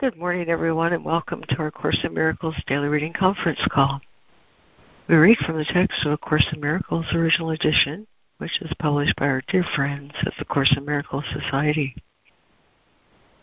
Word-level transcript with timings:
Good 0.00 0.16
morning, 0.16 0.48
everyone, 0.48 0.94
and 0.94 1.04
welcome 1.04 1.44
to 1.46 1.56
our 1.58 1.70
Course 1.70 1.98
in 2.04 2.14
Miracles 2.14 2.54
Daily 2.66 2.88
Reading 2.88 3.12
Conference 3.12 3.60
call. 3.70 4.00
We 5.06 5.16
read 5.16 5.36
from 5.44 5.58
the 5.58 5.64
text 5.66 6.06
of 6.06 6.12
A 6.12 6.16
Course 6.16 6.46
in 6.54 6.58
Miracles 6.58 7.04
Original 7.12 7.50
Edition, 7.50 8.06
which 8.38 8.62
is 8.62 8.72
published 8.78 9.14
by 9.16 9.26
our 9.26 9.42
dear 9.48 9.62
friends 9.76 10.12
at 10.24 10.32
the 10.38 10.46
Course 10.46 10.74
in 10.74 10.86
Miracles 10.86 11.26
Society. 11.34 11.94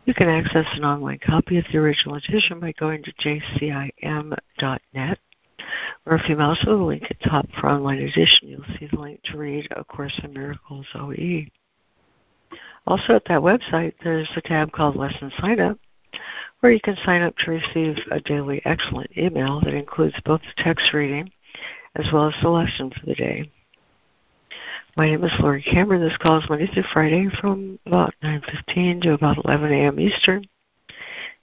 You 0.05 0.15
can 0.15 0.29
access 0.29 0.65
an 0.73 0.83
online 0.83 1.19
copy 1.19 1.59
of 1.59 1.65
the 1.71 1.77
original 1.77 2.15
edition 2.15 2.59
by 2.59 2.71
going 2.71 3.03
to 3.03 3.13
jcim.net, 3.13 4.39
or 6.07 6.15
if 6.15 6.27
you 6.27 6.35
mouse 6.35 6.65
over 6.65 6.77
the 6.77 6.83
link 6.83 7.03
at 7.07 7.21
top 7.21 7.45
for 7.59 7.69
online 7.69 7.99
edition, 7.99 8.47
you'll 8.47 8.79
see 8.79 8.87
the 8.91 8.99
link 8.99 9.21
to 9.25 9.37
read 9.37 9.67
A 9.75 9.83
Course 9.83 10.19
in 10.23 10.33
Miracles 10.33 10.87
OE. 10.95 11.45
Also 12.87 13.13
at 13.13 13.25
that 13.25 13.41
website, 13.41 13.93
there's 14.03 14.31
a 14.35 14.41
tab 14.41 14.71
called 14.71 14.95
Lesson 14.95 15.31
Sign 15.39 15.59
Up, 15.59 15.77
where 16.59 16.71
you 16.71 16.79
can 16.81 16.97
sign 17.05 17.21
up 17.21 17.35
to 17.37 17.51
receive 17.51 17.97
a 18.11 18.19
daily 18.21 18.61
excellent 18.65 19.09
email 19.17 19.61
that 19.61 19.73
includes 19.73 20.15
both 20.25 20.41
the 20.41 20.63
text 20.63 20.93
reading 20.93 21.31
as 21.95 22.05
well 22.11 22.27
as 22.27 22.35
the 22.41 22.49
lesson 22.49 22.91
for 22.91 23.05
the 23.05 23.15
day. 23.15 23.49
My 24.95 25.07
name 25.07 25.23
is 25.23 25.31
Laurie 25.39 25.61
Cameron. 25.61 26.01
This 26.01 26.17
call 26.17 26.39
is 26.39 26.49
Monday 26.49 26.67
through 26.67 26.83
Friday 26.91 27.29
from 27.39 27.77
about 27.85 28.13
9.15 28.23 29.01
to 29.03 29.13
about 29.13 29.43
11 29.45 29.71
a.m. 29.71 29.99
Eastern. 29.99 30.43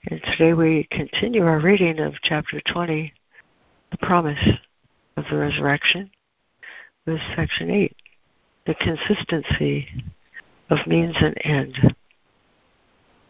And 0.09 0.21
today 0.23 0.53
we 0.53 0.87
continue 0.91 1.45
our 1.45 1.59
reading 1.59 1.99
of 1.99 2.13
Chapter 2.21 2.61
20, 2.71 3.13
The 3.91 3.97
Promise 3.99 4.49
of 5.15 5.23
the 5.29 5.37
Resurrection, 5.37 6.11
with 7.05 7.19
Section 7.35 7.71
8, 7.71 7.95
The 8.67 8.75
Consistency 8.75 9.87
of 10.69 10.85
Means 10.85 11.15
and 11.21 11.37
End. 11.45 11.95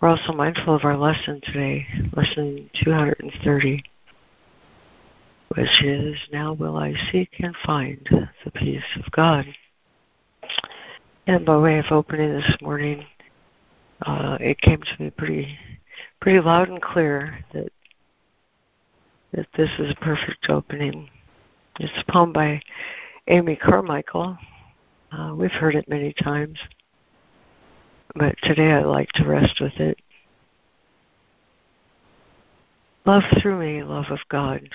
We're 0.02 0.10
also 0.10 0.34
mindful 0.34 0.76
of 0.76 0.84
our 0.84 0.98
lesson 0.98 1.40
today, 1.42 1.88
lesson 2.16 2.70
230, 2.84 3.84
which 5.56 5.84
is 5.84 6.18
Now 6.34 6.52
Will 6.52 6.76
I 6.76 6.94
Seek 7.12 7.30
and 7.40 7.56
Find 7.66 8.06
the 8.44 8.52
Peace 8.52 8.84
of 8.98 9.10
God. 9.12 9.46
And 11.28 11.46
by 11.46 11.58
way 11.58 11.80
of 11.80 11.86
opening 11.92 12.34
this 12.34 12.58
morning, 12.62 13.06
uh, 14.02 14.38
it 14.42 14.60
came 14.60 14.82
to 14.82 15.04
me 15.04 15.12
pretty, 15.12 15.58
pretty 16.20 16.42
loud 16.42 16.68
and 16.68 16.82
clear 16.82 17.40
that 17.54 17.72
that 19.32 19.48
this 19.56 19.70
is 19.80 19.92
a 19.92 20.04
perfect 20.04 20.50
opening. 20.50 21.10
It's 21.80 22.04
a 22.06 22.12
poem 22.12 22.34
by 22.34 22.62
Amy 23.28 23.56
Carmichael. 23.56 24.38
Uh, 25.12 25.34
we've 25.36 25.52
heard 25.52 25.76
it 25.76 25.88
many 25.88 26.14
times 26.14 26.60
but 28.16 28.36
today 28.44 28.72
I 28.72 28.84
like 28.84 29.12
to 29.14 29.28
rest 29.28 29.60
with 29.60 29.74
it. 29.74 29.98
Love 33.06 33.24
through 33.42 33.60
me, 33.60 33.84
love 33.84 34.06
of 34.10 34.20
God. 34.30 34.68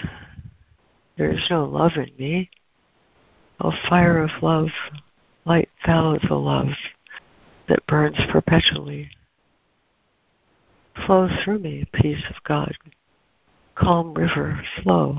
There 1.17 1.31
is 1.31 1.47
no 1.51 1.65
love 1.65 1.93
in 1.97 2.11
me. 2.19 2.51
O 3.61 3.73
fire 3.89 4.23
of 4.23 4.31
love, 4.43 4.69
light 5.45 5.69
thou 5.85 6.17
the 6.29 6.35
love 6.35 6.69
that 7.69 7.87
burns 7.87 8.19
perpetually. 8.31 9.11
Flow 11.07 11.29
through 11.43 11.59
me, 11.59 11.87
peace 11.93 12.25
of 12.29 12.43
God. 12.45 12.77
Calm 13.75 14.15
river, 14.15 14.63
flow, 14.83 15.19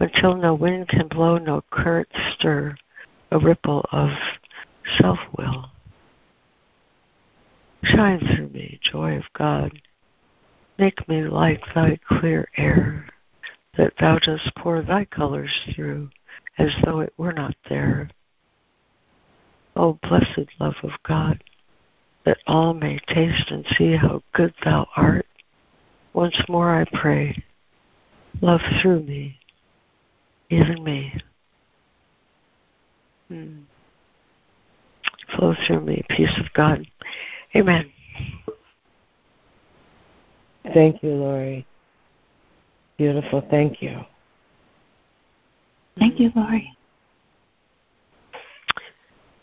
until 0.00 0.36
no 0.36 0.54
wind 0.54 0.88
can 0.88 1.08
blow, 1.08 1.36
no 1.36 1.62
current 1.70 2.08
stir, 2.34 2.76
a 3.30 3.38
ripple 3.38 3.86
of 3.92 4.10
self 4.98 5.18
will. 5.38 5.70
Shine 7.84 8.18
through 8.18 8.48
me, 8.48 8.80
joy 8.82 9.16
of 9.16 9.24
God. 9.34 9.78
Make 10.78 11.06
me 11.06 11.22
like 11.22 11.62
thy 11.74 11.98
clear 12.08 12.48
air, 12.56 13.06
that 13.76 13.92
thou 14.00 14.18
dost 14.18 14.50
pour 14.56 14.80
thy 14.80 15.04
colors 15.04 15.52
through, 15.74 16.08
as 16.58 16.70
though 16.84 17.00
it 17.00 17.12
were 17.18 17.32
not 17.32 17.54
there. 17.68 18.08
O 19.76 19.98
blessed 20.02 20.48
love 20.58 20.76
of 20.82 20.92
God, 21.06 21.42
that 22.24 22.38
all 22.46 22.72
may 22.72 22.98
taste 23.08 23.50
and 23.50 23.66
see 23.76 23.96
how 23.96 24.22
good 24.32 24.54
thou 24.64 24.86
art, 24.96 25.26
once 26.14 26.36
more 26.48 26.74
I 26.74 26.86
pray, 26.92 27.42
love 28.40 28.62
through 28.80 29.02
me, 29.02 29.38
even 30.48 30.82
me. 30.82 31.12
Hmm. 33.28 33.58
Flow 35.36 35.54
through 35.66 35.80
me, 35.80 36.02
peace 36.08 36.38
of 36.38 36.52
God. 36.54 36.86
Amen. 37.56 37.90
Thank 40.72 41.02
you, 41.02 41.10
Laurie. 41.10 41.66
Beautiful. 42.96 43.46
Thank 43.50 43.82
you. 43.82 44.00
Thank 45.98 46.18
you, 46.18 46.32
Laurie. 46.34 46.76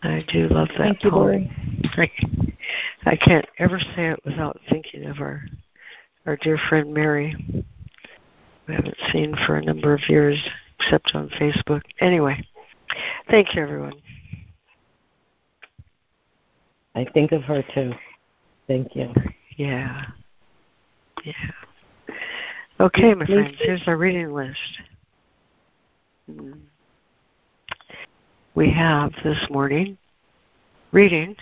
I 0.04 0.26
do 0.28 0.48
love 0.48 0.70
that 0.70 0.78
Thank 0.78 1.04
you, 1.04 1.12
Laurie. 1.12 1.52
I, 1.98 2.10
I 3.06 3.16
can't 3.16 3.46
ever 3.60 3.80
say 3.96 4.10
it 4.10 4.20
without 4.26 4.60
thinking 4.70 5.06
of 5.06 5.20
our 5.20 5.44
our 6.26 6.38
dear 6.38 6.58
friend 6.70 6.94
Mary. 6.94 7.36
We 8.68 8.76
haven't 8.76 8.98
seen 9.12 9.36
for 9.46 9.56
a 9.56 9.64
number 9.64 9.94
of 9.94 10.02
years, 10.08 10.38
except 10.80 11.12
on 11.14 11.30
Facebook. 11.30 11.82
Anyway, 12.00 12.46
thank 13.30 13.56
you, 13.56 13.62
everyone. 13.62 13.94
I 16.96 17.06
think 17.14 17.32
of 17.32 17.44
her 17.44 17.64
too. 17.74 17.94
Thank 18.68 18.96
you. 18.96 19.14
Yeah. 19.58 20.06
Yeah. 21.24 21.34
Okay, 22.80 23.14
my 23.14 23.26
friends, 23.26 23.56
here's 23.60 23.88
our 23.88 23.98
reading 23.98 24.34
list. 24.34 24.58
Hmm. 26.26 26.54
We 28.56 28.72
have 28.72 29.12
this 29.24 29.38
morning 29.50 29.98
reading 30.92 31.36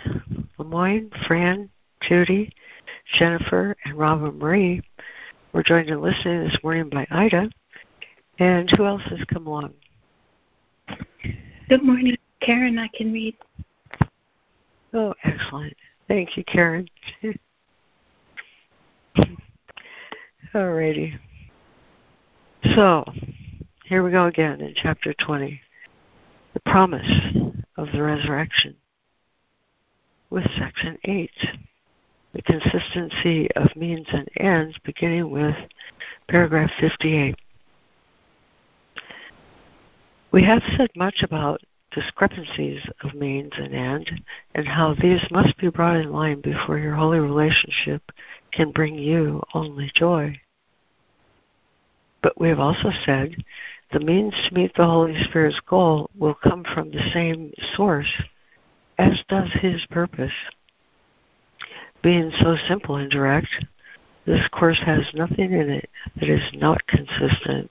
Lemoyne, 0.58 1.10
Fran, 1.26 1.68
Judy, 2.02 2.52
Jennifer, 3.18 3.74
and 3.84 3.98
Robin 3.98 4.38
Marie. 4.38 4.82
We're 5.52 5.62
joined 5.62 5.88
in 5.88 6.00
listening 6.00 6.44
this 6.44 6.58
morning 6.62 6.88
by 6.88 7.06
Ida. 7.10 7.50
And 8.38 8.70
who 8.76 8.86
else 8.86 9.02
has 9.06 9.20
come 9.32 9.46
along? 9.46 9.74
Good 11.68 11.82
morning, 11.82 12.16
Karen. 12.40 12.78
I 12.78 12.88
can 12.94 13.12
read. 13.12 13.36
Oh, 14.92 15.14
excellent. 15.24 15.74
Thank 16.08 16.36
you, 16.36 16.44
Karen. 16.44 16.88
Alrighty. 20.54 21.16
So, 22.74 23.04
here 23.84 24.02
we 24.02 24.10
go 24.10 24.26
again 24.26 24.60
in 24.60 24.74
chapter 24.74 25.14
20. 25.14 25.60
The 26.54 26.60
promise 26.60 27.08
of 27.76 27.92
the 27.92 28.02
resurrection 28.02 28.74
with 30.30 30.44
section 30.58 30.98
8. 31.04 31.30
The 32.32 32.42
consistency 32.42 33.48
of 33.56 33.74
means 33.76 34.06
and 34.12 34.28
ends, 34.38 34.76
beginning 34.84 35.30
with 35.30 35.56
paragraph 36.28 36.70
58. 36.80 37.36
We 40.32 40.44
have 40.44 40.62
said 40.76 40.90
much 40.96 41.22
about 41.22 41.60
discrepancies 41.92 42.80
of 43.02 43.14
means 43.14 43.52
and 43.56 43.74
end, 43.74 44.22
and 44.54 44.66
how 44.66 44.94
these 44.94 45.22
must 45.30 45.56
be 45.58 45.68
brought 45.68 45.96
in 45.96 46.12
line 46.12 46.40
before 46.40 46.78
your 46.78 46.94
holy 46.94 47.18
relationship 47.18 48.02
can 48.52 48.70
bring 48.70 48.96
you 48.96 49.42
only 49.54 49.90
joy. 49.94 50.34
But 52.22 52.40
we 52.40 52.48
have 52.48 52.60
also 52.60 52.90
said 53.04 53.36
the 53.92 54.00
means 54.00 54.34
to 54.48 54.54
meet 54.54 54.74
the 54.74 54.86
Holy 54.86 55.20
Spirit's 55.24 55.60
goal 55.66 56.10
will 56.16 56.34
come 56.34 56.64
from 56.64 56.90
the 56.90 57.10
same 57.12 57.52
source 57.74 58.22
as 58.98 59.22
does 59.28 59.50
His 59.54 59.84
purpose. 59.90 60.32
Being 62.02 62.30
so 62.40 62.56
simple 62.68 62.96
and 62.96 63.10
direct, 63.10 63.48
this 64.26 64.46
course 64.48 64.80
has 64.84 65.12
nothing 65.14 65.52
in 65.52 65.70
it 65.70 65.90
that 66.16 66.28
is 66.28 66.52
not 66.54 66.86
consistent 66.86 67.70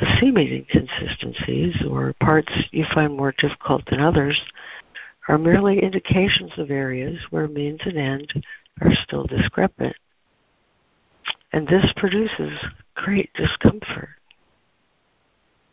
the 0.00 0.16
seeming 0.18 0.48
inconsistencies, 0.48 1.76
or 1.86 2.14
parts 2.20 2.52
you 2.70 2.86
find 2.94 3.14
more 3.14 3.34
difficult 3.36 3.84
than 3.86 4.00
others, 4.00 4.40
are 5.28 5.36
merely 5.36 5.82
indications 5.82 6.52
of 6.56 6.70
areas 6.70 7.18
where 7.28 7.46
means 7.46 7.80
and 7.84 7.98
end 7.98 8.44
are 8.80 8.94
still 9.04 9.26
discrepant. 9.26 9.94
And 11.52 11.68
this 11.68 11.92
produces 11.96 12.58
great 12.94 13.30
discomfort. 13.34 14.08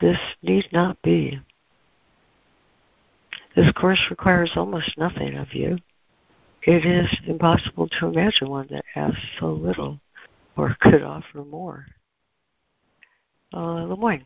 This 0.01 0.19
need 0.43 0.67
not 0.73 1.01
be. 1.01 1.39
This 3.55 3.71
course 3.71 4.05
requires 4.09 4.51
almost 4.55 4.97
nothing 4.97 5.35
of 5.35 5.53
you. 5.53 5.77
It 6.63 6.85
is 6.85 7.07
impossible 7.25 7.87
to 7.99 8.07
imagine 8.07 8.49
one 8.49 8.67
that 8.71 8.83
asks 8.95 9.21
so 9.39 9.53
little 9.53 10.01
or 10.57 10.75
could 10.81 11.01
offer 11.01 11.45
more 11.45 11.85
uh, 13.53 13.83
Lemoyne. 13.85 14.23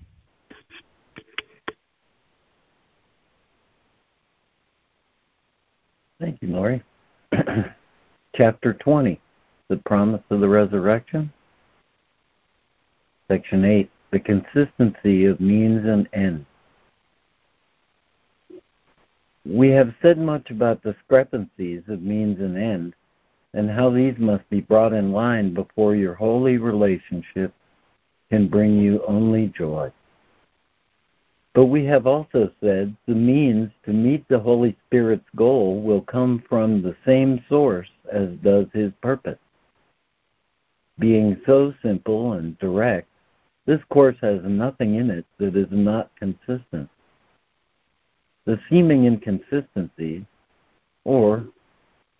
Thank 6.19 6.41
you, 6.41 6.49
Laurie. 6.49 6.83
Chapter 8.35 8.73
20 8.73 9.19
the 9.71 9.77
promise 9.77 10.21
of 10.29 10.41
the 10.41 10.49
resurrection? 10.49 11.31
Section 13.29 13.63
8 13.63 13.89
The 14.11 14.19
consistency 14.19 15.25
of 15.25 15.39
means 15.39 15.85
and 15.85 16.09
ends. 16.11 16.45
We 19.45 19.69
have 19.69 19.95
said 20.01 20.17
much 20.17 20.51
about 20.51 20.83
discrepancies 20.83 21.83
of 21.87 22.01
means 22.01 22.41
and 22.41 22.57
ends 22.57 22.93
and 23.53 23.69
how 23.69 23.89
these 23.89 24.17
must 24.17 24.47
be 24.49 24.59
brought 24.59 24.91
in 24.91 25.13
line 25.13 25.53
before 25.53 25.95
your 25.95 26.15
holy 26.15 26.57
relationship 26.57 27.53
can 28.31 28.47
bring 28.47 28.79
you 28.79 29.03
only 29.07 29.47
joy. 29.57 29.91
But 31.53 31.65
we 31.65 31.83
have 31.83 32.07
also 32.07 32.49
said 32.63 32.95
the 33.05 33.13
means 33.13 33.69
to 33.83 33.91
meet 33.91 34.25
the 34.29 34.39
Holy 34.39 34.77
Spirit's 34.87 35.27
goal 35.35 35.81
will 35.81 35.99
come 35.99 36.41
from 36.47 36.81
the 36.81 36.95
same 37.05 37.43
source 37.49 37.89
as 38.09 38.29
does 38.41 38.67
his 38.73 38.93
purpose. 39.01 39.37
Being 40.97 41.41
so 41.45 41.73
simple 41.83 42.33
and 42.33 42.57
direct, 42.59 43.09
this 43.65 43.81
course 43.89 44.15
has 44.21 44.39
nothing 44.45 44.95
in 44.95 45.09
it 45.09 45.25
that 45.37 45.57
is 45.57 45.67
not 45.69 46.09
consistent. 46.17 46.89
The 48.45 48.57
seeming 48.69 49.05
inconsistencies, 49.05 50.23
or 51.03 51.45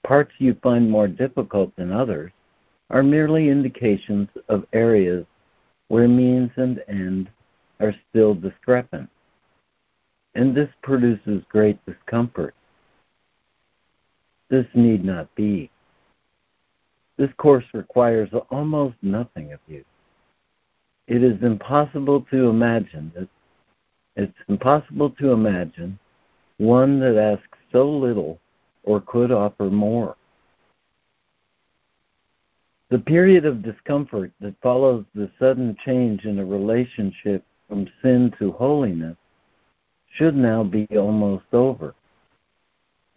parts 0.06 0.34
you 0.40 0.58
find 0.62 0.92
more 0.92 1.08
difficult 1.08 1.74
than 1.78 1.94
others, 1.94 2.32
are 2.90 3.02
merely 3.02 3.48
indications 3.48 4.28
of 4.50 4.66
areas 4.74 5.26
where 5.92 6.08
means 6.08 6.50
and 6.56 6.82
end 6.88 7.30
are 7.82 7.94
still 8.10 8.34
discrepant 8.34 9.10
and 10.36 10.56
this 10.56 10.70
produces 10.82 11.44
great 11.50 11.78
discomfort. 11.86 12.56
This 14.50 14.66
need 14.74 15.04
not 15.04 15.34
be. 15.36 15.70
This 17.18 17.30
course 17.38 17.66
requires 17.74 18.30
almost 18.50 18.96
nothing 19.02 19.52
of 19.52 19.60
you. 19.68 19.84
It 21.08 21.24
is 21.24 21.44
impossible 21.44 22.26
to 22.32 22.48
imagine 22.48 23.12
that 23.14 23.28
it's 24.16 24.38
impossible 24.48 25.10
to 25.20 25.34
imagine 25.34 26.00
one 26.58 27.02
that 27.02 27.18
asks 27.18 27.58
so 27.74 27.90
little 27.90 28.40
or 28.84 29.02
could 29.02 29.32
offer 29.32 29.66
more. 29.66 30.16
The 32.92 33.00
period 33.00 33.46
of 33.46 33.64
discomfort 33.64 34.34
that 34.42 34.60
follows 34.62 35.06
the 35.16 35.32
sudden 35.40 35.78
change 35.86 36.26
in 36.26 36.40
a 36.40 36.46
relationship 36.46 37.42
from 37.70 37.88
sin 38.02 38.34
to 38.38 38.52
holiness 38.52 39.16
should 40.16 40.36
now 40.36 40.62
be 40.66 40.86
almost 40.98 41.46
over. 41.54 41.96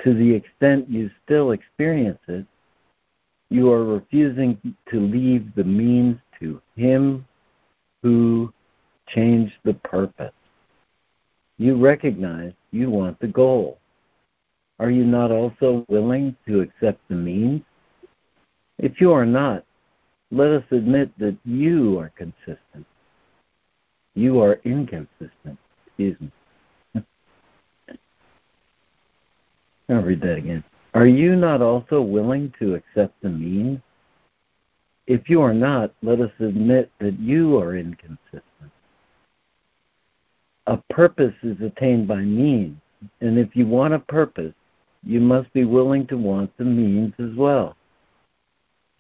To 0.05 0.15
the 0.15 0.33
extent 0.33 0.89
you 0.89 1.11
still 1.25 1.51
experience 1.51 2.21
it, 2.29 2.47
you 3.51 3.73
are 3.73 3.85
refusing 3.85 4.77
to 4.93 5.01
leave 5.01 5.53
the 5.57 5.65
means 5.65 6.19
to 6.39 6.63
Him 6.77 7.27
who 8.01 8.53
changed 9.09 9.55
the 9.65 9.75
purpose. 9.75 10.33
You 11.59 11.75
recognize 11.85 12.53
you 12.71 12.91
want 12.91 13.19
the 13.19 13.27
goal. 13.27 13.79
Are 14.79 14.91
you 14.91 15.05
not 15.05 15.33
also 15.33 15.85
willing 15.89 16.37
to 16.47 16.61
accept 16.61 17.01
the 17.09 17.17
means? 17.17 17.63
If 18.79 19.01
you 19.01 19.13
are 19.13 19.27
not, 19.27 19.65
let 20.31 20.51
us 20.51 20.65
admit 20.71 21.17
that 21.19 21.37
you 21.45 21.99
are 21.99 22.11
consistent. 22.17 22.87
You 24.15 24.43
are 24.43 24.61
inconsistent. 24.65 25.59
Excuse 25.87 26.17
me. 26.21 26.31
I'll 29.89 30.03
read 30.03 30.21
that 30.23 30.39
again. 30.39 30.65
Are 30.95 31.07
you 31.07 31.37
not 31.37 31.61
also 31.61 32.01
willing 32.01 32.53
to 32.61 32.75
accept 32.75 33.21
the 33.23 33.29
means? 33.29 33.81
If 35.07 35.29
you 35.29 35.43
are 35.43 35.55
not, 35.55 35.93
let 36.03 36.21
us 36.21 36.31
admit 36.39 36.91
that 37.01 37.19
you 37.19 37.59
are 37.59 37.77
inconsistent. 37.77 38.43
A 40.67 40.79
purpose 40.91 41.35
is 41.43 41.61
attained 41.61 42.09
by 42.09 42.21
means, 42.21 42.79
and 43.21 43.39
if 43.39 43.55
you 43.55 43.67
want 43.67 43.93
a 43.93 43.99
purpose, 43.99 44.55
you 45.03 45.21
must 45.21 45.53
be 45.53 45.65
willing 45.65 46.07
to 46.07 46.17
want 46.17 46.57
the 46.57 46.65
means 46.65 47.13
as 47.19 47.37
well. 47.37 47.77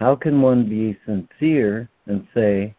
How 0.05 0.15
can 0.15 0.43
one 0.43 0.69
be 0.69 0.99
sincere 1.07 1.89
and 2.05 2.29
say, 2.35 2.75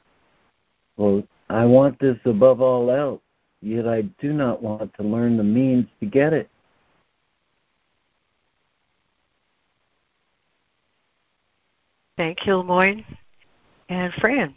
Well, 0.95 1.23
I 1.49 1.65
want 1.65 1.97
this 1.97 2.19
above 2.23 2.61
all 2.61 2.91
else, 2.91 3.21
yet 3.63 3.87
I 3.87 4.03
do 4.21 4.31
not 4.31 4.61
want 4.61 4.93
to 4.93 5.01
learn 5.01 5.35
the 5.35 5.43
means 5.43 5.87
to 6.01 6.05
get 6.05 6.33
it? 6.33 6.47
Thank 12.15 12.45
you, 12.45 12.57
Lemoyne. 12.57 13.03
And 13.89 14.13
Fran. 14.21 14.53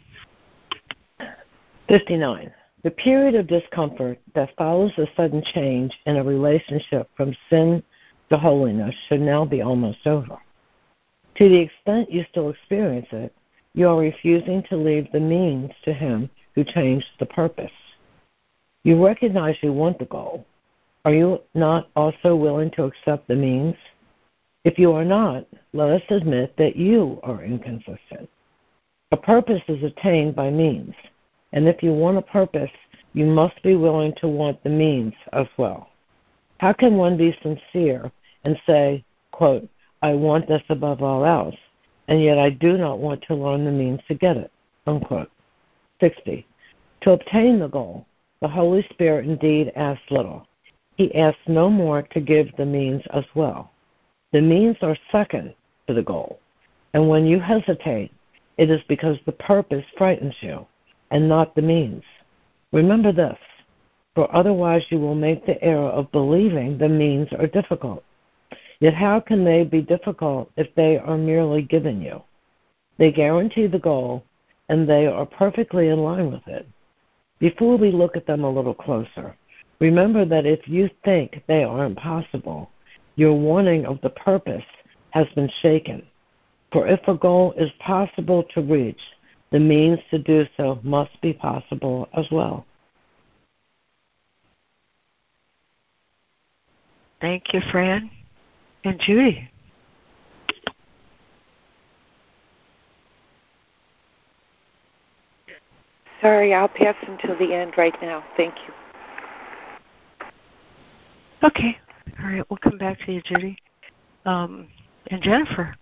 59. 1.87 2.51
The 2.83 2.91
period 2.91 3.33
of 3.33 3.47
discomfort 3.47 4.19
that 4.35 4.55
follows 4.55 4.91
a 4.99 5.07
sudden 5.17 5.41
change 5.55 5.91
in 6.05 6.17
a 6.17 6.23
relationship 6.23 7.09
from 7.17 7.35
sin 7.49 7.81
to 8.29 8.37
holiness 8.37 8.93
should 9.07 9.21
now 9.21 9.43
be 9.43 9.63
almost 9.63 10.05
over. 10.05 10.37
To 11.39 11.47
the 11.47 11.57
extent 11.57 12.11
you 12.11 12.25
still 12.29 12.49
experience 12.49 13.07
it, 13.13 13.33
you 13.73 13.87
are 13.87 13.97
refusing 13.97 14.61
to 14.63 14.75
leave 14.75 15.09
the 15.13 15.21
means 15.21 15.71
to 15.85 15.93
Him 15.93 16.29
who 16.53 16.65
changed 16.65 17.07
the 17.17 17.25
purpose. 17.25 17.71
You 18.83 19.05
recognize 19.05 19.55
you 19.61 19.71
want 19.71 19.99
the 19.99 20.05
goal. 20.05 20.45
Are 21.05 21.13
you 21.13 21.39
not 21.55 21.87
also 21.95 22.35
willing 22.35 22.71
to 22.71 22.83
accept 22.83 23.29
the 23.29 23.37
means? 23.37 23.75
If 24.65 24.77
you 24.77 24.91
are 24.91 25.05
not, 25.05 25.45
let 25.71 25.89
us 25.89 26.01
admit 26.09 26.57
that 26.57 26.75
you 26.75 27.21
are 27.23 27.41
inconsistent. 27.41 28.29
A 29.13 29.17
purpose 29.17 29.61
is 29.69 29.81
attained 29.81 30.35
by 30.35 30.49
means, 30.49 30.93
and 31.53 31.69
if 31.69 31.81
you 31.81 31.93
want 31.93 32.17
a 32.17 32.21
purpose, 32.21 32.69
you 33.13 33.25
must 33.25 33.63
be 33.63 33.75
willing 33.75 34.13
to 34.17 34.27
want 34.27 34.61
the 34.63 34.69
means 34.69 35.13
as 35.31 35.47
well. 35.57 35.89
How 36.59 36.73
can 36.73 36.97
one 36.97 37.15
be 37.15 37.37
sincere 37.41 38.11
and 38.43 38.59
say, 38.67 39.05
quote, 39.31 39.69
I 40.01 40.13
want 40.13 40.47
this 40.47 40.63
above 40.69 41.01
all 41.01 41.25
else, 41.25 41.55
and 42.07 42.21
yet 42.21 42.37
I 42.37 42.49
do 42.49 42.77
not 42.77 42.99
want 42.99 43.21
to 43.23 43.35
learn 43.35 43.65
the 43.65 43.71
means 43.71 44.01
to 44.07 44.15
get 44.15 44.37
it, 44.37 44.51
unquote. 44.87 45.29
60. 45.99 46.45
To 47.01 47.11
obtain 47.11 47.59
the 47.59 47.67
goal, 47.67 48.05
the 48.41 48.47
Holy 48.47 48.85
Spirit 48.89 49.25
indeed 49.25 49.71
asks 49.75 50.09
little. 50.09 50.47
He 50.95 51.13
asks 51.15 51.41
no 51.47 51.69
more 51.69 52.01
to 52.01 52.19
give 52.19 52.55
the 52.55 52.65
means 52.65 53.03
as 53.13 53.25
well. 53.35 53.71
The 54.31 54.41
means 54.41 54.77
are 54.81 54.97
second 55.11 55.53
to 55.87 55.93
the 55.93 56.03
goal. 56.03 56.39
And 56.93 57.09
when 57.09 57.25
you 57.25 57.39
hesitate, 57.39 58.11
it 58.57 58.69
is 58.69 58.81
because 58.87 59.17
the 59.25 59.31
purpose 59.33 59.85
frightens 59.97 60.35
you 60.41 60.65
and 61.11 61.27
not 61.27 61.55
the 61.55 61.61
means. 61.61 62.03
Remember 62.71 63.11
this, 63.11 63.37
for 64.15 64.33
otherwise 64.35 64.85
you 64.89 64.99
will 64.99 65.15
make 65.15 65.45
the 65.45 65.61
error 65.63 65.89
of 65.89 66.11
believing 66.11 66.77
the 66.77 66.89
means 66.89 67.31
are 67.33 67.47
difficult. 67.47 68.03
Yet 68.79 68.93
how 68.93 69.19
can 69.19 69.43
they 69.43 69.63
be 69.63 69.81
difficult 69.81 70.51
if 70.55 70.73
they 70.75 70.97
are 70.97 71.17
merely 71.17 71.61
given 71.61 72.01
you? 72.01 72.21
They 72.97 73.11
guarantee 73.11 73.67
the 73.67 73.79
goal 73.79 74.23
and 74.69 74.87
they 74.87 75.07
are 75.07 75.25
perfectly 75.25 75.89
in 75.89 75.99
line 75.99 76.31
with 76.31 76.47
it. 76.47 76.67
Before 77.39 77.77
we 77.77 77.91
look 77.91 78.15
at 78.15 78.25
them 78.25 78.43
a 78.43 78.49
little 78.49 78.73
closer, 78.73 79.35
remember 79.79 80.25
that 80.25 80.45
if 80.45 80.67
you 80.67 80.89
think 81.03 81.41
they 81.47 81.63
are 81.63 81.85
impossible, 81.85 82.69
your 83.15 83.33
warning 83.33 83.85
of 83.85 83.99
the 84.01 84.09
purpose 84.11 84.65
has 85.11 85.27
been 85.35 85.49
shaken. 85.61 86.05
For 86.71 86.87
if 86.87 86.99
a 87.07 87.15
goal 87.15 87.53
is 87.57 87.71
possible 87.79 88.43
to 88.53 88.61
reach, 88.61 88.99
the 89.51 89.59
means 89.59 89.99
to 90.11 90.19
do 90.19 90.45
so 90.55 90.79
must 90.83 91.19
be 91.21 91.33
possible 91.33 92.07
as 92.13 92.27
well. 92.31 92.65
Thank 97.19 97.53
you, 97.53 97.61
Fran. 97.71 98.09
And 98.83 98.99
Judy. 98.99 99.49
Sorry, 106.21 106.53
I'll 106.53 106.67
pass 106.67 106.95
until 107.07 107.37
the 107.37 107.53
end 107.53 107.73
right 107.77 107.95
now. 108.01 108.23
Thank 108.35 108.55
you. 108.67 108.73
Okay. 111.43 111.77
All 112.19 112.25
right, 112.25 112.43
we'll 112.49 112.57
come 112.57 112.77
back 112.77 112.97
to 113.05 113.13
you, 113.13 113.21
Judy. 113.21 113.57
Um, 114.25 114.67
and 115.07 115.21
Jennifer. 115.21 115.73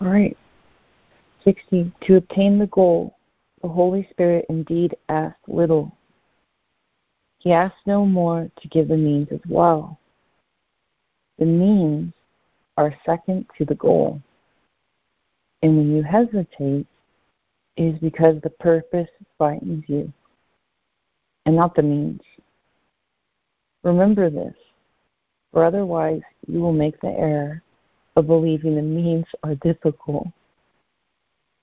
All 0.00 0.08
right. 0.08 0.36
60. 1.44 1.92
To 2.02 2.16
obtain 2.16 2.58
the 2.58 2.66
goal, 2.66 3.16
the 3.62 3.68
Holy 3.68 4.06
Spirit 4.10 4.44
indeed 4.48 4.96
asked 5.08 5.48
little. 5.48 5.96
He 7.38 7.52
asked 7.52 7.86
no 7.86 8.04
more 8.04 8.50
to 8.60 8.68
give 8.68 8.88
the 8.88 8.96
means 8.96 9.28
as 9.32 9.40
well. 9.48 9.98
The 11.42 11.48
means 11.48 12.12
are 12.76 12.94
second 13.04 13.46
to 13.58 13.64
the 13.64 13.74
goal. 13.74 14.22
And 15.60 15.76
when 15.76 15.92
you 15.92 16.04
hesitate, 16.04 16.86
it 17.76 17.82
is 17.82 17.98
because 17.98 18.40
the 18.40 18.50
purpose 18.50 19.08
frightens 19.36 19.82
you 19.88 20.12
and 21.44 21.56
not 21.56 21.74
the 21.74 21.82
means. 21.82 22.20
Remember 23.82 24.30
this, 24.30 24.54
for 25.50 25.64
otherwise 25.64 26.22
you 26.46 26.60
will 26.60 26.72
make 26.72 27.00
the 27.00 27.08
error 27.08 27.60
of 28.14 28.28
believing 28.28 28.76
the 28.76 28.82
means 28.82 29.26
are 29.42 29.56
difficult. 29.56 30.28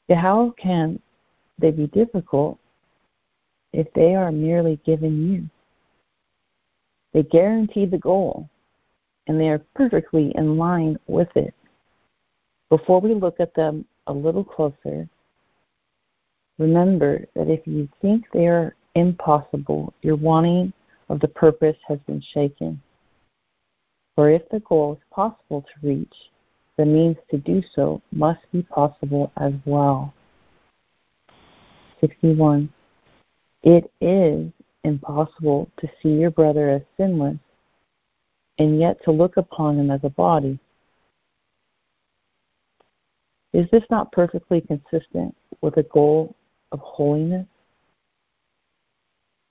How 0.09 0.53
can 0.61 1.01
they 1.57 1.71
be 1.71 1.87
difficult 1.87 2.59
if 3.71 3.87
they 3.93 4.13
are 4.13 4.33
merely 4.33 4.77
given 4.85 5.31
you? 5.31 5.49
They 7.13 7.23
guarantee 7.23 7.85
the 7.85 7.97
goal, 7.97 8.49
and 9.29 9.39
they 9.39 9.49
are 9.49 9.61
perfectly 9.75 10.33
in 10.35 10.57
line 10.57 10.97
with 11.05 11.29
it. 11.35 11.53
Before 12.69 12.99
we 12.99 13.13
look 13.13 13.39
at 13.39 13.53
them 13.53 13.85
a 14.07 14.11
little 14.11 14.43
closer, 14.43 15.07
remember 16.57 17.25
that 17.35 17.47
if 17.47 17.65
you 17.65 17.87
think 18.01 18.25
they 18.33 18.47
are 18.47 18.75
impossible, 18.95 19.93
your 20.01 20.15
wanting 20.15 20.73
of 21.09 21.19
the 21.19 21.27
purpose 21.27 21.77
has 21.87 21.99
been 22.07 22.21
shaken. 22.33 22.81
For 24.15 24.31
if 24.31 24.49
the 24.49 24.61
goal 24.61 24.93
is 24.93 24.99
possible 25.11 25.61
to 25.61 25.87
reach, 25.87 26.15
the 26.77 26.85
means 26.85 27.17
to 27.29 27.37
do 27.37 27.61
so 27.75 28.01
must 28.11 28.41
be 28.51 28.63
possible 28.63 29.31
as 29.37 29.53
well. 29.65 30.11
61. 32.01 32.67
It 33.61 33.91
is 34.01 34.51
impossible 34.83 35.69
to 35.79 35.87
see 36.01 36.13
your 36.13 36.31
brother 36.31 36.69
as 36.69 36.81
sinless 36.97 37.37
and 38.59 38.79
yet 38.79 39.01
to 39.05 39.11
look 39.11 39.37
upon 39.37 39.79
him 39.79 39.89
as 39.89 40.01
a 40.03 40.09
body. 40.09 40.59
Is 43.53 43.65
this 43.71 43.83
not 43.89 44.11
perfectly 44.11 44.61
consistent 44.61 45.35
with 45.61 45.75
the 45.75 45.83
goal 45.83 46.35
of 46.71 46.79
holiness? 46.79 47.47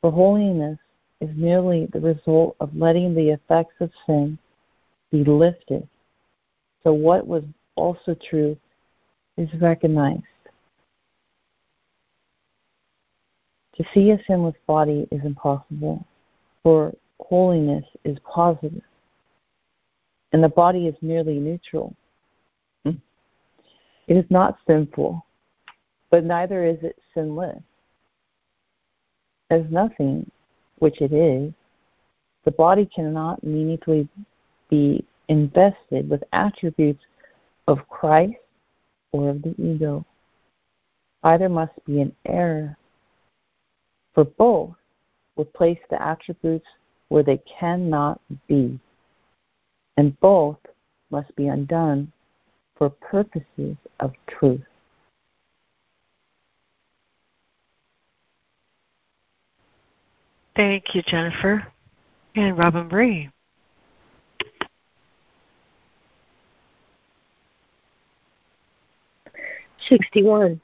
For 0.03 0.13
holiness 0.13 0.79
is 1.21 1.31
merely 1.35 1.87
the 1.87 2.01
result 2.01 2.55
of 2.61 2.77
letting 2.77 3.15
the 3.15 3.31
effects 3.31 3.75
of 3.81 3.91
sin 4.07 4.39
be 5.11 5.25
lifted. 5.25 5.89
So, 6.85 6.93
what 6.93 7.27
was 7.27 7.43
also 7.75 8.15
true 8.29 8.57
is 9.37 9.49
recognized. 9.61 10.23
To 13.77 13.85
see 13.95 14.11
a 14.11 14.23
sinless 14.27 14.57
body 14.67 15.09
is 15.11 15.25
impossible, 15.25 16.05
for 16.63 16.93
holiness 17.21 17.85
is 18.05 18.19
positive, 18.21 18.83
and 20.33 20.43
the 20.43 20.49
body 20.49 20.87
is 20.87 20.95
merely 21.01 21.39
neutral. 21.39 21.95
Hmm. 22.85 22.93
It 24.07 24.17
is 24.17 24.25
not 24.31 24.59
sinful, 24.67 25.25
but 26.11 26.25
neither 26.25 26.65
is 26.65 26.79
it 26.83 26.97
sinless. 27.15 27.63
As 29.51 29.63
nothing, 29.71 30.31
which 30.79 31.01
it 31.01 31.13
is, 31.13 31.53
the 32.45 32.51
body 32.51 32.87
cannot 32.87 33.43
meaningfully 33.43 34.09
be 34.69 35.05
invested 35.29 36.09
with 36.09 36.23
attributes 36.33 37.03
of 37.67 37.87
Christ 37.89 38.37
or 39.13 39.31
of 39.31 39.43
the 39.43 39.55
ego. 39.59 40.05
Either 41.23 41.49
must 41.49 41.73
be 41.87 42.01
an 42.01 42.15
error 42.27 42.77
for 44.15 44.25
both 44.25 44.75
would 45.37 45.53
place 45.53 45.79
the 45.91 46.03
attributes 46.03 46.67
where 47.09 47.23
they 47.23 47.39
cannot 47.39 48.21
be, 48.49 48.79
and 49.99 50.19
both 50.21 50.57
must 51.11 51.35
be 51.35 51.49
undone 51.49 52.11
for 52.77 52.89
purposes 52.89 53.77
of 53.99 54.13
truth. 54.29 54.63
Thank 60.55 60.95
you, 60.95 61.03
Jennifer. 61.03 61.67
And 62.37 62.57
Robin 62.57 62.87
Marie. 62.87 63.29
Sixty-one. 69.89 70.61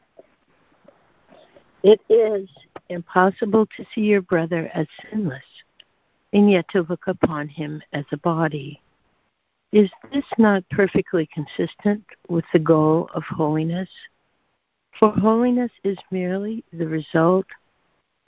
It 1.82 2.00
is 2.08 2.48
impossible 2.88 3.66
to 3.76 3.84
see 3.94 4.02
your 4.02 4.22
brother 4.22 4.70
as 4.72 4.86
sinless, 5.10 5.42
and 6.32 6.50
yet 6.50 6.66
to 6.70 6.86
look 6.88 7.08
upon 7.08 7.48
him 7.48 7.82
as 7.92 8.04
a 8.12 8.16
body. 8.18 8.80
Is 9.74 9.90
this 10.12 10.24
not 10.38 10.62
perfectly 10.70 11.28
consistent 11.34 12.04
with 12.28 12.44
the 12.52 12.60
goal 12.60 13.10
of 13.12 13.24
holiness? 13.24 13.88
For 15.00 15.10
holiness 15.10 15.72
is 15.82 15.98
merely 16.12 16.62
the 16.72 16.86
result 16.86 17.46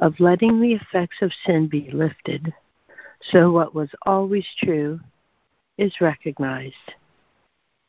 of 0.01 0.19
letting 0.19 0.61
the 0.61 0.73
effects 0.73 1.19
of 1.23 1.31
sin 1.47 1.69
be 1.69 1.89
lifted. 1.93 2.53
So 3.31 3.53
what 3.53 3.77
was 3.77 3.89
always 4.07 4.45
true 4.59 4.99
is 5.79 6.01
recognized. 6.01 6.75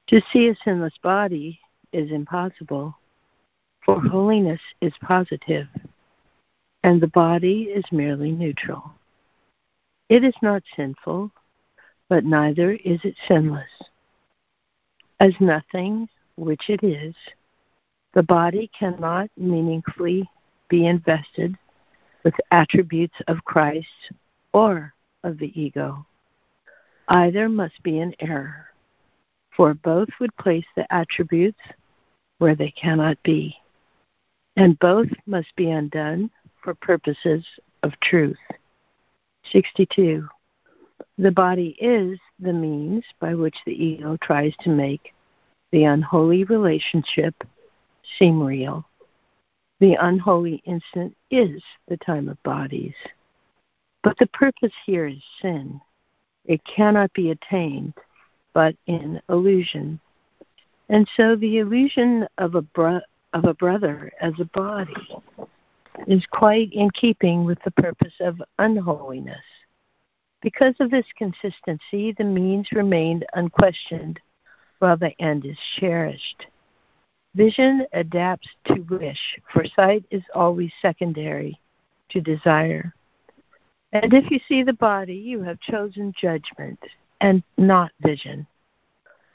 To 0.10 0.22
see 0.32 0.50
a 0.50 0.56
sinless 0.64 1.00
body 1.02 1.60
is 1.94 2.12
impossible, 2.12 2.96
for 3.84 4.00
holiness 4.00 4.62
is 4.82 4.94
positive 5.02 5.66
and 6.84 7.02
the 7.02 7.08
body 7.08 7.72
is 7.74 7.86
merely 7.92 8.34
neutral. 8.34 8.92
It 10.10 10.24
is 10.24 10.36
not 10.44 10.62
sinful, 10.76 11.32
but 12.10 12.24
neither 12.24 12.74
is 12.74 13.00
it 13.04 13.16
sinless. 13.28 13.70
As 15.20 15.34
nothing, 15.40 16.08
which 16.36 16.70
it 16.70 16.84
is, 16.84 17.16
the 18.14 18.24
body 18.24 18.70
cannot 18.78 19.30
meaningfully 19.38 20.30
be 20.70 20.86
invested 20.86 21.56
with 22.24 22.34
attributes 22.52 23.16
of 23.28 23.44
Christ 23.46 24.12
or 24.54 24.94
of 25.24 25.38
the 25.38 25.60
ego. 25.60 26.06
Either 27.08 27.48
must 27.48 27.82
be 27.84 28.00
an 28.00 28.14
error, 28.20 28.68
for 29.56 29.74
both 29.74 30.10
would 30.20 30.36
place 30.38 30.66
the 30.76 30.92
attributes 30.94 31.60
where 32.38 32.56
they 32.56 32.72
cannot 32.72 33.22
be, 33.24 33.56
and 34.56 34.78
both 34.80 35.08
must 35.26 35.56
be 35.56 35.72
undone 35.72 36.30
for 36.62 36.74
purposes 36.74 37.46
of 37.84 38.00
truth. 38.02 38.38
62. 39.52 40.28
The 41.18 41.32
body 41.32 41.76
is 41.80 42.20
the 42.40 42.54
means 42.54 43.04
by 43.20 43.34
which 43.34 43.58
the 43.66 43.74
ego 43.74 44.18
tries 44.22 44.56
to 44.62 44.70
make 44.70 45.14
the 45.72 45.86
unholy 45.86 46.44
relationship 46.46 47.36
seem 48.18 48.42
real. 48.42 48.86
The 49.80 49.96
unholy 49.96 50.62
instant 50.66 51.16
is 51.30 51.62
the 51.88 51.98
time 51.98 52.30
of 52.30 52.42
bodies. 52.44 52.96
But 54.04 54.18
the 54.18 54.28
purpose 54.28 54.74
here 54.86 55.08
is 55.08 55.22
sin. 55.42 55.80
It 56.46 56.62
cannot 56.64 57.12
be 57.14 57.32
attained 57.32 57.94
but 58.58 58.76
in 58.88 59.22
illusion. 59.30 60.00
And 60.90 61.08
so 61.16 61.36
the 61.36 61.60
illusion 61.60 62.28
of 62.40 62.56
a, 62.56 62.64
bro- 62.64 63.02
of 63.34 63.46
a 63.46 63.54
brother 63.54 64.12
as 64.20 64.34
a 64.40 64.46
body 64.46 64.96
is 66.08 66.26
quite 66.32 66.74
in 66.74 66.90
keeping 66.90 67.46
with 67.46 67.60
the 67.64 67.70
purpose 67.70 68.16
of 68.20 68.42
unholiness. 68.58 69.44
Because 70.42 70.76
of 70.80 70.92
this 70.92 71.06
consistency, 71.18 72.14
the 72.18 72.24
means 72.24 72.72
remained 72.72 73.26
unquestioned 73.34 74.20
while 74.80 74.98
the 74.98 75.20
end 75.20 75.46
is 75.46 75.58
cherished. 75.80 76.48
Vision 77.36 77.86
adapts 77.94 78.48
to 78.66 78.82
wish, 78.90 79.40
for 79.52 79.66
sight 79.76 80.04
is 80.12 80.24
always 80.34 80.72
secondary 80.82 81.60
to 82.10 82.22
desire. 82.22 82.94
And 83.92 84.14
if 84.14 84.30
you 84.32 84.40
see 84.48 84.64
the 84.64 84.74
body, 84.74 85.16
you 85.16 85.42
have 85.44 85.60
chosen 85.60 86.14
judgment 86.20 86.80
and 87.22 87.44
not 87.58 87.92
vision. 88.02 88.46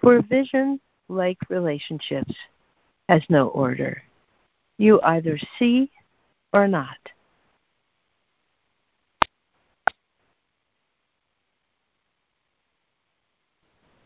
For 0.01 0.21
vision, 0.23 0.81
like 1.09 1.39
relationships, 1.49 2.35
has 3.09 3.23
no 3.29 3.49
order. 3.49 4.03
You 4.79 5.01
either 5.03 5.39
see 5.59 5.91
or 6.53 6.69
not. 6.69 6.99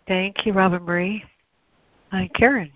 Thank 0.06 0.46
you, 0.46 0.52
Robin 0.52 0.84
Marie. 0.84 1.24
Hi, 2.12 2.30
Karen. 2.34 2.70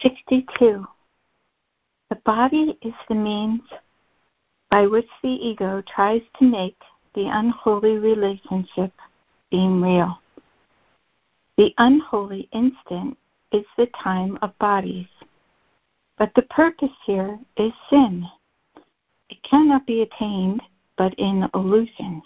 Sixty-two. 0.00 0.86
The 2.10 2.16
body 2.24 2.78
is 2.82 2.94
the 3.08 3.14
means 3.16 3.62
by 4.70 4.86
which 4.86 5.08
the 5.22 5.28
ego 5.28 5.82
tries 5.92 6.22
to 6.38 6.44
make 6.44 6.78
the 7.14 7.26
unholy 7.26 7.98
relationship 7.98 8.92
seem 9.50 9.82
real. 9.82 10.20
The 11.56 11.74
unholy 11.78 12.48
instant 12.52 13.18
is 13.52 13.64
the 13.76 13.86
time 14.02 14.38
of 14.42 14.56
bodies. 14.58 15.08
But 16.18 16.32
the 16.36 16.42
purpose 16.42 16.88
here 17.04 17.36
is 17.56 17.72
sin. 17.90 18.24
It 19.28 19.42
cannot 19.42 19.86
be 19.86 20.02
attained 20.02 20.62
but 21.00 21.14
in 21.14 21.48
illusion. 21.54 22.20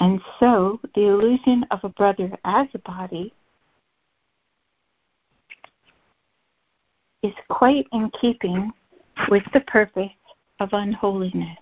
And 0.00 0.18
so 0.40 0.80
the 0.94 1.02
illusion 1.02 1.66
of 1.70 1.80
a 1.82 1.90
brother 1.90 2.34
as 2.42 2.66
a 2.72 2.78
body 2.78 3.34
is 7.22 7.34
quite 7.50 7.86
in 7.92 8.10
keeping 8.18 8.72
with 9.28 9.42
the 9.52 9.60
purpose 9.60 10.08
of 10.60 10.70
unholiness. 10.72 11.58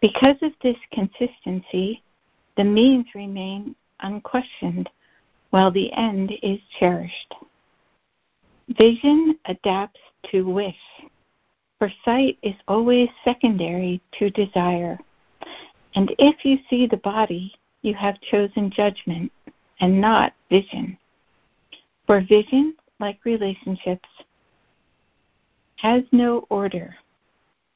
Because 0.00 0.36
of 0.42 0.52
this 0.62 0.78
consistency, 0.92 2.00
the 2.56 2.62
means 2.62 3.06
remain 3.16 3.74
unquestioned 3.98 4.88
while 5.50 5.72
the 5.72 5.92
end 5.92 6.30
is 6.40 6.60
cherished. 6.78 7.34
Vision 8.68 9.40
adapts 9.46 9.98
to 10.30 10.48
wish, 10.48 10.76
for 11.78 11.90
sight 12.04 12.38
is 12.42 12.54
always 12.66 13.08
secondary 13.24 14.00
to 14.18 14.30
desire. 14.30 14.98
And 15.94 16.14
if 16.18 16.44
you 16.44 16.58
see 16.68 16.86
the 16.86 16.96
body, 16.98 17.54
you 17.82 17.94
have 17.94 18.20
chosen 18.20 18.70
judgment 18.70 19.32
and 19.80 20.00
not 20.00 20.32
vision. 20.50 20.98
For 22.06 22.20
vision, 22.20 22.74
like 23.00 23.24
relationships, 23.24 24.08
has 25.76 26.02
no 26.10 26.46
order. 26.50 26.94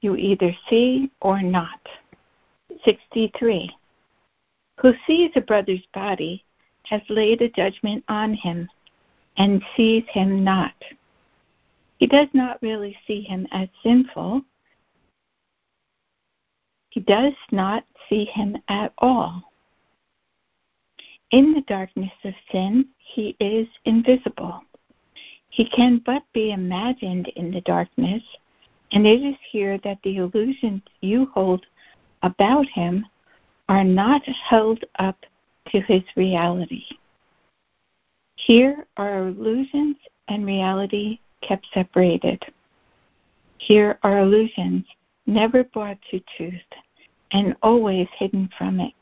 You 0.00 0.16
either 0.16 0.52
see 0.68 1.10
or 1.20 1.40
not. 1.40 1.80
63. 2.84 3.70
Who 4.80 4.94
sees 5.06 5.30
a 5.36 5.40
brother's 5.40 5.86
body 5.94 6.44
has 6.84 7.02
laid 7.08 7.40
a 7.42 7.48
judgment 7.50 8.02
on 8.08 8.34
him 8.34 8.68
and 9.36 9.62
sees 9.76 10.04
him 10.08 10.42
not. 10.42 10.74
He 12.02 12.08
does 12.08 12.26
not 12.34 12.60
really 12.62 12.98
see 13.06 13.20
him 13.20 13.46
as 13.52 13.68
sinful. 13.80 14.42
He 16.90 16.98
does 16.98 17.34
not 17.52 17.84
see 18.08 18.24
him 18.24 18.56
at 18.66 18.92
all. 18.98 19.52
In 21.30 21.52
the 21.52 21.60
darkness 21.60 22.10
of 22.24 22.34
sin, 22.50 22.88
he 22.98 23.36
is 23.38 23.68
invisible. 23.84 24.64
He 25.50 25.64
can 25.70 26.02
but 26.04 26.24
be 26.32 26.50
imagined 26.50 27.28
in 27.36 27.52
the 27.52 27.60
darkness, 27.60 28.24
and 28.90 29.06
it 29.06 29.22
is 29.22 29.36
here 29.48 29.78
that 29.84 29.98
the 30.02 30.16
illusions 30.16 30.82
you 31.02 31.26
hold 31.26 31.64
about 32.24 32.66
him 32.66 33.06
are 33.68 33.84
not 33.84 34.22
held 34.24 34.84
up 34.98 35.24
to 35.68 35.80
his 35.82 36.02
reality. 36.16 36.82
Here 38.34 38.88
are 38.96 39.28
illusions 39.28 39.98
and 40.26 40.44
reality 40.44 41.20
kept 41.46 41.66
separated. 41.74 42.42
Here 43.58 43.98
are 44.02 44.20
illusions 44.20 44.84
never 45.26 45.64
brought 45.64 45.98
to 46.10 46.20
truth 46.36 46.60
and 47.32 47.54
always 47.62 48.08
hidden 48.16 48.48
from 48.56 48.80
it. 48.80 48.92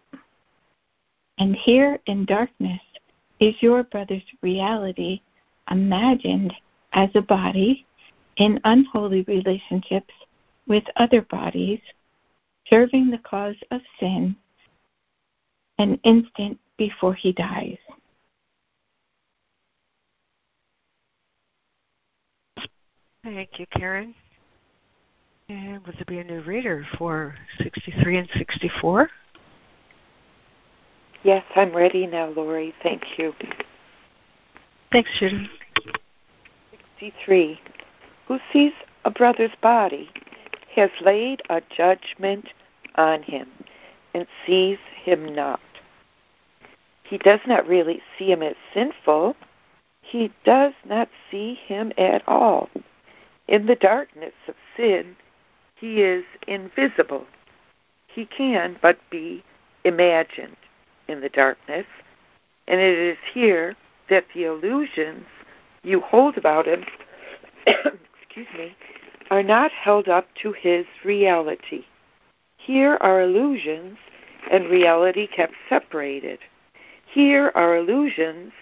And 1.39 1.57
here 1.57 1.99
in 2.07 2.27
darkness 2.27 2.81
is 3.41 3.55
your 3.61 3.83
brother's 3.85 4.23
reality 4.43 5.23
imagined 5.71 6.53
as 6.93 7.09
a 7.15 7.23
body 7.23 7.87
in 8.37 8.61
unholy 8.65 9.23
relationships 9.23 10.13
with 10.67 10.85
other 10.97 11.23
bodies, 11.23 11.81
serving 12.69 13.11
the 13.11 13.19
cause 13.19 13.57
of 13.71 13.81
sin 13.99 14.37
an 15.79 15.99
instant 16.05 16.59
before 16.77 17.15
he 17.15 17.33
dies. 17.33 17.79
Thank 23.23 23.59
you, 23.59 23.67
Karen. 23.67 24.15
And 25.49 25.85
would 25.85 25.97
there 25.97 26.05
be 26.07 26.19
a 26.21 26.25
new 26.25 26.43
reader 26.43 26.87
for 26.97 27.35
63 27.59 28.19
and 28.19 28.29
64? 28.35 29.11
Yes, 31.23 31.45
I'm 31.55 31.75
ready 31.75 32.07
now, 32.07 32.29
Laurie. 32.29 32.75
Thank 32.83 33.19
you. 33.19 33.35
Thanks, 34.91 35.11
Judy. 35.19 35.51
63. 36.99 37.61
Who 38.27 38.39
sees 38.53 38.73
a 39.05 39.11
brother's 39.11 39.55
body 39.61 40.09
has 40.75 40.91
laid 41.01 41.43
a 41.51 41.61
judgment 41.77 42.49
on 42.95 43.23
him 43.23 43.49
and 44.15 44.27
sees 44.47 44.79
him 45.03 45.35
not. 45.35 45.61
He 47.03 47.19
does 47.19 47.41
not 47.47 47.67
really 47.67 48.01
see 48.17 48.31
him 48.31 48.43
as 48.43 48.55
sinful. 48.73 49.37
He 50.01 50.33
does 50.45 50.73
not 50.87 51.09
see 51.31 51.55
him 51.55 51.93
at 51.99 52.23
all. 52.29 52.69
In 53.51 53.67
the 53.67 53.75
darkness 53.75 54.33
of 54.47 54.55
sin, 54.77 55.17
he 55.75 56.03
is 56.03 56.25
invisible. 56.47 57.27
He 58.07 58.25
can 58.25 58.77
but 58.81 58.99
be 59.11 59.43
imagined 59.83 60.57
in 61.09 61.21
the 61.21 61.29
darkness, 61.29 61.87
and 62.69 62.81
it 62.81 62.97
is 62.97 63.19
here 63.35 63.75
that 64.09 64.27
the 64.33 64.45
illusions 64.45 65.27
you 65.83 66.01
hold 66.01 66.37
about 66.37 66.67
him, 66.67 66.85
excuse 67.67 68.47
me, 68.57 68.77
are 69.33 69.43
not 69.43 69.73
held 69.73 70.09
up 70.09 70.29
to 70.43 70.53
his 70.53 70.87
reality. 71.05 71.87
Here 72.57 72.99
are 73.01 73.21
illusions 73.21 73.99
and 74.49 74.71
reality 74.71 75.27
kept 75.27 75.55
separated. 75.69 76.39
Here 77.05 77.51
are 77.57 77.77
illusions 77.77 78.53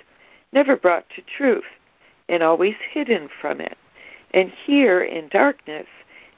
never 0.50 0.76
brought 0.76 1.10
to 1.10 1.20
truth 1.20 1.64
and 2.26 2.42
always 2.42 2.76
hidden 2.90 3.28
from 3.38 3.60
it. 3.60 3.76
And 4.34 4.50
here 4.50 5.02
in 5.02 5.28
darkness 5.28 5.86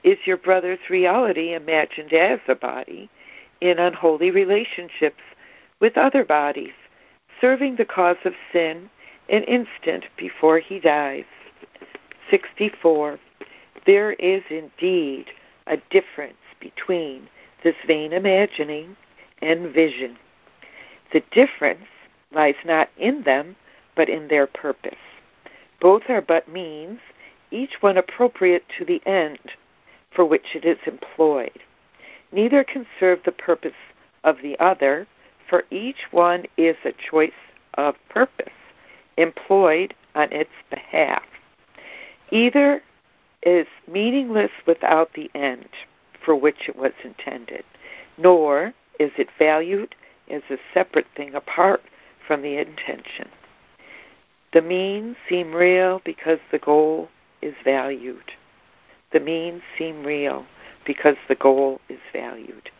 is 0.02 0.18
your 0.24 0.36
brother's 0.36 0.88
reality 0.88 1.54
imagined 1.54 2.12
as 2.12 2.40
a 2.48 2.54
body 2.54 3.10
in 3.60 3.78
unholy 3.78 4.30
relationships 4.30 5.22
with 5.80 5.96
other 5.98 6.24
bodies, 6.24 6.72
serving 7.40 7.76
the 7.76 7.84
cause 7.84 8.16
of 8.24 8.34
sin 8.52 8.88
an 9.28 9.44
instant 9.44 10.04
before 10.16 10.58
he 10.58 10.78
dies. 10.80 11.24
64. 12.30 13.18
There 13.86 14.12
is 14.14 14.42
indeed 14.50 15.26
a 15.66 15.78
difference 15.90 16.34
between 16.60 17.28
this 17.62 17.76
vain 17.86 18.12
imagining 18.12 18.96
and 19.42 19.72
vision. 19.72 20.16
The 21.12 21.22
difference 21.32 21.86
lies 22.32 22.54
not 22.64 22.88
in 22.96 23.22
them, 23.22 23.56
but 23.96 24.08
in 24.08 24.28
their 24.28 24.46
purpose. 24.46 24.94
Both 25.80 26.02
are 26.08 26.22
but 26.22 26.48
means, 26.48 27.00
each 27.50 27.80
one 27.80 27.96
appropriate 27.96 28.64
to 28.78 28.84
the 28.84 29.02
end 29.06 29.38
for 30.10 30.24
which 30.24 30.54
it 30.54 30.64
is 30.64 30.78
employed. 30.86 31.58
Neither 32.32 32.64
can 32.64 32.86
serve 32.98 33.20
the 33.24 33.32
purpose 33.32 33.72
of 34.24 34.36
the 34.42 34.58
other, 34.58 35.06
for 35.48 35.64
each 35.70 36.06
one 36.10 36.46
is 36.56 36.76
a 36.84 36.92
choice 36.92 37.32
of 37.74 37.96
purpose 38.08 38.52
employed 39.16 39.94
on 40.14 40.32
its 40.32 40.50
behalf. 40.70 41.22
Either 42.30 42.82
is 43.42 43.66
meaningless 43.90 44.50
without 44.66 45.12
the 45.14 45.30
end 45.34 45.68
for 46.24 46.34
which 46.34 46.68
it 46.68 46.76
was 46.76 46.92
intended, 47.02 47.64
nor 48.18 48.74
is 48.98 49.10
it 49.16 49.28
valued 49.38 49.94
as 50.30 50.42
a 50.50 50.58
separate 50.74 51.06
thing 51.16 51.34
apart 51.34 51.82
from 52.26 52.42
the 52.42 52.58
intention. 52.58 53.28
The 54.52 54.62
means 54.62 55.16
seem 55.28 55.52
real 55.52 56.02
because 56.04 56.38
the 56.50 56.58
goal 56.58 57.08
is 57.42 57.54
valued. 57.64 58.32
The 59.12 59.20
means 59.20 59.62
seem 59.78 60.04
real 60.04 60.46
because 60.86 61.16
the 61.28 61.34
goal 61.34 61.80
is 61.88 61.98
valued. 62.12 62.70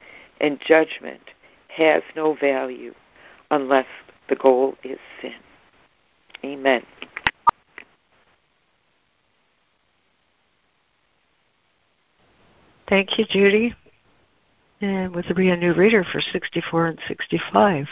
And 0.40 0.60
judgment 0.60 1.22
has 1.68 2.02
no 2.16 2.34
value 2.34 2.94
unless 3.50 3.86
the 4.28 4.36
goal 4.36 4.74
is 4.84 4.98
sin. 5.20 5.34
Amen. 6.44 6.84
Thank 12.88 13.18
you, 13.18 13.24
Judy. 13.28 13.74
And 14.80 15.14
with 15.14 15.26
be 15.36 15.50
a 15.50 15.56
new 15.56 15.74
reader 15.74 16.04
for 16.10 16.20
64 16.20 16.86
and 16.86 16.98
65? 17.06 17.86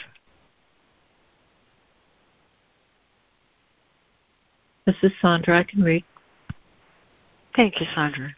This 4.86 4.96
is 5.02 5.12
Sandra. 5.20 5.58
I 5.58 5.64
can 5.64 5.82
read. 5.82 6.02
Thank 7.58 7.80
you, 7.80 7.88
Sandra. 7.92 8.32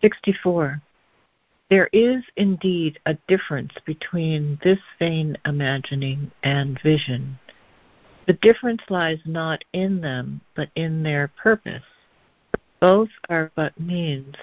64. 0.00 0.80
There 1.68 1.90
is 1.92 2.24
indeed 2.38 2.98
a 3.04 3.12
difference 3.28 3.74
between 3.84 4.58
this 4.64 4.78
vain 4.98 5.36
imagining 5.44 6.30
and 6.42 6.80
vision. 6.82 7.38
The 8.26 8.32
difference 8.40 8.80
lies 8.88 9.18
not 9.26 9.62
in 9.74 10.00
them, 10.00 10.40
but 10.56 10.70
in 10.76 11.02
their 11.02 11.28
purpose. 11.28 11.84
Both 12.80 13.10
are 13.28 13.52
but 13.54 13.78
means, 13.78 14.34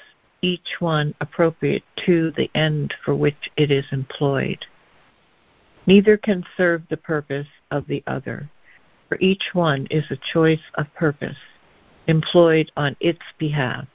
each 0.43 0.75
one 0.77 1.15
appropriate 1.19 1.83
to 2.05 2.29
the 2.37 2.51
end 2.53 2.93
for 3.03 3.15
which 3.15 3.49
it 3.57 3.71
is 3.71 3.85
employed. 3.91 4.63
Neither 5.87 6.15
can 6.15 6.45
serve 6.55 6.83
the 6.91 6.97
purpose 6.97 7.47
of 7.71 7.87
the 7.87 8.03
other, 8.05 8.51
for 9.07 9.17
each 9.19 9.49
one 9.53 9.87
is 9.89 10.05
a 10.09 10.17
choice 10.33 10.61
of 10.75 10.93
purpose, 10.95 11.37
employed 12.07 12.71
on 12.75 12.95
its 12.99 13.21
behalf. 13.37 13.85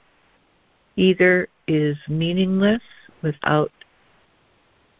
Either 0.95 1.47
is 1.67 1.97
meaningless 2.07 2.81
without 3.21 3.71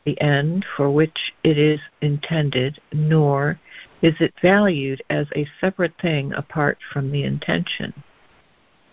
the 0.05 0.19
end 0.19 0.65
for 0.75 0.89
which 0.89 1.33
it 1.43 1.57
is 1.57 1.79
intended, 2.01 2.79
nor 2.91 3.59
is 4.01 4.15
it 4.19 4.33
valued 4.41 5.01
as 5.09 5.27
a 5.35 5.47
separate 5.59 5.93
thing 6.01 6.33
apart 6.33 6.77
from 6.91 7.11
the 7.11 7.23
intention. 7.23 7.93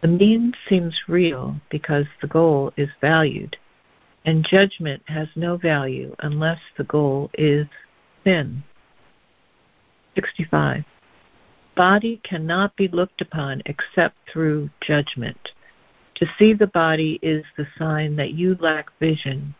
The 0.03 0.09
means 0.09 0.55
seems 0.69 1.01
real 1.09 1.57
because 1.71 2.07
the 2.21 2.27
goal 2.29 2.73
is 2.77 2.91
valued, 3.01 3.57
and 4.25 4.47
judgment 4.49 5.03
has 5.07 5.29
no 5.35 5.57
value 5.57 6.15
unless 6.21 6.61
the 6.77 6.85
goal 6.85 7.31
is 7.35 7.67
sin. 8.25 8.63
65. 10.15 10.85
Body 11.79 12.21
cannot 12.25 12.75
be 12.75 12.89
looked 12.89 13.21
upon 13.21 13.63
except 13.67 14.17
through 14.29 14.69
judgment. 14.81 15.53
To 16.17 16.27
see 16.37 16.53
the 16.53 16.67
body 16.67 17.21
is 17.23 17.45
the 17.57 17.69
sign 17.79 18.17
that 18.17 18.33
you 18.33 18.57
lack 18.59 18.91
vision 18.99 19.55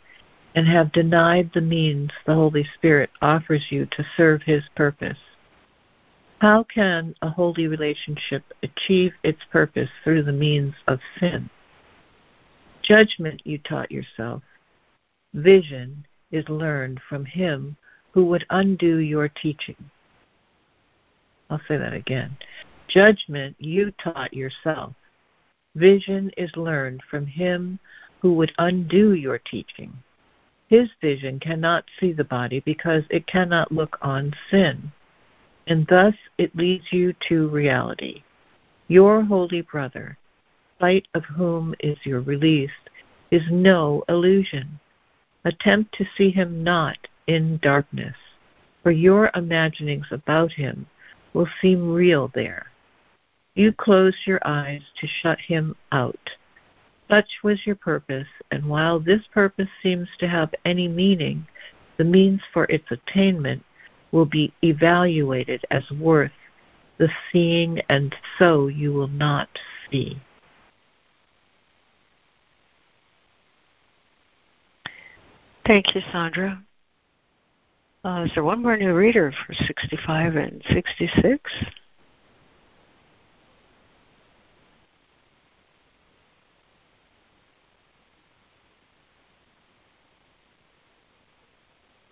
and 0.53 0.67
have 0.67 0.91
denied 0.91 1.53
the 1.55 1.61
means 1.61 2.11
the 2.27 2.35
Holy 2.35 2.65
Spirit 2.75 3.11
offers 3.23 3.67
you 3.71 3.87
to 3.93 4.05
serve 4.17 4.43
His 4.43 4.65
purpose. 4.75 5.21
How 6.41 6.65
can 6.65 7.15
a 7.23 7.31
holy 7.31 7.69
relationship 7.69 8.43
achieve 8.65 9.13
its 9.23 9.45
purpose 9.53 9.91
through 10.03 10.25
the 10.25 10.33
means 10.33 10.75
of 10.89 10.99
sin? 11.21 11.49
Judgment 12.83 13.43
you 13.45 13.59
taught 13.59 13.93
yourself. 13.93 14.43
Vision 15.35 16.05
is 16.33 16.49
learned 16.49 17.01
from 17.09 17.25
Him 17.25 17.77
who 18.11 18.25
would 18.25 18.45
undo 18.51 18.97
your 18.97 19.29
teaching. 19.29 19.89
I'll 21.51 21.61
say 21.67 21.77
that 21.77 21.95
again. 21.95 22.37
Judgment 22.89 23.57
you 23.59 23.93
taught 24.03 24.35
yourself. 24.35 24.95
Vision 25.75 26.31
is 26.37 26.51
learned 26.57 27.03
from 27.11 27.27
Him 27.27 27.79
who 28.21 28.35
would 28.35 28.53
undo 28.59 29.15
your 29.15 29.39
teaching. 29.39 29.93
His 30.69 30.91
vision 31.01 31.41
cannot 31.41 31.85
see 31.99 32.13
the 32.13 32.25
body 32.25 32.61
because 32.61 33.05
it 33.09 33.27
cannot 33.27 33.73
look 33.73 33.97
on 34.03 34.35
sin, 34.51 34.93
and 35.67 35.87
thus 35.87 36.15
it 36.37 36.55
leads 36.55 36.93
you 36.93 37.15
to 37.29 37.49
reality. 37.49 38.23
Your 38.89 39.23
holy 39.23 39.63
brother, 39.63 40.19
sight 40.79 41.09
of 41.15 41.25
whom 41.25 41.75
is 41.81 41.97
your 42.05 42.21
release, 42.21 42.71
is 43.31 43.43
no 43.51 44.05
illusion. 44.09 44.79
Attempt 45.45 45.95
to 45.95 46.07
see 46.17 46.31
him 46.31 46.63
not 46.63 46.99
in 47.27 47.59
darkness, 47.63 48.17
for 48.83 48.91
your 48.91 49.31
imaginings 49.35 50.07
about 50.11 50.53
him 50.53 50.87
will 51.39 51.49
seem 51.63 51.93
real 51.93 52.33
there. 52.35 52.67
You 53.55 53.73
closed 53.73 54.17
your 54.27 54.41
eyes 54.45 54.83
to 55.01 55.07
shut 55.07 55.39
him 55.39 55.77
out. 55.93 56.31
Such 57.09 57.29
was 57.45 57.65
your 57.65 57.77
purpose, 57.77 58.27
and 58.51 58.67
while 58.67 58.99
this 58.99 59.23
purpose 59.33 59.69
seems 59.81 60.09
to 60.19 60.27
have 60.27 60.53
any 60.65 60.89
meaning, 60.89 61.47
the 61.97 62.03
means 62.03 62.41
for 62.53 62.65
its 62.65 62.87
attainment 62.91 63.65
will 64.11 64.25
be 64.25 64.53
evaluated 64.65 65.65
as 65.71 65.89
worth 65.93 66.33
the 66.99 67.09
seeing, 67.31 67.83
and 67.89 68.17
so 68.41 68.67
you 68.67 68.93
will 68.93 69.07
not 69.07 69.49
see. 69.93 70.21
Thank 75.65 75.95
you, 75.95 76.01
Sandra. 76.11 76.65
Uh, 78.05 78.25
is 78.25 78.31
there 78.35 78.45
one 78.45 78.63
more 78.63 78.77
new 78.77 78.95
reader 78.95 79.33
for 79.47 79.55
65 79.55 80.37
and 80.37 80.63
66? 80.71 81.41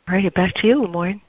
All 0.09 0.15
right, 0.15 0.35
back 0.35 0.55
to 0.57 0.67
you, 0.67 0.83
Lemoyne. 0.83 1.21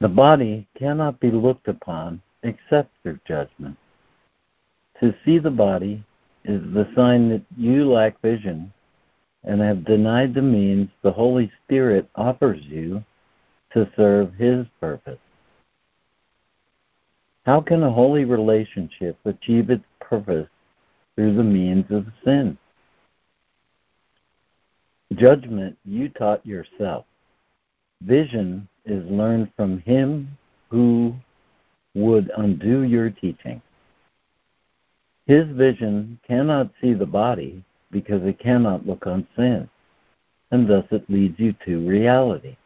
The 0.00 0.08
body 0.08 0.66
cannot 0.78 1.20
be 1.20 1.30
looked 1.30 1.68
upon 1.68 2.22
except 2.42 2.90
through 3.02 3.18
judgment. 3.26 3.76
To 5.00 5.14
see 5.24 5.38
the 5.38 5.50
body 5.50 6.02
is 6.44 6.62
the 6.72 6.88
sign 6.96 7.28
that 7.30 7.42
you 7.56 7.84
lack 7.84 8.20
vision 8.22 8.72
and 9.44 9.60
have 9.60 9.84
denied 9.84 10.34
the 10.34 10.42
means 10.42 10.88
the 11.02 11.12
Holy 11.12 11.50
Spirit 11.64 12.08
offers 12.14 12.60
you 12.62 13.02
to 13.72 13.90
serve 13.96 14.34
His 14.34 14.66
purpose. 14.80 15.18
How 17.46 17.60
can 17.60 17.82
a 17.82 17.90
holy 17.90 18.24
relationship 18.24 19.18
achieve 19.24 19.70
its 19.70 19.84
purpose 20.00 20.48
through 21.14 21.36
the 21.36 21.44
means 21.44 21.86
of 21.90 22.06
sin? 22.24 22.58
Judgment 25.14 25.76
you 25.84 26.08
taught 26.10 26.44
yourself. 26.46 27.06
Vision 28.02 28.68
is 28.84 29.04
learned 29.10 29.50
from 29.56 29.80
Him 29.80 30.28
who 30.70 31.14
would 31.94 32.30
undo 32.36 32.82
your 32.82 33.10
teaching. 33.10 33.60
His 35.30 35.46
vision 35.46 36.18
cannot 36.26 36.72
see 36.80 36.92
the 36.92 37.06
body 37.06 37.62
because 37.92 38.20
it 38.24 38.40
cannot 38.40 38.84
look 38.84 39.06
on 39.06 39.28
sin, 39.36 39.70
and 40.50 40.68
thus 40.68 40.84
it 40.90 41.08
leads 41.08 41.38
you 41.38 41.54
to 41.66 41.88
reality. 41.88 42.56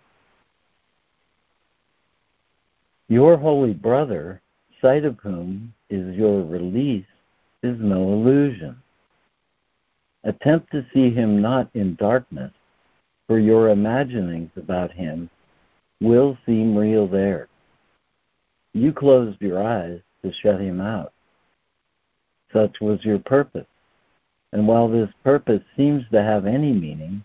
Your 3.11 3.37
holy 3.37 3.75
brother, 3.75 4.41
sight 4.81 5.05
of 5.05 5.19
whom 5.19 5.75
is 5.91 6.17
your 6.17 6.43
release, 6.43 7.05
is 7.63 7.77
no 7.81 8.01
illusion. 8.15 8.83
Attempt 10.25 10.73
to 10.73 10.87
see 10.95 11.11
him 11.11 11.43
not 11.43 11.69
in 11.75 11.97
darkness, 11.97 12.53
for 13.27 13.39
your 13.39 13.69
imaginings 13.69 14.53
about 14.57 14.91
him 14.91 15.29
will 16.01 16.39
seem 16.47 16.75
real 16.75 17.07
there. 17.07 17.49
You 18.73 18.95
closed 18.95 19.43
your 19.43 19.63
eyes 19.63 20.01
to 20.23 20.33
shut 20.33 20.63
him 20.63 20.81
out. 20.81 21.14
Such 22.55 22.81
was 22.81 23.05
your 23.05 23.19
purpose. 23.19 23.67
And 24.53 24.69
while 24.69 24.89
this 24.89 25.11
purpose 25.25 25.63
seems 25.77 26.05
to 26.13 26.23
have 26.23 26.47
any 26.47 26.73
meaning, 26.73 27.25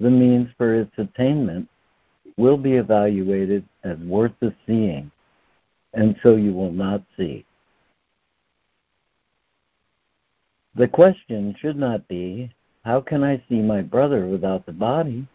the 0.00 0.10
means 0.10 0.48
for 0.56 0.74
its 0.74 0.92
attainment 0.96 1.68
will 2.36 2.56
be 2.56 2.72
evaluated 2.72 3.64
as 3.84 3.98
worth 3.98 4.32
the 4.40 4.54
seeing, 4.66 5.10
and 5.92 6.16
so 6.22 6.36
you 6.36 6.52
will 6.52 6.72
not 6.72 7.02
see. 7.16 7.44
The 10.74 10.88
question 10.88 11.54
should 11.60 11.76
not 11.76 12.08
be, 12.08 12.50
How 12.84 13.00
can 13.00 13.22
I 13.22 13.42
see 13.48 13.60
my 13.60 13.82
brother 13.82 14.26
without 14.26 14.66
the 14.66 14.72
body? 14.72 15.26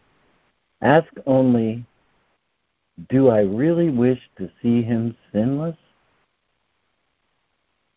Ask 0.82 1.08
only, 1.26 1.86
Do 3.08 3.30
I 3.30 3.40
really 3.40 3.90
wish 3.90 4.20
to 4.36 4.50
see 4.60 4.82
him 4.82 5.16
sinless? 5.32 5.76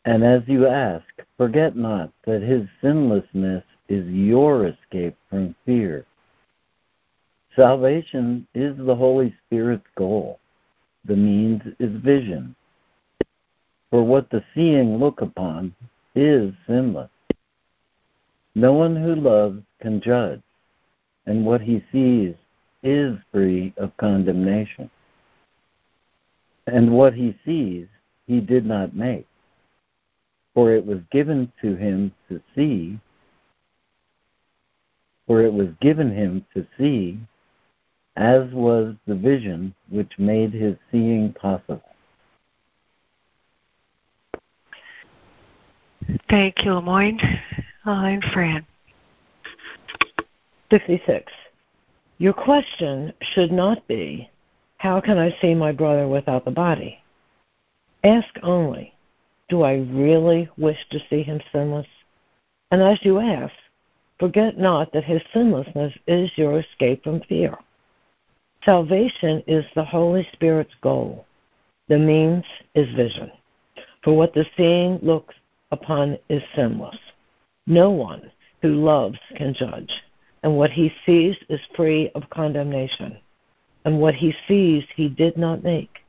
And 0.06 0.24
as 0.24 0.44
you 0.48 0.68
ask, 0.68 1.06
forget 1.38 1.76
not 1.78 2.12
that 2.26 2.42
his 2.42 2.68
sinlessness 2.82 3.64
is 3.88 4.06
your 4.08 4.66
escape 4.68 5.16
from 5.30 5.56
fear. 5.66 6.06
Salvation 7.56 8.46
is 8.54 8.76
the 8.78 8.96
Holy 8.96 9.34
Spirit's 9.46 9.88
goal. 9.96 10.40
The 11.06 11.16
means 11.16 11.62
is 11.80 12.02
vision. 12.02 12.56
For 13.92 14.04
what 14.04 14.30
the 14.30 14.44
seeing 14.54 14.98
look 14.98 15.22
upon 15.22 15.74
is 16.16 16.54
sinless. 16.68 17.10
No 18.56 18.74
one 18.74 18.96
who 18.96 19.16
loves 19.16 19.62
can 19.82 20.02
judge, 20.02 20.42
and 21.26 21.46
what 21.46 21.62
he 21.62 21.84
sees 21.92 22.36
is 22.82 23.18
free 23.32 23.74
of 23.78 23.96
condemnation. 23.98 24.90
And 26.68 26.92
what 26.92 27.14
he 27.14 27.38
sees 27.46 27.88
he 28.28 28.40
did 28.40 28.66
not 28.66 28.96
make 28.96 29.28
for 30.54 30.72
it 30.72 30.86
was 30.86 31.00
given 31.12 31.52
to 31.62 31.76
him 31.76 32.12
to 32.30 32.42
see, 32.56 33.00
for 35.28 35.42
it 35.42 35.54
was 35.54 35.70
given 35.82 36.12
him 36.12 36.46
to 36.54 36.66
see, 36.78 37.20
as 38.16 38.52
was 38.52 38.96
the 39.08 39.16
vision 39.16 39.74
which 39.90 40.12
made 40.18 40.54
his 40.54 40.76
seeing 40.92 41.34
possible. 41.34 41.82
Thank 46.30 46.64
you, 46.66 46.74
Lemoyne. 46.74 47.20
Uh, 47.86 47.92
and 47.92 48.24
Fran. 48.34 48.66
66. 50.72 51.32
Your 52.18 52.34
question 52.34 53.14
should 53.22 53.52
not 53.52 53.86
be, 53.88 54.30
How 54.78 55.02
can 55.02 55.18
I 55.18 55.36
see 55.42 55.54
my 55.54 55.72
brother 55.72 56.08
without 56.08 56.46
the 56.46 56.52
body? 56.52 57.00
Ask 58.04 58.30
only, 58.42 58.93
do 59.50 59.64
I 59.64 59.76
really 59.76 60.50
wish 60.58 60.78
to 60.92 61.00
see 61.10 61.22
him 61.22 61.42
sinless? 61.52 61.88
And 62.72 62.82
as 62.82 63.00
you 63.04 63.20
ask, 63.20 63.54
forget 64.20 64.58
not 64.58 64.92
that 64.94 65.04
his 65.04 65.22
sinlessness 65.34 65.94
is 66.08 66.32
your 66.36 66.60
escape 66.60 67.04
from 67.04 67.22
fear. 67.22 67.58
Salvation 68.64 69.44
is 69.46 69.66
the 69.76 69.84
Holy 69.84 70.28
Spirit's 70.34 70.74
goal. 70.82 71.26
The 71.90 71.98
means 71.98 72.46
is 72.76 72.94
vision. 72.96 73.32
For 74.04 74.16
what 74.16 74.34
the 74.34 74.46
seeing 74.56 75.00
looks 75.02 75.36
upon 75.72 76.18
is 76.30 76.42
sinless. 76.56 76.98
No 77.68 77.90
one 77.90 78.32
who 78.62 78.70
loves 78.70 79.20
can 79.36 79.54
judge, 79.54 79.92
and 80.44 80.58
what 80.58 80.72
he 80.72 80.94
sees 81.06 81.36
is 81.50 81.60
free 81.76 82.10
of 82.16 82.30
condemnation. 82.30 83.18
And 83.86 84.00
what 84.00 84.16
he 84.16 84.34
sees 84.48 84.86
he 84.96 85.10
did 85.10 85.38
not 85.38 85.64
make, 85.64 86.00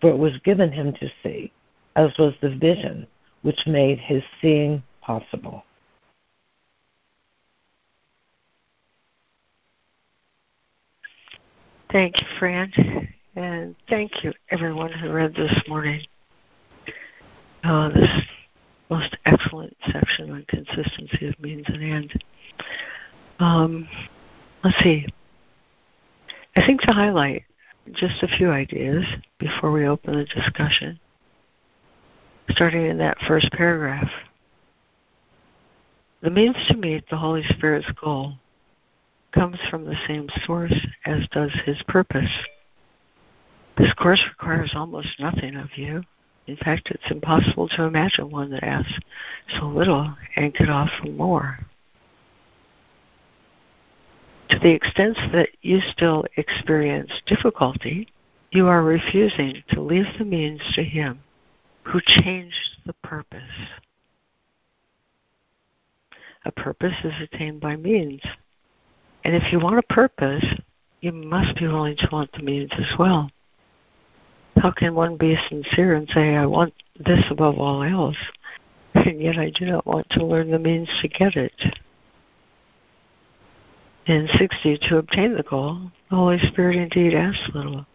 for 0.00 0.08
it 0.10 0.16
was 0.16 0.38
given 0.44 0.72
him 0.72 0.94
to 0.94 1.10
see 1.22 1.52
as 1.98 2.16
was 2.16 2.32
the 2.40 2.48
vision 2.48 3.04
which 3.42 3.58
made 3.66 3.98
his 3.98 4.22
seeing 4.40 4.80
possible. 5.00 5.64
Thank 11.90 12.20
you, 12.20 12.26
Fran. 12.38 12.70
And 13.34 13.74
thank 13.88 14.22
you, 14.22 14.32
everyone 14.50 14.92
who 14.92 15.10
read 15.10 15.34
this 15.34 15.52
morning. 15.66 16.00
Uh, 17.64 17.88
this 17.88 18.10
most 18.90 19.16
excellent 19.26 19.76
section 19.90 20.30
on 20.30 20.44
consistency 20.48 21.26
of 21.26 21.38
means 21.40 21.66
and 21.66 21.82
end. 21.82 22.24
Um, 23.40 23.88
let's 24.62 24.78
see. 24.84 25.04
I 26.54 26.64
think 26.64 26.80
to 26.82 26.92
highlight 26.92 27.42
just 27.92 28.22
a 28.22 28.28
few 28.28 28.50
ideas 28.50 29.04
before 29.38 29.72
we 29.72 29.86
open 29.86 30.14
the 30.14 30.24
discussion, 30.24 31.00
starting 32.50 32.86
in 32.86 32.98
that 32.98 33.18
first 33.26 33.50
paragraph. 33.52 34.08
The 36.22 36.30
means 36.30 36.56
to 36.68 36.76
meet 36.76 37.08
the 37.08 37.16
Holy 37.16 37.44
Spirit's 37.50 37.90
goal 38.02 38.34
comes 39.32 39.58
from 39.70 39.84
the 39.84 39.96
same 40.06 40.28
source 40.44 40.74
as 41.06 41.28
does 41.28 41.52
his 41.64 41.80
purpose. 41.86 42.30
This 43.76 43.92
course 43.94 44.22
requires 44.28 44.72
almost 44.74 45.20
nothing 45.20 45.54
of 45.54 45.68
you. 45.76 46.02
In 46.46 46.56
fact, 46.56 46.90
it's 46.90 47.10
impossible 47.10 47.68
to 47.68 47.84
imagine 47.84 48.30
one 48.30 48.50
that 48.50 48.64
asks 48.64 48.98
so 49.58 49.66
little 49.66 50.14
and 50.34 50.54
could 50.54 50.70
off 50.70 50.90
for 51.00 51.10
more. 51.10 51.58
To 54.48 54.58
the 54.58 54.70
extent 54.70 55.16
that 55.32 55.50
you 55.60 55.80
still 55.92 56.24
experience 56.36 57.12
difficulty, 57.26 58.08
you 58.50 58.66
are 58.66 58.82
refusing 58.82 59.62
to 59.70 59.82
leave 59.82 60.06
the 60.18 60.24
means 60.24 60.62
to 60.74 60.82
Him 60.82 61.20
who 61.88 62.00
changed 62.04 62.76
the 62.84 62.92
purpose. 63.02 63.40
A 66.44 66.52
purpose 66.52 66.94
is 67.02 67.14
attained 67.20 67.60
by 67.60 67.76
means. 67.76 68.20
And 69.24 69.34
if 69.34 69.52
you 69.52 69.58
want 69.58 69.78
a 69.78 69.94
purpose, 69.94 70.44
you 71.00 71.12
must 71.12 71.56
be 71.58 71.66
willing 71.66 71.96
to 71.96 72.08
want 72.12 72.30
the 72.32 72.42
means 72.42 72.70
as 72.76 72.98
well. 72.98 73.30
How 74.56 74.70
can 74.70 74.94
one 74.94 75.16
be 75.16 75.38
sincere 75.48 75.94
and 75.94 76.08
say, 76.10 76.36
I 76.36 76.44
want 76.44 76.74
this 76.98 77.24
above 77.30 77.58
all 77.58 77.82
else, 77.82 78.16
and 78.94 79.20
yet 79.20 79.38
I 79.38 79.50
do 79.50 79.66
not 79.66 79.86
want 79.86 80.08
to 80.10 80.26
learn 80.26 80.50
the 80.50 80.58
means 80.58 80.88
to 81.00 81.08
get 81.08 81.36
it? 81.36 81.52
In 84.06 84.28
60, 84.38 84.78
to 84.88 84.98
obtain 84.98 85.34
the 85.36 85.42
goal, 85.42 85.90
the 86.10 86.16
Holy 86.16 86.38
Spirit 86.38 86.76
indeed 86.76 87.14
asks 87.14 87.50
little. 87.54 87.86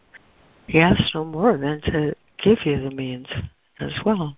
He 0.68 0.80
asks 0.80 1.12
no 1.14 1.26
more 1.26 1.58
than 1.58 1.82
to 1.82 2.16
give 2.38 2.60
you 2.66 2.82
the 2.82 2.96
means 2.96 3.28
as 3.84 3.94
well. 4.06 4.38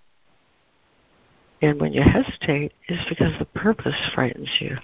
And 1.62 1.80
when 1.80 1.94
you 1.94 2.02
hesitate, 2.02 2.74
it's 2.88 3.10
because 3.10 3.38
the 3.40 3.46
purpose 3.46 3.96
frightens 4.14 4.50
you, 4.60 4.78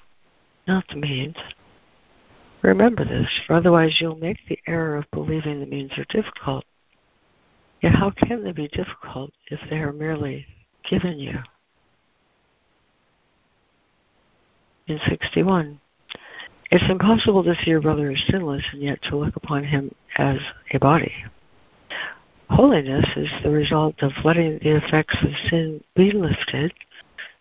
not 0.67 0.86
the 0.89 0.95
means. 0.95 1.36
Remember 2.62 3.04
this, 3.04 3.28
for 3.45 3.56
otherwise 3.56 3.97
you'll 4.00 4.15
make 4.15 4.38
the 4.47 4.60
error 4.67 4.97
of 4.97 5.12
believing 5.12 5.60
the 5.60 5.65
means 5.65 5.91
are 5.97 6.06
difficult. 6.10 6.63
Yet 7.82 7.95
how 7.95 8.12
can 8.12 8.43
they 8.43 8.52
be 8.52 8.67
difficult 8.67 9.32
if 9.47 9.60
they 9.69 9.78
are 9.78 9.91
merely 9.91 10.45
given 10.89 11.19
you? 11.19 11.39
In 14.88 15.00
61, 15.08 15.80
it's 16.69 16.89
impossible 16.89 17.43
to 17.43 17.56
see 17.56 17.71
your 17.71 17.82
brother 17.82 18.12
as 18.12 18.24
sinless 18.30 18.63
and 18.71 18.82
yet 18.82 19.02
to 19.04 19.17
look 19.17 19.36
upon 19.36 19.63
him 19.63 19.93
as 20.17 20.38
a 20.74 20.80
body. 20.80 21.12
Holiness 22.52 23.06
is 23.16 23.30
the 23.44 23.50
result 23.50 23.96
of 24.02 24.12
letting 24.26 24.60
the 24.60 24.76
effects 24.76 25.16
of 25.24 25.30
sin 25.50 25.82
be 25.96 26.12
lifted 26.12 26.74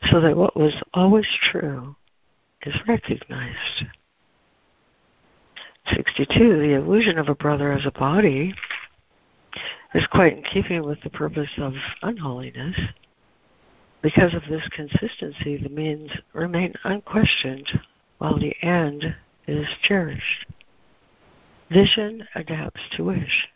so 0.08 0.20
that 0.20 0.36
what 0.36 0.56
was 0.56 0.80
always 0.94 1.26
true 1.50 1.96
is 2.62 2.74
recognized. 2.86 3.86
62, 5.92 6.60
the 6.60 6.74
illusion 6.74 7.18
of 7.18 7.28
a 7.28 7.34
brother 7.34 7.72
as 7.72 7.84
a 7.86 7.90
body 7.90 8.54
is 9.94 10.06
quite 10.06 10.36
in 10.36 10.44
keeping 10.44 10.86
with 10.86 11.00
the 11.02 11.10
purpose 11.10 11.50
of 11.58 11.74
unholiness. 12.02 12.78
Because 14.02 14.32
of 14.32 14.42
this 14.48 14.66
consistency, 14.68 15.56
the 15.56 15.68
means 15.70 16.10
remain 16.34 16.72
unquestioned 16.84 17.68
while 18.18 18.38
the 18.38 18.54
end 18.62 19.16
is 19.48 19.66
cherished. 19.82 20.46
Vision 21.68 22.26
adapts 22.36 22.80
to 22.92 23.04
wish, 23.04 23.48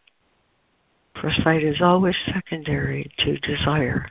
for 1.20 1.30
sight 1.42 1.62
is 1.62 1.80
always 1.80 2.16
secondary 2.26 3.10
to 3.18 3.36
desire. 3.38 4.06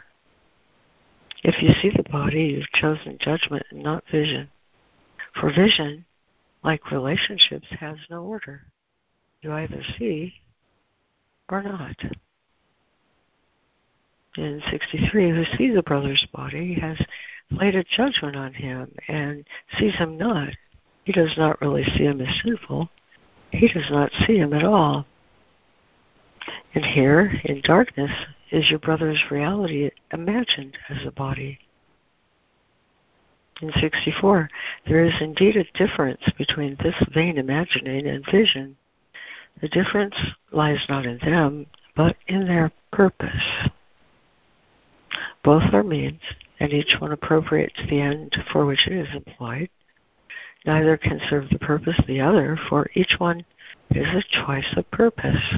If 1.43 1.61
you 1.61 1.73
see 1.81 1.89
the 1.95 2.09
body, 2.09 2.55
you've 2.55 2.71
chosen 2.71 3.17
judgment 3.19 3.65
and 3.71 3.83
not 3.83 4.03
vision. 4.11 4.49
For 5.39 5.53
vision 5.53 6.05
like 6.63 6.91
relationships, 6.91 7.67
has 7.79 7.97
no 8.09 8.23
order. 8.23 8.61
You 9.41 9.51
either 9.51 9.81
see 9.97 10.33
or 11.49 11.61
not. 11.61 11.95
In 14.37 14.61
63, 14.71 15.29
who 15.29 15.43
sees 15.57 15.77
a 15.77 15.83
brother's 15.83 16.25
body 16.33 16.73
has 16.75 16.97
laid 17.51 17.75
a 17.75 17.83
judgment 17.83 18.35
on 18.35 18.53
him 18.53 18.95
and 19.07 19.45
sees 19.77 19.93
him 19.95 20.17
not. 20.17 20.49
He 21.03 21.11
does 21.11 21.33
not 21.37 21.61
really 21.61 21.83
see 21.83 22.05
him 22.05 22.21
as 22.21 22.41
sinful. 22.43 22.89
He 23.51 23.67
does 23.67 23.89
not 23.91 24.11
see 24.25 24.37
him 24.37 24.53
at 24.53 24.63
all. 24.63 25.05
And 26.75 26.85
here, 26.85 27.39
in 27.45 27.61
darkness, 27.61 28.11
is 28.51 28.69
your 28.69 28.79
brother's 28.79 29.23
reality 29.31 29.89
imagined 30.11 30.77
as 30.89 31.05
a 31.05 31.11
body 31.11 31.59
in 33.61 33.71
64. 33.79 34.49
There 34.87 35.03
is 35.03 35.13
indeed 35.21 35.55
a 35.55 35.63
difference 35.77 36.21
between 36.37 36.77
this 36.81 36.95
vain 37.13 37.37
imagining 37.37 38.07
and 38.07 38.25
vision. 38.29 38.75
The 39.61 39.69
difference 39.69 40.15
lies 40.51 40.83
not 40.89 41.05
in 41.05 41.19
them, 41.19 41.67
but 41.95 42.15
in 42.27 42.45
their 42.45 42.71
purpose. 42.91 43.69
Both 45.43 45.73
are 45.73 45.83
means, 45.83 46.21
and 46.59 46.73
each 46.73 46.95
one 46.99 47.11
appropriate 47.11 47.73
to 47.75 47.87
the 47.87 48.01
end 48.01 48.35
for 48.51 48.65
which 48.65 48.87
it 48.87 48.93
is 48.93 49.15
employed. 49.15 49.69
Neither 50.65 50.97
can 50.97 51.19
serve 51.29 51.49
the 51.49 51.59
purpose 51.59 51.99
of 51.99 52.07
the 52.07 52.21
other, 52.21 52.57
for 52.69 52.89
each 52.93 53.15
one 53.17 53.45
is 53.91 54.07
a 54.07 54.45
choice 54.45 54.73
of 54.75 54.89
purpose 54.91 55.55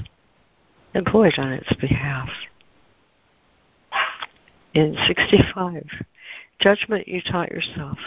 employed 0.96 1.34
on 1.38 1.54
its 1.54 1.72
behalf. 1.76 2.30
In 4.74 4.98
65, 5.08 5.84
Judgment 6.60 7.08
you 7.08 7.22
taught 7.22 7.52
yourself. 7.52 7.98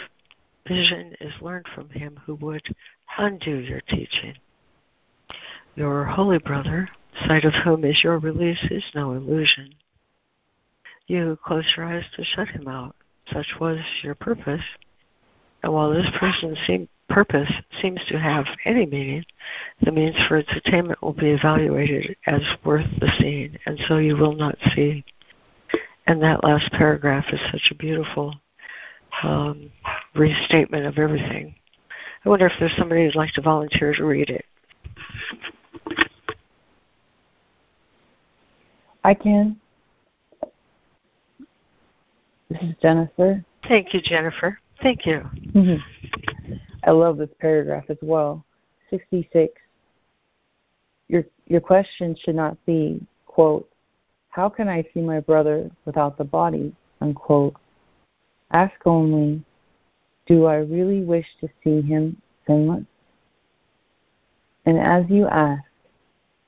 Vision 0.67 1.15
is 1.21 1.33
learned 1.41 1.67
from 1.73 1.89
him 1.89 2.19
who 2.25 2.35
would 2.35 2.75
undo 3.17 3.57
your 3.57 3.81
teaching. 3.81 4.35
Your 5.75 6.05
holy 6.05 6.39
brother, 6.39 6.89
sight 7.27 7.45
of 7.45 7.53
whom 7.63 7.85
is 7.85 8.03
your 8.03 8.19
release, 8.19 8.63
is 8.69 8.83
no 8.93 9.13
illusion. 9.13 9.75
You 11.07 11.37
close 11.43 11.65
your 11.77 11.85
eyes 11.85 12.05
to 12.15 12.23
shut 12.23 12.49
him 12.49 12.67
out. 12.67 12.95
Such 13.31 13.47
was 13.59 13.79
your 14.03 14.15
purpose. 14.15 14.63
And 15.63 15.73
while 15.73 15.91
this 15.91 16.09
person 16.19 16.55
seem, 16.67 16.89
purpose 17.09 17.51
seems 17.81 17.99
to 18.07 18.19
have 18.19 18.45
any 18.65 18.85
meaning, 18.85 19.25
the 19.81 19.91
means 19.91 20.15
for 20.27 20.37
its 20.37 20.51
attainment 20.55 21.01
will 21.01 21.13
be 21.13 21.31
evaluated 21.31 22.15
as 22.27 22.41
worth 22.63 22.87
the 22.99 23.11
seeing, 23.19 23.57
and 23.65 23.79
so 23.87 23.97
you 23.97 24.15
will 24.15 24.35
not 24.35 24.55
see 24.75 25.03
and 26.09 26.23
that 26.23 26.43
last 26.43 26.71
paragraph 26.71 27.25
is 27.31 27.39
such 27.51 27.69
a 27.69 27.75
beautiful 27.75 28.33
um, 29.21 29.71
restatement 30.15 30.87
of 30.87 30.97
everything. 30.97 31.53
I 32.25 32.29
wonder 32.29 32.47
if 32.47 32.53
there's 32.59 32.75
somebody 32.77 33.05
who'd 33.05 33.15
like 33.15 33.31
to 33.33 33.41
volunteer 33.41 33.93
to 33.93 34.03
read 34.03 34.31
it. 34.31 34.45
I 39.03 39.13
can. 39.13 39.59
This 42.49 42.61
is 42.63 42.75
Jennifer. 42.81 43.45
Thank 43.67 43.93
you, 43.93 44.01
Jennifer. 44.01 44.57
Thank 44.81 45.05
you. 45.05 45.21
Mm-hmm. 45.53 46.53
I 46.83 46.91
love 46.91 47.17
this 47.17 47.29
paragraph 47.39 47.85
as 47.89 47.97
well. 48.01 48.43
66. 48.89 49.53
Your 51.07 51.23
your 51.47 51.61
question 51.61 52.15
should 52.23 52.35
not 52.35 52.63
be, 52.65 53.01
quote, 53.25 53.69
how 54.29 54.47
can 54.47 54.69
I 54.69 54.83
see 54.93 55.01
my 55.01 55.19
brother 55.19 55.69
without 55.85 56.17
the 56.17 56.23
body? 56.23 56.73
Unquote. 57.01 57.55
Ask 58.51 58.75
only, 58.85 59.43
Do 60.27 60.45
I 60.45 60.57
really 60.57 61.01
wish 61.01 61.25
to 61.41 61.49
see 61.63 61.81
him 61.81 62.21
sinless? 62.45 62.85
And 64.65 64.79
as 64.79 65.05
you 65.09 65.27
ask, 65.27 65.63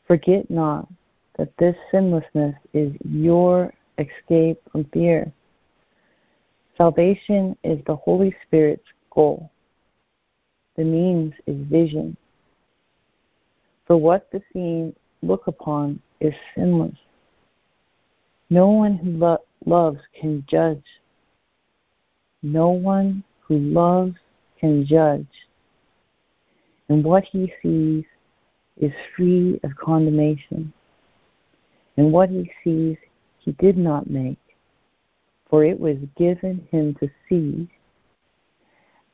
forget 0.08 0.50
not 0.50 0.88
that 1.38 1.56
this 1.58 1.76
sinlessness 1.92 2.56
is 2.74 2.94
your 3.04 3.74
escape 3.98 4.62
from 4.72 4.86
fear. 4.94 5.32
Salvation 6.78 7.58
is 7.64 7.80
the 7.86 7.96
Holy 7.96 8.36
Spirit's 8.46 8.88
goal. 9.10 9.52
The 10.78 10.84
means 10.84 11.34
is 11.48 11.68
vision. 11.68 12.16
For 13.86 13.98
what 13.98 14.32
the 14.32 14.42
seeing 14.54 14.96
look 15.22 15.48
upon 15.48 16.02
is 16.20 16.34
sinless. 16.56 16.96
No 18.50 18.70
one 18.70 18.96
who 18.98 19.12
lo- 19.12 19.44
loves 19.66 20.00
can 20.20 20.46
judge. 20.48 20.86
No 22.42 22.70
one 22.70 23.24
who 23.42 23.58
loves 23.58 24.16
can 24.60 24.86
judge. 24.86 25.28
And 26.90 27.04
what 27.04 27.24
he 27.24 27.52
sees 27.62 28.06
is 28.80 28.92
free 29.16 29.60
of 29.64 29.76
condemnation. 29.76 30.74
And 31.98 32.12
what 32.12 32.30
he 32.30 32.52
sees 32.64 32.98
he 33.40 33.52
did 33.54 33.78
not 33.78 34.10
make, 34.10 34.40
for 35.50 35.64
it 35.66 35.80
was 35.80 35.98
given 36.18 36.68
him 36.72 36.96
to 36.96 37.10
see, 37.28 37.70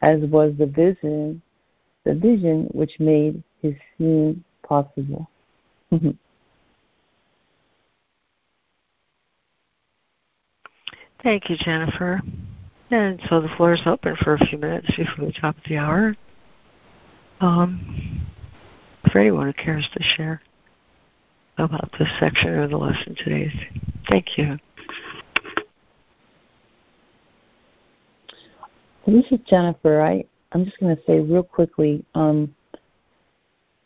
as 0.02 0.20
was 0.22 0.54
the 0.58 0.66
vision, 0.66 1.42
the 2.08 2.14
vision 2.14 2.70
which 2.72 3.00
made 3.00 3.44
his 3.62 3.74
seeing 3.98 4.44
possible. 4.64 5.30
Thank 11.22 11.50
you, 11.50 11.58
Jennifer. 11.60 12.22
And 12.90 13.20
so 13.30 13.42
the 13.42 13.50
floor 13.58 13.74
is 13.74 13.82
open 13.86 14.16
for 14.24 14.36
a 14.36 14.46
few 14.46 14.58
minutes 14.58 14.88
before 14.96 15.26
the 15.26 15.34
top 15.34 15.58
of 15.58 15.64
the 15.68 15.76
hour. 15.78 16.16
Um, 17.42 18.26
for 19.12 19.20
anyone 19.20 19.48
who 19.48 19.54
cares 19.54 19.88
to 19.94 20.02
share 20.16 20.42
about 21.58 21.92
this 22.00 22.08
section 22.20 22.58
of 22.60 22.70
the 22.70 22.78
lesson 22.78 23.16
today. 23.18 23.52
Thank 24.08 24.38
you. 24.38 24.58
This 29.06 29.26
is 29.32 29.40
Jennifer. 29.46 30.02
I, 30.02 30.24
I'm 30.52 30.66
just 30.66 30.80
going 30.80 30.96
to 30.96 31.02
say 31.06 31.20
real 31.20 31.44
quickly 31.44 32.04
um, 32.16 32.54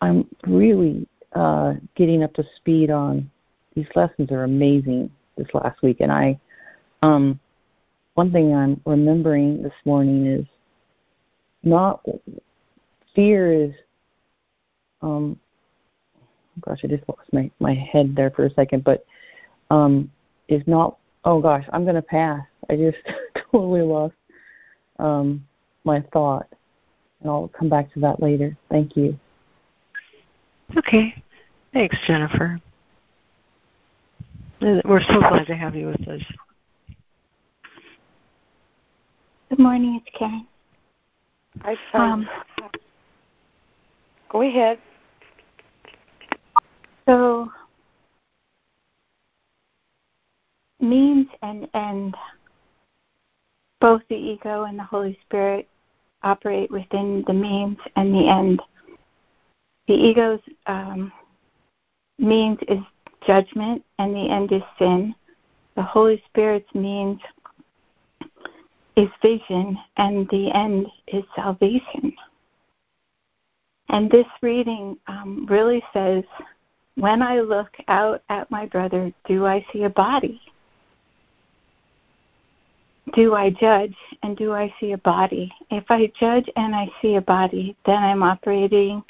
I'm 0.01 0.27
really 0.47 1.07
uh, 1.33 1.73
getting 1.95 2.23
up 2.23 2.33
to 2.33 2.45
speed 2.57 2.89
on 2.89 3.29
these 3.75 3.87
lessons 3.95 4.31
are 4.31 4.43
amazing 4.43 5.09
this 5.37 5.47
last 5.53 5.81
week. 5.81 5.97
And 6.01 6.11
I, 6.11 6.39
um, 7.03 7.39
one 8.15 8.31
thing 8.31 8.53
I'm 8.53 8.81
remembering 8.85 9.63
this 9.63 9.73
morning 9.85 10.25
is 10.25 10.45
not 11.63 12.05
fear 13.15 13.51
is 13.51 13.71
um, 15.01 15.39
gosh, 16.59 16.81
I 16.83 16.87
just 16.87 17.07
lost 17.07 17.31
my, 17.31 17.49
my 17.59 17.73
head 17.73 18.15
there 18.15 18.31
for 18.31 18.45
a 18.45 18.53
second, 18.53 18.83
but 18.83 19.05
um, 19.69 20.11
is 20.47 20.61
not, 20.67 20.97
oh 21.25 21.39
gosh, 21.41 21.65
I'm 21.71 21.83
going 21.83 21.95
to 21.95 22.01
pass. 22.01 22.41
I 22.69 22.75
just 22.75 22.97
totally 23.51 23.81
lost 23.81 24.15
um, 24.99 25.45
my 25.83 26.03
thought. 26.13 26.47
And 27.21 27.29
I'll 27.29 27.49
come 27.57 27.69
back 27.69 27.91
to 27.93 27.99
that 28.01 28.21
later. 28.21 28.55
Thank 28.69 28.95
you. 28.95 29.17
Okay. 30.77 31.13
Thanks, 31.73 31.97
Jennifer. 32.07 32.59
We're 34.61 35.01
so 35.01 35.19
glad 35.19 35.47
to 35.47 35.55
have 35.55 35.75
you 35.75 35.87
with 35.87 36.07
us. 36.07 36.21
Good 39.49 39.59
morning, 39.59 39.99
it's 40.05 40.17
Karen. 40.17 40.47
Hi, 41.61 41.75
um, 41.93 42.29
Go 44.29 44.41
ahead. 44.43 44.79
So 47.05 47.51
means 50.79 51.27
and 51.41 51.67
end, 51.73 52.15
both 53.79 54.01
the 54.09 54.15
ego 54.15 54.63
and 54.63 54.79
the 54.79 54.83
Holy 54.83 55.17
Spirit 55.25 55.67
operate 56.23 56.71
within 56.71 57.23
the 57.27 57.33
means 57.33 57.77
and 57.95 58.13
the 58.13 58.29
end. 58.29 58.61
The 59.87 59.93
ego's 59.93 60.39
um, 60.67 61.11
means 62.17 62.59
is 62.67 62.79
judgment, 63.25 63.83
and 63.99 64.15
the 64.15 64.29
end 64.29 64.51
is 64.51 64.63
sin. 64.79 65.13
The 65.75 65.83
Holy 65.83 66.21
Spirit's 66.27 66.73
means 66.73 67.19
is 68.95 69.09
vision, 69.21 69.77
and 69.97 70.27
the 70.29 70.51
end 70.51 70.87
is 71.07 71.23
salvation. 71.35 72.13
And 73.89 74.09
this 74.09 74.27
reading 74.41 74.97
um, 75.07 75.45
really 75.49 75.83
says 75.93 76.23
when 76.95 77.21
I 77.21 77.39
look 77.39 77.75
out 77.87 78.21
at 78.29 78.49
my 78.51 78.65
brother, 78.65 79.11
do 79.27 79.45
I 79.45 79.65
see 79.71 79.83
a 79.83 79.89
body? 79.89 80.41
Do 83.13 83.35
I 83.35 83.49
judge 83.49 83.95
and 84.23 84.37
do 84.37 84.53
I 84.53 84.73
see 84.79 84.93
a 84.93 84.97
body? 84.97 85.51
If 85.69 85.83
I 85.89 86.11
judge 86.19 86.49
and 86.55 86.75
I 86.75 86.89
see 87.01 87.15
a 87.15 87.21
body, 87.21 87.75
then 87.85 88.01
I'm 88.01 88.23
operating 88.23 89.03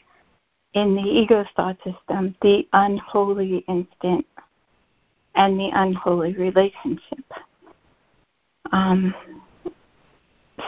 in 0.73 0.95
the 0.95 1.01
ego's 1.01 1.47
thought 1.55 1.77
system, 1.83 2.35
the 2.41 2.67
unholy 2.73 3.63
instant, 3.67 4.25
and 5.35 5.59
the 5.59 5.69
unholy 5.73 6.33
relationship. 6.33 7.25
Um, 8.71 9.13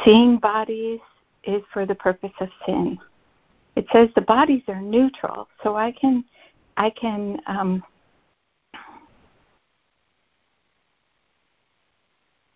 seeing 0.04 0.38
bodies 0.38 1.00
is 1.46 1.62
for 1.72 1.86
the 1.86 1.96
purpose 1.96 2.34
of 2.40 2.50
sin. 2.66 3.00
It 3.76 3.86
says 3.92 4.10
the 4.16 4.22
bodies 4.22 4.64
are 4.68 4.82
neutral, 4.82 5.48
so 5.64 5.76
I 5.76 5.92
can 5.92 6.24
I 6.78 6.90
can 6.90 7.40
um, 7.48 7.84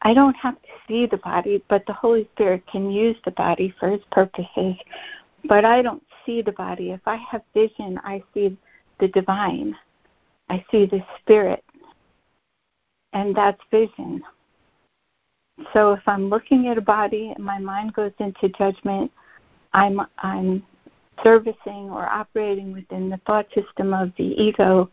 I 0.08 0.13
don't 0.13 0.38
have 0.38 0.56
to 0.62 0.70
see 0.88 1.06
the 1.06 1.17
body, 1.17 1.62
but 1.67 1.86
the 1.86 1.91
Holy 1.91 2.30
Spirit 2.34 2.65
can 2.65 2.89
use 2.89 3.17
the 3.26 3.32
body 3.32 3.76
for 3.78 3.89
His 3.89 4.00
purposes. 4.10 4.76
But 5.43 5.65
I 5.65 5.82
don't 5.82 6.02
see 6.26 6.41
the 6.41 6.54
body. 6.54 6.91
If 6.91 7.02
I 7.06 7.17
have 7.17 7.41
vision, 7.54 8.00
I 8.06 8.24
see 8.34 8.58
the 9.02 9.10
divine. 9.10 9.76
I 10.50 10.63
see 10.72 10.86
the 10.86 11.04
Spirit, 11.20 11.62
and 13.12 13.36
that's 13.36 13.60
vision. 13.70 14.24
So 15.74 15.91
if 15.91 16.08
I'm 16.08 16.30
looking 16.30 16.70
at 16.70 16.78
a 16.78 16.82
body 16.82 17.34
and 17.36 17.43
my 17.43 17.60
mind 17.60 17.91
goes 17.91 18.13
into 18.20 18.48
judgment, 18.48 19.12
I'm 19.74 20.00
I'm 20.20 20.63
servicing 21.22 21.89
or 21.91 22.06
operating 22.06 22.72
within 22.72 23.10
the 23.10 23.20
thought 23.28 23.48
system 23.54 23.93
of 23.93 24.13
the 24.17 24.41
ego 24.41 24.89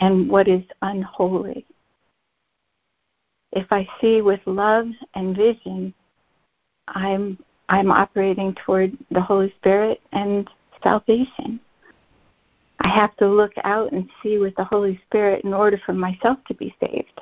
and 0.00 0.28
what 0.28 0.48
is 0.48 0.64
unholy. 0.82 1.64
If 3.58 3.72
I 3.72 3.88
see 4.00 4.22
with 4.22 4.38
love 4.46 4.86
and 5.14 5.36
vision, 5.36 5.92
I'm 6.86 7.36
I'm 7.68 7.90
operating 7.90 8.54
toward 8.54 8.96
the 9.10 9.20
Holy 9.20 9.52
Spirit 9.58 10.00
and 10.12 10.48
salvation. 10.80 11.58
I 12.78 12.88
have 12.88 13.16
to 13.16 13.26
look 13.26 13.50
out 13.64 13.90
and 13.90 14.08
see 14.22 14.38
with 14.38 14.54
the 14.54 14.62
Holy 14.62 15.00
Spirit 15.06 15.44
in 15.44 15.52
order 15.52 15.76
for 15.84 15.92
myself 15.92 16.38
to 16.46 16.54
be 16.54 16.72
saved. 16.78 17.20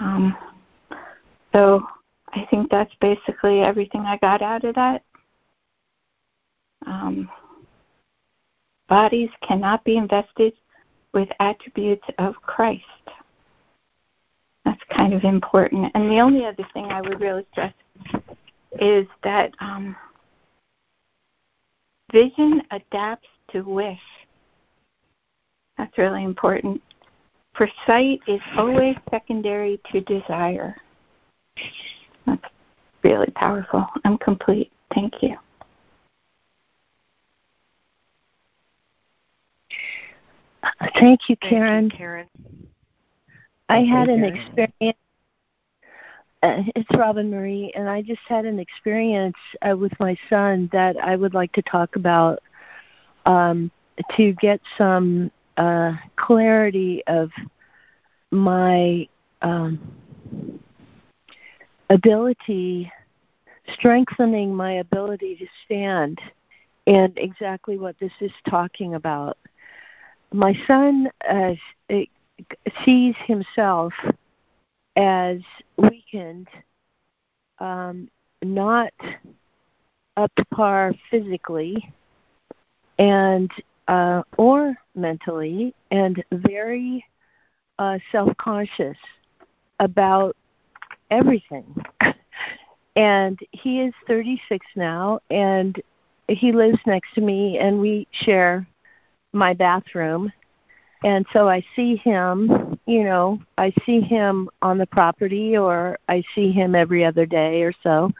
Um, 0.00 0.36
so 1.52 1.86
I 2.34 2.44
think 2.50 2.72
that's 2.72 2.94
basically 3.00 3.60
everything 3.60 4.00
I 4.00 4.16
got 4.16 4.42
out 4.42 4.64
of 4.64 4.74
that. 4.74 5.04
Um, 6.86 7.30
bodies 8.88 9.30
cannot 9.46 9.84
be 9.84 9.96
invested 9.96 10.54
with 11.14 11.28
attributes 11.38 12.06
of 12.18 12.34
Christ. 12.42 12.84
That's 14.98 15.10
kind 15.10 15.14
of 15.14 15.24
important. 15.24 15.92
And 15.94 16.10
the 16.10 16.20
only 16.20 16.44
other 16.44 16.66
thing 16.74 16.86
I 16.86 17.00
would 17.00 17.20
really 17.20 17.46
stress 17.52 17.72
is 18.80 19.06
that 19.22 19.54
um, 19.60 19.96
vision 22.12 22.62
adapts 22.70 23.28
to 23.52 23.62
wish. 23.62 24.00
That's 25.76 25.96
really 25.96 26.24
important. 26.24 26.82
For 27.54 27.68
sight 27.86 28.20
is 28.26 28.40
always 28.56 28.96
secondary 29.10 29.80
to 29.92 30.00
desire. 30.00 30.76
That's 32.26 32.42
really 33.04 33.30
powerful. 33.36 33.86
I'm 34.04 34.18
complete. 34.18 34.72
Thank 34.94 35.22
you. 35.22 35.36
Thank 40.98 41.28
you, 41.28 41.36
Karen. 41.36 41.88
Thank 41.88 41.92
you, 41.92 41.98
Karen. 41.98 42.28
I 43.68 43.80
had 43.80 44.08
an 44.08 44.24
experience. 44.24 44.98
Uh, 46.42 46.62
it's 46.76 46.88
Robin 46.96 47.30
Marie, 47.30 47.72
and 47.74 47.88
I 47.88 48.00
just 48.00 48.20
had 48.28 48.44
an 48.44 48.58
experience 48.58 49.36
uh, 49.68 49.76
with 49.76 49.92
my 49.98 50.16
son 50.30 50.68
that 50.72 50.96
I 50.96 51.16
would 51.16 51.34
like 51.34 51.52
to 51.52 51.62
talk 51.62 51.96
about 51.96 52.40
um, 53.26 53.70
to 54.16 54.32
get 54.34 54.60
some 54.76 55.30
uh, 55.56 55.94
clarity 56.16 57.02
of 57.08 57.30
my 58.30 59.08
um, 59.42 59.80
ability, 61.90 62.90
strengthening 63.74 64.54
my 64.54 64.74
ability 64.74 65.34
to 65.36 65.46
stand, 65.64 66.20
and 66.86 67.12
exactly 67.18 67.78
what 67.78 67.98
this 67.98 68.12
is 68.20 68.32
talking 68.48 68.94
about 68.94 69.36
my 70.32 70.54
son 70.66 71.08
uh, 71.28 71.54
sees 72.84 73.14
himself 73.26 73.92
as 74.96 75.38
weakened, 75.76 76.48
um, 77.58 78.08
not 78.42 78.92
up 80.16 80.32
to 80.36 80.44
par 80.46 80.92
physically, 81.10 81.92
and 82.98 83.50
uh, 83.86 84.22
or 84.36 84.76
mentally, 84.94 85.74
and 85.90 86.22
very 86.32 87.04
uh, 87.78 87.98
self-conscious 88.12 88.96
about 89.80 90.36
everything. 91.10 91.64
and 92.96 93.38
he 93.52 93.80
is 93.80 93.94
36 94.06 94.66
now, 94.76 95.20
and 95.30 95.80
he 96.28 96.52
lives 96.52 96.78
next 96.86 97.14
to 97.14 97.20
me, 97.20 97.58
and 97.58 97.80
we 97.80 98.06
share 98.10 98.66
my 99.32 99.54
bathroom. 99.54 100.32
And 101.04 101.26
so 101.32 101.48
I 101.48 101.64
see 101.76 101.96
him, 101.96 102.78
you 102.86 103.04
know, 103.04 103.40
I 103.56 103.72
see 103.86 104.00
him 104.00 104.50
on 104.62 104.78
the 104.78 104.86
property, 104.86 105.56
or 105.56 105.98
I 106.08 106.24
see 106.34 106.50
him 106.50 106.74
every 106.74 107.04
other 107.04 107.24
day 107.24 107.62
or 107.62 107.72
so. 107.82 108.10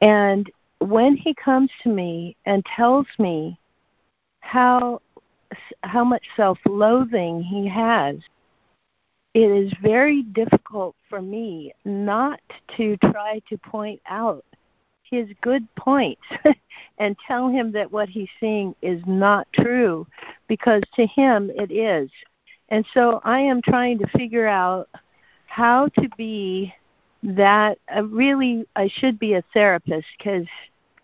And 0.00 0.50
when 0.78 1.16
he 1.16 1.34
comes 1.34 1.70
to 1.82 1.88
me 1.88 2.36
and 2.44 2.64
tells 2.64 3.06
me 3.18 3.58
how 4.40 5.00
how 5.82 6.04
much 6.04 6.24
self-loathing 6.36 7.42
he 7.42 7.66
has 7.66 8.16
it 9.34 9.50
is 9.50 9.72
very 9.82 10.22
difficult 10.22 10.96
for 11.08 11.20
me 11.20 11.72
not 11.84 12.40
to 12.76 12.96
try 12.96 13.40
to 13.48 13.58
point 13.58 14.00
out 14.08 14.44
his 15.02 15.28
good 15.42 15.66
points 15.76 16.22
and 16.98 17.16
tell 17.26 17.48
him 17.48 17.70
that 17.72 17.90
what 17.92 18.08
he's 18.08 18.28
seeing 18.40 18.74
is 18.82 19.00
not 19.06 19.46
true 19.52 20.06
because 20.48 20.82
to 20.94 21.06
him 21.06 21.50
it 21.54 21.72
is. 21.72 22.10
And 22.68 22.84
so 22.92 23.20
I 23.24 23.40
am 23.40 23.62
trying 23.62 23.98
to 23.98 24.06
figure 24.08 24.46
out 24.46 24.88
how 25.46 25.88
to 25.88 26.08
be 26.16 26.74
that 27.22 27.78
uh, 27.94 28.04
really 28.04 28.64
I 28.76 28.88
should 28.88 29.18
be 29.18 29.34
a 29.34 29.44
therapist 29.52 30.06
because 30.18 30.46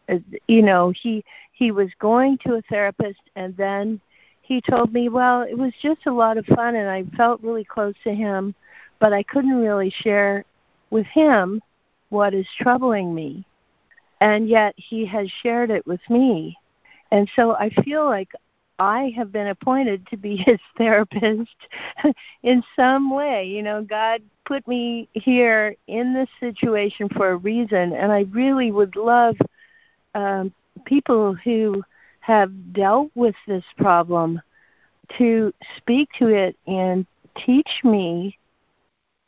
uh, 0.08 0.16
you 0.46 0.62
know 0.62 0.92
he 1.00 1.24
he 1.52 1.70
was 1.70 1.88
going 1.98 2.38
to 2.38 2.54
a 2.54 2.62
therapist 2.62 3.20
and 3.36 3.56
then 3.56 4.00
he 4.42 4.60
told 4.60 4.92
me, 4.92 5.08
well, 5.08 5.42
it 5.42 5.56
was 5.56 5.72
just 5.80 6.06
a 6.06 6.12
lot 6.12 6.36
of 6.36 6.44
fun 6.46 6.74
and 6.74 6.88
I 6.88 7.04
felt 7.16 7.42
really 7.42 7.64
close 7.64 7.94
to 8.04 8.12
him, 8.12 8.54
but 8.98 9.12
I 9.12 9.22
couldn't 9.22 9.56
really 9.56 9.88
share 9.88 10.44
with 10.90 11.06
him 11.06 11.62
what 12.10 12.34
is 12.34 12.46
troubling 12.60 13.14
me. 13.14 13.46
And 14.20 14.48
yet 14.48 14.74
he 14.76 15.06
has 15.06 15.30
shared 15.42 15.70
it 15.70 15.86
with 15.86 16.00
me. 16.10 16.58
And 17.12 17.30
so 17.34 17.54
I 17.54 17.70
feel 17.70 18.04
like 18.04 18.30
I 18.78 19.12
have 19.16 19.32
been 19.32 19.48
appointed 19.48 20.06
to 20.08 20.16
be 20.16 20.36
his 20.46 20.58
therapist 20.76 21.56
in 22.42 22.62
some 22.76 23.10
way. 23.10 23.46
You 23.46 23.62
know, 23.62 23.82
God 23.82 24.22
put 24.44 24.66
me 24.66 25.08
here 25.12 25.76
in 25.86 26.14
this 26.14 26.28
situation 26.40 27.08
for 27.08 27.30
a 27.30 27.36
reason, 27.36 27.92
and 27.92 28.12
I 28.12 28.26
really 28.30 28.70
would 28.70 28.96
love 28.96 29.36
um, 30.14 30.52
people 30.84 31.34
who 31.34 31.82
have 32.20 32.72
dealt 32.72 33.10
with 33.14 33.34
this 33.46 33.64
problem 33.76 34.40
to 35.18 35.52
speak 35.76 36.08
to 36.18 36.28
it 36.28 36.56
and 36.66 37.06
teach 37.36 37.80
me 37.82 38.38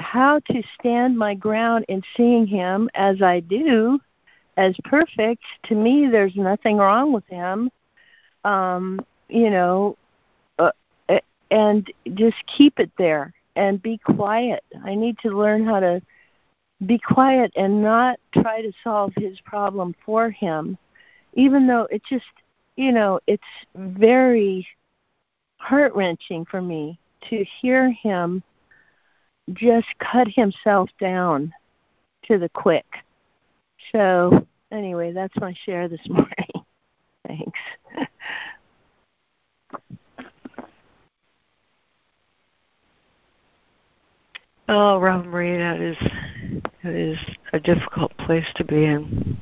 how 0.01 0.39
to 0.41 0.63
stand 0.79 1.17
my 1.17 1.35
ground 1.35 1.85
in 1.89 2.03
seeing 2.17 2.47
him 2.47 2.89
as 2.95 3.23
I 3.23 3.41
do, 3.41 3.99
as 4.57 4.77
perfect. 4.85 5.43
To 5.65 5.75
me, 5.75 6.07
there's 6.07 6.37
nothing 6.37 6.77
wrong 6.77 7.13
with 7.13 7.27
him. 7.27 7.71
Um, 8.45 9.01
you 9.29 9.51
know, 9.51 9.97
uh, 10.59 10.71
and 11.51 11.91
just 12.15 12.37
keep 12.47 12.79
it 12.79 12.91
there 12.99 13.33
and 13.57 13.83
be 13.83 13.99
quiet. 13.99 14.65
I 14.85 14.95
need 14.95 15.19
to 15.21 15.37
learn 15.37 15.65
how 15.65 15.81
to 15.81 16.03
be 16.87 16.99
quiet 16.99 17.53
and 17.57 17.83
not 17.83 18.19
try 18.33 18.63
to 18.63 18.73
solve 18.83 19.13
his 19.17 19.41
problem 19.41 19.95
for 20.05 20.31
him, 20.31 20.77
even 21.35 21.67
though 21.67 21.87
it 21.91 22.03
just 22.09 22.25
you 22.77 22.93
know, 22.93 23.21
it's 23.27 23.43
very 23.77 24.67
heart 25.59 25.95
wrenching 25.95 26.45
for 26.45 26.61
me 26.61 26.99
to 27.31 27.45
hear 27.61 27.91
him 27.91 28.43
just 29.53 29.87
cut 29.99 30.27
himself 30.29 30.91
down 30.99 31.53
to 32.25 32.39
the 32.39 32.49
quick. 32.49 32.87
So, 33.93 34.47
anyway, 34.73 35.13
that's 35.13 35.37
my 35.37 35.55
share 35.65 35.89
this 35.89 36.01
morning. 36.09 36.65
Thanks. 37.27 37.59
Oh, 44.67 44.99
Robin 44.99 45.31
Marie, 45.31 45.59
that 45.59 45.81
is 45.81 45.97
that 46.83 46.95
is 46.95 47.19
a 47.53 47.61
difficult 47.61 48.17
place 48.19 48.47
to 48.57 48.65
be 48.65 48.85
in. 48.85 49.41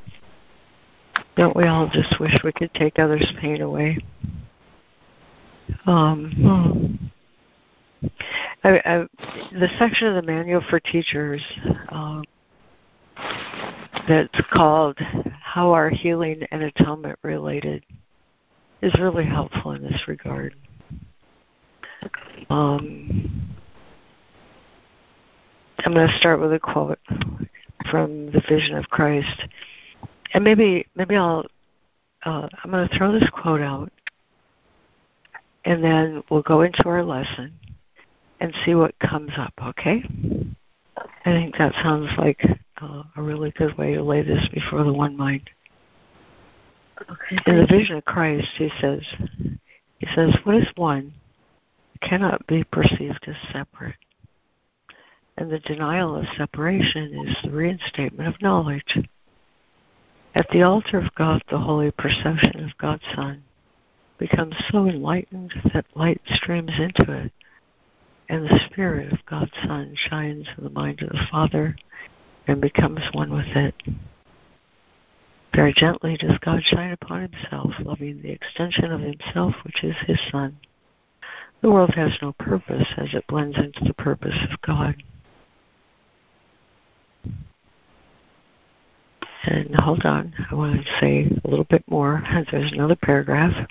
Don't 1.37 1.57
we 1.57 1.65
all 1.65 1.89
just 1.89 2.19
wish 2.21 2.37
we 2.43 2.53
could 2.53 2.73
take 2.75 2.99
others' 2.99 3.33
pain 3.41 3.63
away? 3.63 3.99
Um, 5.87 7.11
I, 8.65 8.81
I, 8.85 9.07
the 9.53 9.69
section 9.79 10.09
of 10.09 10.15
the 10.15 10.23
manual 10.23 10.63
for 10.69 10.81
teachers 10.81 11.43
um, 11.89 12.25
that's 14.09 14.41
called 14.53 14.99
"How 15.41 15.73
Are 15.73 15.89
Healing 15.89 16.43
and 16.51 16.63
Atonement 16.65 17.19
Related" 17.23 17.85
is 18.83 18.93
really 19.01 19.25
helpful 19.25 19.73
in 19.73 19.83
this 19.83 20.03
regard. 20.07 20.55
Um, 22.51 23.55
I'm 25.79 25.93
going 25.95 26.07
to 26.07 26.19
start 26.19 26.41
with 26.41 26.53
a 26.53 26.59
quote 26.59 26.99
from 27.91 28.27
the 28.27 28.43
Vision 28.49 28.77
of 28.77 28.89
Christ 28.89 29.47
and 30.35 30.45
maybe 30.45 30.87
maybe 30.95 31.17
I'll 31.17 31.45
uh, 32.25 32.49
I'm 32.63 32.71
going 32.71 32.89
to 32.89 32.97
throw 32.97 33.13
this 33.13 33.29
quote 33.31 33.61
out, 33.61 33.91
and 35.65 35.83
then 35.83 36.23
we'll 36.31 36.43
go 36.43 36.63
into 36.63 36.85
our 36.85 37.03
lesson 37.03 37.53
and 38.41 38.55
see 38.65 38.75
what 38.75 38.97
comes 39.01 39.33
up. 39.37 39.53
Okay? 39.61 40.05
I 40.97 41.31
think 41.31 41.57
that 41.59 41.75
sounds 41.83 42.11
like 42.19 42.41
uh, 42.81 43.03
a 43.17 43.23
really 43.23 43.51
good 43.53 43.77
way 43.77 43.95
to 43.95 44.03
lay 44.03 44.23
this 44.23 44.49
before 44.53 44.85
the 44.85 44.93
one 44.93 45.17
mind. 45.17 45.51
Okay. 47.01 47.39
In 47.47 47.59
the 47.59 47.67
vision 47.67 47.97
of 47.97 48.05
Christ, 48.05 48.49
he 48.57 48.71
says, 48.81 49.03
he 49.99 50.07
says, 50.15 50.37
what 50.45 50.57
is 50.57 50.69
one 50.77 51.13
cannot 52.01 52.47
be 52.47 52.65
perceived 52.65 53.25
as 53.27 53.37
separate. 53.53 53.97
And 55.37 55.51
the 55.51 55.61
denial 55.61 56.17
of 56.17 56.27
separation 56.37 57.27
is 57.27 57.37
the 57.43 57.51
reinstatement 57.51 58.29
of 58.29 58.43
knowledge. 58.43 58.99
At 60.35 60.49
the 60.51 60.63
altar 60.63 60.99
of 60.99 61.15
God, 61.15 61.43
the 61.51 61.59
holy 61.59 61.91
perception 61.91 62.65
of 62.65 62.77
God's 62.79 63.05
Son 63.15 63.43
becomes 64.19 64.55
so 64.71 64.87
enlightened 64.87 65.53
that 65.73 65.87
light 65.95 66.21
streams 66.27 66.73
into 66.79 67.13
it, 67.13 67.33
and 68.29 68.45
the 68.45 68.61
Spirit 68.71 69.13
of 69.13 69.25
God's 69.27 69.53
Son 69.67 69.95
shines 69.97 70.47
in 70.57 70.65
the 70.65 70.71
mind 70.71 71.03
of 71.03 71.09
the 71.11 71.27
Father 71.31 71.77
and 72.47 72.61
becomes 72.61 73.01
one 73.13 73.33
with 73.33 73.49
it. 73.57 73.75
Very 75.55 75.75
gently 75.75 76.17
does 76.17 76.39
God 76.39 76.63
shine 76.63 76.93
upon 76.93 77.23
himself, 77.23 77.73
loving 77.81 78.23
the 78.23 78.31
extension 78.31 78.91
of 78.91 79.01
himself, 79.01 79.55
which 79.65 79.85
is 79.85 79.95
his 80.07 80.19
Son. 80.31 80.57
The 81.61 81.71
world 81.71 81.95
has 81.95 82.11
no 82.23 82.33
purpose 82.33 82.89
as 82.97 83.13
it 83.13 83.27
blends 83.29 83.59
into 83.59 83.85
the 83.85 83.95
purpose 83.95 84.37
of 84.51 84.61
God. 84.63 85.03
And 89.45 89.75
hold 89.75 90.05
on, 90.05 90.33
I 90.51 90.55
want 90.55 90.85
to 90.85 91.01
say 91.01 91.29
a 91.45 91.49
little 91.49 91.65
bit 91.65 91.85
more. 91.89 92.23
There's 92.51 92.73
another 92.73 92.97
paragraph 92.97 93.69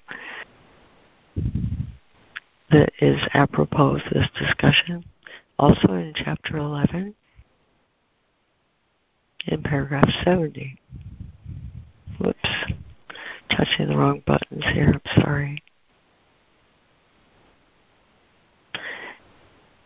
that 2.70 2.92
is 3.00 3.20
apropos 3.34 3.96
of 3.96 4.02
this 4.12 4.28
discussion, 4.38 5.04
also 5.58 5.94
in 5.94 6.14
chapter 6.16 6.58
11, 6.58 7.16
in 9.48 9.64
paragraph 9.64 10.10
70. 10.24 10.78
Whoops, 12.24 12.50
touching 13.50 13.88
the 13.88 13.98
wrong 13.98 14.22
buttons 14.28 14.64
here, 14.74 14.94
I'm 14.94 15.24
sorry. 15.24 15.64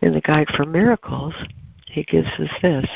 In 0.02 0.12
the 0.12 0.20
Guide 0.20 0.48
for 0.54 0.66
Miracles, 0.66 1.34
he 1.86 2.02
gives 2.04 2.28
us 2.38 2.50
this. 2.60 2.86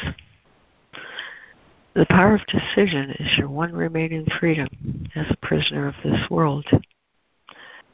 The 1.95 2.07
power 2.07 2.35
of 2.35 2.47
decision 2.47 3.11
is 3.19 3.39
your 3.39 3.49
one 3.49 3.73
remaining 3.73 4.27
freedom 4.39 4.69
as 5.15 5.27
a 5.31 5.47
prisoner 5.47 5.89
of 5.89 5.95
this 6.05 6.29
world. 6.29 6.67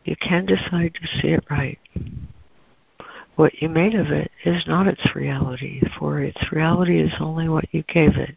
You 0.05 0.16
can 0.16 0.47
decide 0.47 0.94
to 0.94 1.20
see 1.20 1.28
it 1.28 1.44
right. 1.49 1.78
What 3.36 3.62
you 3.62 3.68
made 3.68 3.94
of 3.94 4.09
it 4.09 4.32
is 4.44 4.66
not 4.66 4.88
its 4.88 5.14
reality, 5.14 5.80
for 5.99 6.20
its 6.20 6.51
reality 6.51 7.01
is 7.01 7.12
only 7.20 7.49
what 7.49 7.72
you 7.72 7.84
gave 7.84 8.16
it. 8.16 8.36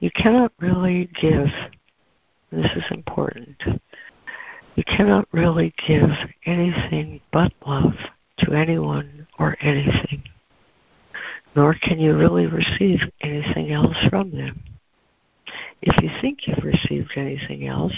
You 0.00 0.10
cannot 0.10 0.52
really 0.60 1.08
give, 1.20 1.46
this 2.50 2.70
is 2.76 2.84
important, 2.90 3.62
you 4.74 4.84
cannot 4.84 5.28
really 5.32 5.72
give 5.86 6.10
anything 6.46 7.20
but 7.32 7.52
love 7.66 7.94
to 8.38 8.52
anyone 8.52 9.26
or 9.38 9.56
anything 9.60 10.24
nor 11.54 11.74
can 11.74 11.98
you 11.98 12.16
really 12.16 12.46
receive 12.46 13.00
anything 13.20 13.72
else 13.72 13.96
from 14.08 14.30
them. 14.30 14.62
If 15.82 16.02
you 16.02 16.10
think 16.20 16.46
you've 16.46 16.64
received 16.64 17.12
anything 17.16 17.66
else, 17.66 17.94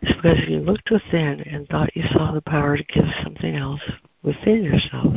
it's 0.00 0.14
because 0.16 0.38
you 0.48 0.58
looked 0.58 0.90
within 0.90 1.40
and 1.40 1.68
thought 1.68 1.96
you 1.96 2.04
saw 2.12 2.32
the 2.32 2.40
power 2.40 2.76
to 2.76 2.84
give 2.84 3.04
something 3.22 3.54
else 3.54 3.80
within 4.22 4.62
yourself. 4.62 5.14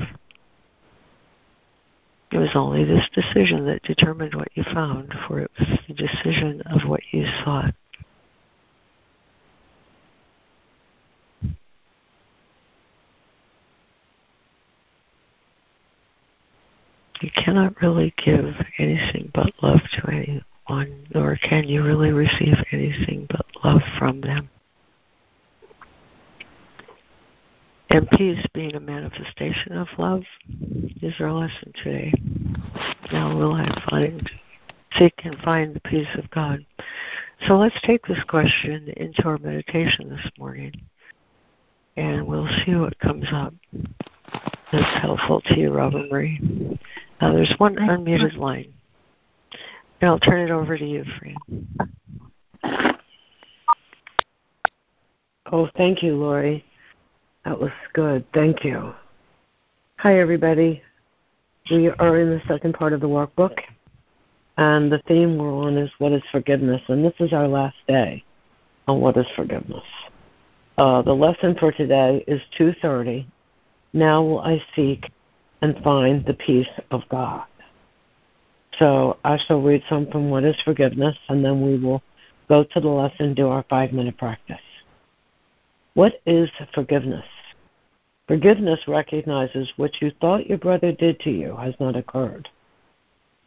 It 2.30 2.38
was 2.38 2.55
only 2.55 2.84
this 2.84 3.07
decision 3.13 3.65
that 3.67 3.84
determined 3.84 4.36
what 4.36 4.49
you 4.53 4.63
found, 4.63 5.13
for 5.28 5.39
it 5.39 5.51
was 5.57 5.80
the 5.88 5.93
decision 5.93 6.61
of 6.65 6.88
what 6.88 7.01
you 7.11 7.25
sought. 7.43 7.73
You 17.21 17.32
cannot 17.32 17.82
really 17.82 18.13
give 18.23 18.55
anything 18.78 19.32
but 19.34 19.51
love 19.63 19.82
to 19.93 20.07
anyone, 20.11 21.07
nor 21.13 21.38
can 21.38 21.67
you 21.67 21.82
really 21.82 22.11
receive 22.11 22.55
anything 22.71 23.25
but 23.30 23.45
love 23.63 23.82
from 23.97 24.21
them. 24.21 24.49
And 27.98 28.08
peace 28.12 28.45
being 28.54 28.76
a 28.76 28.80
manifestation 28.80 29.72
of 29.72 29.88
love 29.98 30.22
is 31.02 31.16
our 31.20 31.32
lesson 31.32 31.74
today. 31.84 32.14
Now 33.12 33.36
will 33.36 33.54
I 33.54 33.68
find, 33.89 34.30
seek 35.00 35.16
and 35.24 35.36
find 35.39 35.74
the 35.74 35.80
peace 35.80 36.16
of 36.16 36.30
God. 36.30 36.64
So 37.48 37.58
let's 37.58 37.82
take 37.82 38.06
this 38.06 38.24
question 38.28 38.93
into 38.98 39.24
our 39.24 39.39
meditation 39.39 40.10
this 40.10 40.30
morning, 40.38 40.74
and 41.95 42.28
we'll 42.28 42.48
see 42.64 42.76
what 42.76 43.00
comes 43.00 43.26
up 43.34 43.56
that's 44.72 45.02
helpful 45.02 45.41
to 45.45 45.60
you, 45.60 45.74
Robin 45.74 46.08
Marie. 46.12 46.78
Now 47.20 47.34
there's 47.34 47.56
one 47.58 47.78
unmuted 47.78 48.38
line. 48.38 48.72
And 50.02 50.12
I'll 50.12 50.20
turn 50.20 50.41
it 50.41 50.52
over 50.52 50.78
to 50.78 50.86
you, 50.86 51.04
Fran. 51.18 51.36
Oh, 55.52 55.68
thank 55.76 56.04
you, 56.04 56.16
Laurie. 56.16 56.64
That 57.48 57.62
was 57.62 57.72
good. 57.93 58.26
Thank 58.34 58.66
you. 58.66 58.93
Hi, 60.00 60.20
everybody. 60.20 60.82
We 61.72 61.89
are 61.91 62.20
in 62.20 62.30
the 62.30 62.41
second 62.45 62.74
part 62.74 62.91
of 62.91 63.00
the 63.00 63.08
workbook, 63.08 63.58
and 64.58 64.91
the 64.91 65.02
theme 65.08 65.38
we're 65.38 65.54
on 65.54 65.78
is 65.78 65.89
what 65.98 66.12
is 66.12 66.22
forgiveness, 66.30 66.82
and 66.89 67.06
this 67.06 67.14
is 67.22 67.32
our 67.32 67.48
last 67.48 67.78
day 67.88 68.22
on 68.86 69.00
what 69.00 69.16
is 69.16 69.26
forgiveness. 69.34 69.86
Uh, 70.78 71.02
the 71.04 71.14
lesson 71.14 71.56
for 71.58 71.72
today 71.72 72.22
is 72.28 72.41
2:30. 72.58 73.26
Now 73.93 74.22
will 74.22 74.41
I 74.41 74.62
seek 74.76 75.10
and 75.62 75.82
find 75.86 76.26
the 76.26 76.34
peace 76.34 76.76
of 76.91 77.08
God. 77.08 77.45
So 78.78 79.20
I 79.24 79.38
shall 79.38 79.62
read 79.62 79.84
some 79.88 80.08
from 80.08 80.30
What 80.30 80.43
is 80.43 80.60
Forgiveness, 80.66 81.18
and 81.30 81.45
then 81.45 81.62
we 81.62 81.80
will 81.80 82.04
go 82.50 82.66
to 82.66 82.80
the 82.82 82.89
lesson, 82.89 83.34
do 83.34 83.48
our 83.48 83.64
five 83.70 83.93
minute 83.93 84.18
practice. 84.18 84.60
What 85.93 86.22
is 86.26 86.52
forgiveness? 86.74 87.26
Forgiveness 88.28 88.82
recognizes 88.88 89.71
what 89.78 90.01
you 90.01 90.11
thought 90.19 90.47
your 90.47 90.57
brother 90.57 90.91
did 90.91 91.19
to 91.21 91.32
you 91.32 91.55
has 91.55 91.73
not 91.80 91.95
occurred. 91.95 92.49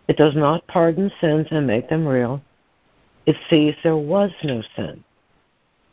It 0.08 0.16
does 0.16 0.34
not 0.34 0.66
pardon 0.66 1.10
sins 1.20 1.46
and 1.50 1.66
make 1.66 1.88
them 1.88 2.08
real. 2.08 2.40
It 3.26 3.36
sees 3.50 3.74
there 3.82 3.96
was 3.96 4.30
no 4.42 4.62
sin. 4.74 5.04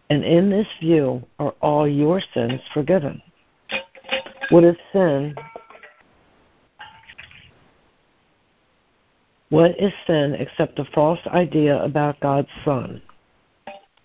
And 0.09 0.23
in 0.23 0.49
this 0.49 0.67
view 0.79 1.21
are 1.37 1.53
all 1.61 1.85
your 1.87 2.21
sins 2.33 2.61
forgiven. 2.73 3.21
What 4.49 4.63
is 4.63 4.77
sin? 4.93 5.35
What 9.49 9.79
is 9.79 9.91
sin 10.05 10.35
except 10.39 10.79
a 10.79 10.85
false 10.85 11.19
idea 11.27 11.83
about 11.83 12.19
God's 12.21 12.49
Son? 12.63 13.01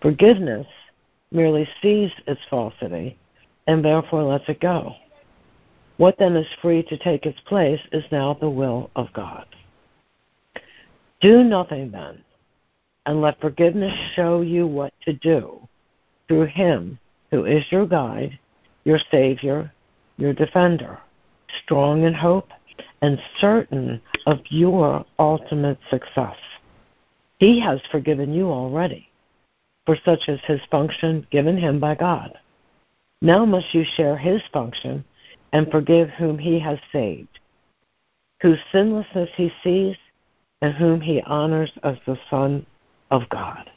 Forgiveness 0.01 0.67
merely 1.31 1.67
sees 1.81 2.11
its 2.27 2.41
falsity 2.49 3.17
and 3.67 3.83
therefore 3.83 4.23
lets 4.23 4.47
it 4.49 4.59
go. 4.59 4.93
What 5.97 6.17
then 6.17 6.35
is 6.35 6.47
free 6.61 6.83
to 6.83 6.97
take 6.97 7.25
its 7.25 7.39
place 7.41 7.81
is 7.91 8.03
now 8.11 8.33
the 8.33 8.49
will 8.49 8.89
of 8.95 9.13
God. 9.13 9.45
Do 11.21 11.43
nothing 11.43 11.91
then, 11.91 12.23
and 13.05 13.21
let 13.21 13.39
forgiveness 13.39 13.93
show 14.15 14.41
you 14.41 14.67
what 14.67 14.93
to 15.05 15.13
do 15.13 15.67
through 16.27 16.45
Him 16.45 16.99
who 17.31 17.45
is 17.45 17.63
your 17.71 17.87
guide, 17.87 18.37
your 18.83 18.99
Savior, 19.09 19.71
your 20.17 20.33
defender, 20.33 20.99
strong 21.63 22.03
in 22.03 22.13
hope 22.13 22.49
and 23.01 23.19
certain 23.39 24.01
of 24.25 24.39
your 24.49 25.05
ultimate 25.19 25.79
success. 25.89 26.35
He 27.39 27.59
has 27.59 27.81
forgiven 27.91 28.33
you 28.33 28.49
already, 28.49 29.09
for 29.85 29.97
such 30.05 30.27
is 30.27 30.39
his 30.45 30.61
function 30.71 31.27
given 31.31 31.57
him 31.57 31.79
by 31.79 31.95
God. 31.95 32.37
Now 33.23 33.45
must 33.45 33.73
you 33.73 33.85
share 33.95 34.17
his 34.17 34.41
function 34.51 35.05
and 35.53 35.71
forgive 35.71 36.09
whom 36.09 36.37
he 36.37 36.59
has 36.59 36.77
saved, 36.91 37.39
whose 38.41 38.59
sinlessness 38.69 39.29
he 39.37 39.49
sees, 39.63 39.95
and 40.61 40.73
whom 40.73 40.99
he 40.99 41.21
honors 41.21 41.71
as 41.83 41.95
the 42.05 42.17
Son 42.29 42.65
of 43.11 43.21
God. 43.29 43.69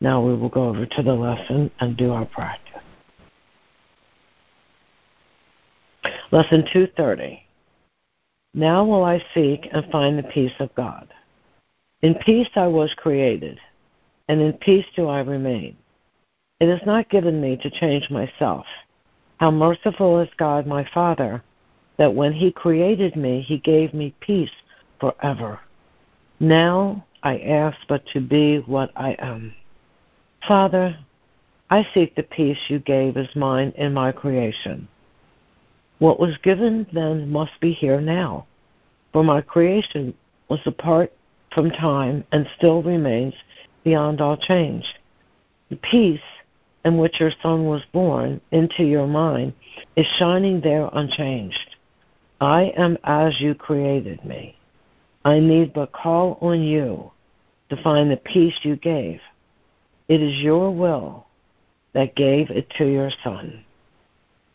Now 0.00 0.24
we 0.24 0.34
will 0.36 0.48
go 0.48 0.68
over 0.68 0.86
to 0.86 1.02
the 1.02 1.14
lesson 1.14 1.68
and 1.80 1.96
do 1.96 2.12
our 2.12 2.26
practice. 2.26 2.80
Lesson 6.30 6.64
230. 6.72 7.42
Now 8.54 8.84
will 8.84 9.04
I 9.04 9.20
seek 9.34 9.68
and 9.72 9.90
find 9.90 10.16
the 10.16 10.22
peace 10.22 10.54
of 10.60 10.72
God. 10.76 11.12
In 12.02 12.14
peace 12.14 12.50
I 12.54 12.68
was 12.68 12.94
created, 12.96 13.58
and 14.28 14.40
in 14.40 14.52
peace 14.52 14.86
do 14.94 15.08
I 15.08 15.20
remain. 15.22 15.76
It 16.64 16.70
is 16.70 16.86
not 16.86 17.10
given 17.10 17.42
me 17.42 17.58
to 17.58 17.68
change 17.68 18.08
myself. 18.08 18.64
How 19.36 19.50
merciful 19.50 20.18
is 20.20 20.30
God 20.38 20.66
my 20.66 20.88
Father, 20.94 21.42
that 21.98 22.14
when 22.14 22.32
He 22.32 22.50
created 22.50 23.16
me, 23.16 23.42
He 23.42 23.58
gave 23.58 23.92
me 23.92 24.14
peace 24.20 24.62
forever. 24.98 25.60
Now 26.40 27.04
I 27.22 27.36
ask 27.40 27.76
but 27.86 28.06
to 28.14 28.20
be 28.22 28.60
what 28.64 28.90
I 28.96 29.14
am. 29.18 29.52
Father, 30.48 30.96
I 31.68 31.86
seek 31.92 32.14
the 32.14 32.22
peace 32.22 32.56
you 32.68 32.78
gave 32.78 33.18
as 33.18 33.36
mine 33.36 33.74
in 33.76 33.92
my 33.92 34.10
creation. 34.10 34.88
What 35.98 36.18
was 36.18 36.38
given 36.38 36.86
then 36.94 37.30
must 37.30 37.60
be 37.60 37.72
here 37.74 38.00
now, 38.00 38.46
for 39.12 39.22
my 39.22 39.42
creation 39.42 40.14
was 40.48 40.60
apart 40.64 41.12
from 41.54 41.70
time 41.70 42.24
and 42.32 42.48
still 42.56 42.82
remains 42.82 43.34
beyond 43.84 44.22
all 44.22 44.38
change. 44.38 44.86
The 45.68 45.76
peace 45.76 46.20
in 46.84 46.98
which 46.98 47.20
your 47.20 47.32
Son 47.42 47.66
was 47.66 47.82
born 47.92 48.40
into 48.50 48.84
your 48.84 49.06
mind 49.06 49.54
is 49.96 50.06
shining 50.18 50.60
there 50.60 50.88
unchanged. 50.92 51.76
I 52.40 52.72
am 52.76 52.98
as 53.04 53.40
you 53.40 53.54
created 53.54 54.24
me. 54.24 54.56
I 55.24 55.40
need 55.40 55.72
but 55.72 55.92
call 55.92 56.38
on 56.42 56.62
you 56.62 57.10
to 57.70 57.82
find 57.82 58.10
the 58.10 58.18
peace 58.18 58.54
you 58.62 58.76
gave. 58.76 59.20
It 60.08 60.20
is 60.20 60.42
your 60.42 60.74
will 60.74 61.26
that 61.94 62.14
gave 62.14 62.50
it 62.50 62.68
to 62.76 62.86
your 62.86 63.10
Son. 63.22 63.64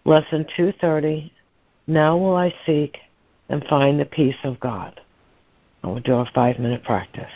Lesson 0.06 0.46
230 0.56 1.34
Now 1.88 2.18
will 2.18 2.36
I 2.36 2.54
seek 2.66 2.98
and 3.50 3.64
find 3.66 4.00
the 4.00 4.06
peace 4.06 4.38
of 4.44 4.60
God. 4.60 5.02
And 5.82 5.92
we'll 5.92 6.02
do 6.02 6.14
a 6.14 6.30
five 6.34 6.60
minute 6.60 6.84
practice. 6.84 7.32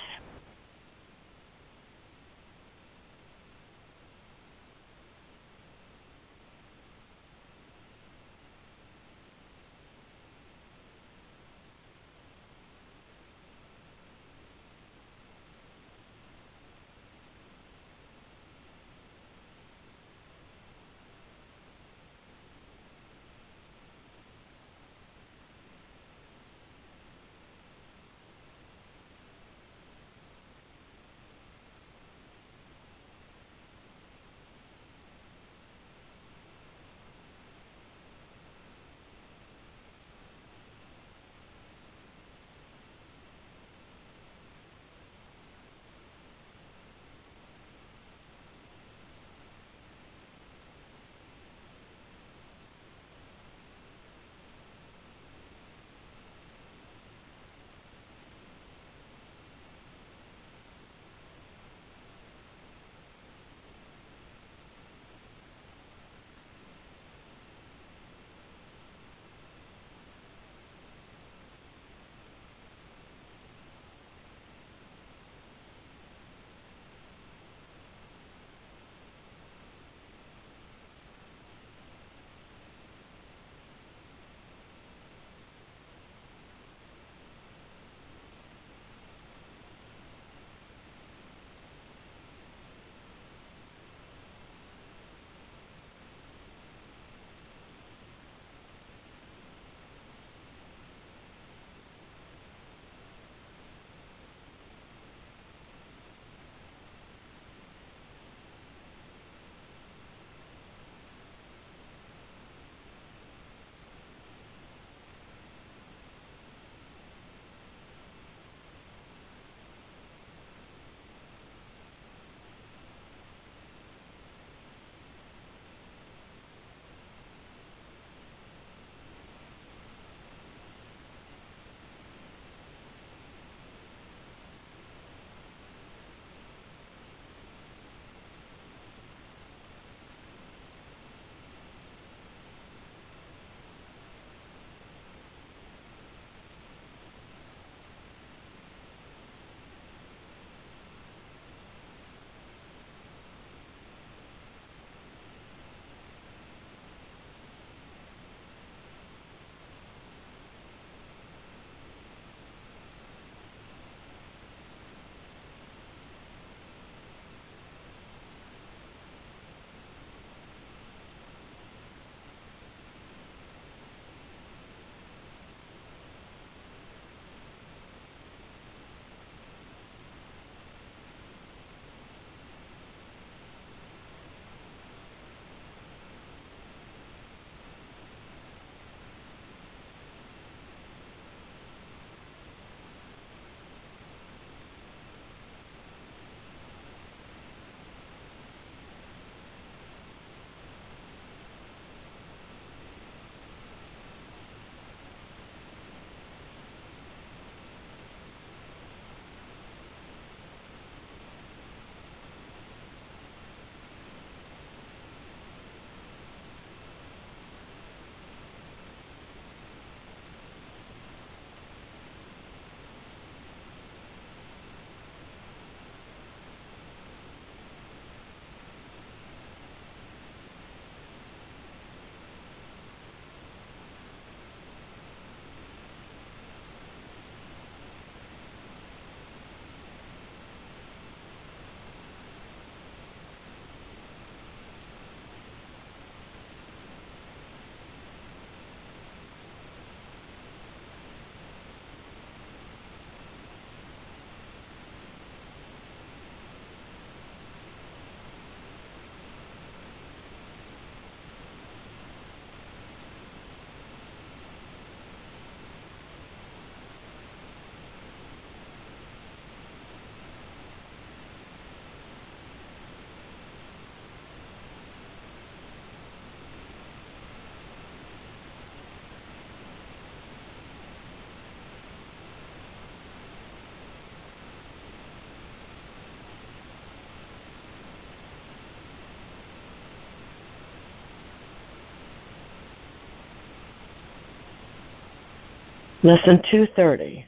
Lesson 296.03 296.41
230. 296.51 297.25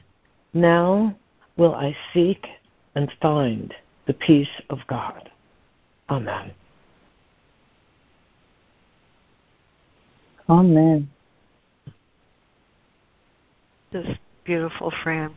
Now 0.52 1.16
will 1.56 1.74
I 1.74 1.96
seek 2.12 2.46
and 2.94 3.10
find 3.22 3.74
the 4.06 4.12
peace 4.12 4.50
of 4.68 4.80
God. 4.86 5.30
Amen. 6.10 6.52
Amen. 10.48 11.08
This 13.92 14.06
beautiful, 14.44 14.92
Fran. 15.02 15.34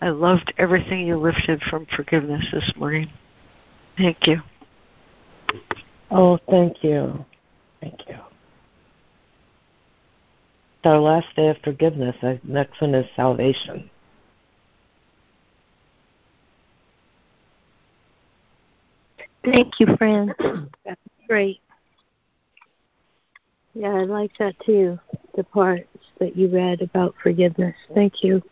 I 0.00 0.08
loved 0.08 0.54
everything 0.56 1.06
you 1.06 1.18
lifted 1.18 1.60
from 1.62 1.86
forgiveness 1.94 2.44
this 2.52 2.72
morning. 2.76 3.10
Thank 3.98 4.26
you. 4.26 4.40
Oh, 6.10 6.38
thank 6.48 6.82
you. 6.82 7.24
Thank 7.80 8.08
you. 8.08 8.16
It's 10.74 10.75
our 10.86 10.98
last 10.98 11.26
day 11.36 11.48
of 11.48 11.56
forgiveness. 11.62 12.16
The 12.22 12.40
next 12.44 12.80
one 12.80 12.94
is 12.94 13.06
salvation. 13.14 13.90
Thank 19.44 19.78
you, 19.78 19.96
Fran. 19.96 20.34
That's 20.84 21.00
great. 21.28 21.60
Yeah, 23.74 23.90
I 23.90 24.02
like 24.04 24.32
that 24.38 24.58
too. 24.64 24.98
The 25.36 25.44
parts 25.44 25.86
that 26.18 26.36
you 26.36 26.48
read 26.48 26.80
about 26.80 27.14
forgiveness. 27.22 27.74
Thank 27.94 28.24
you. 28.24 28.42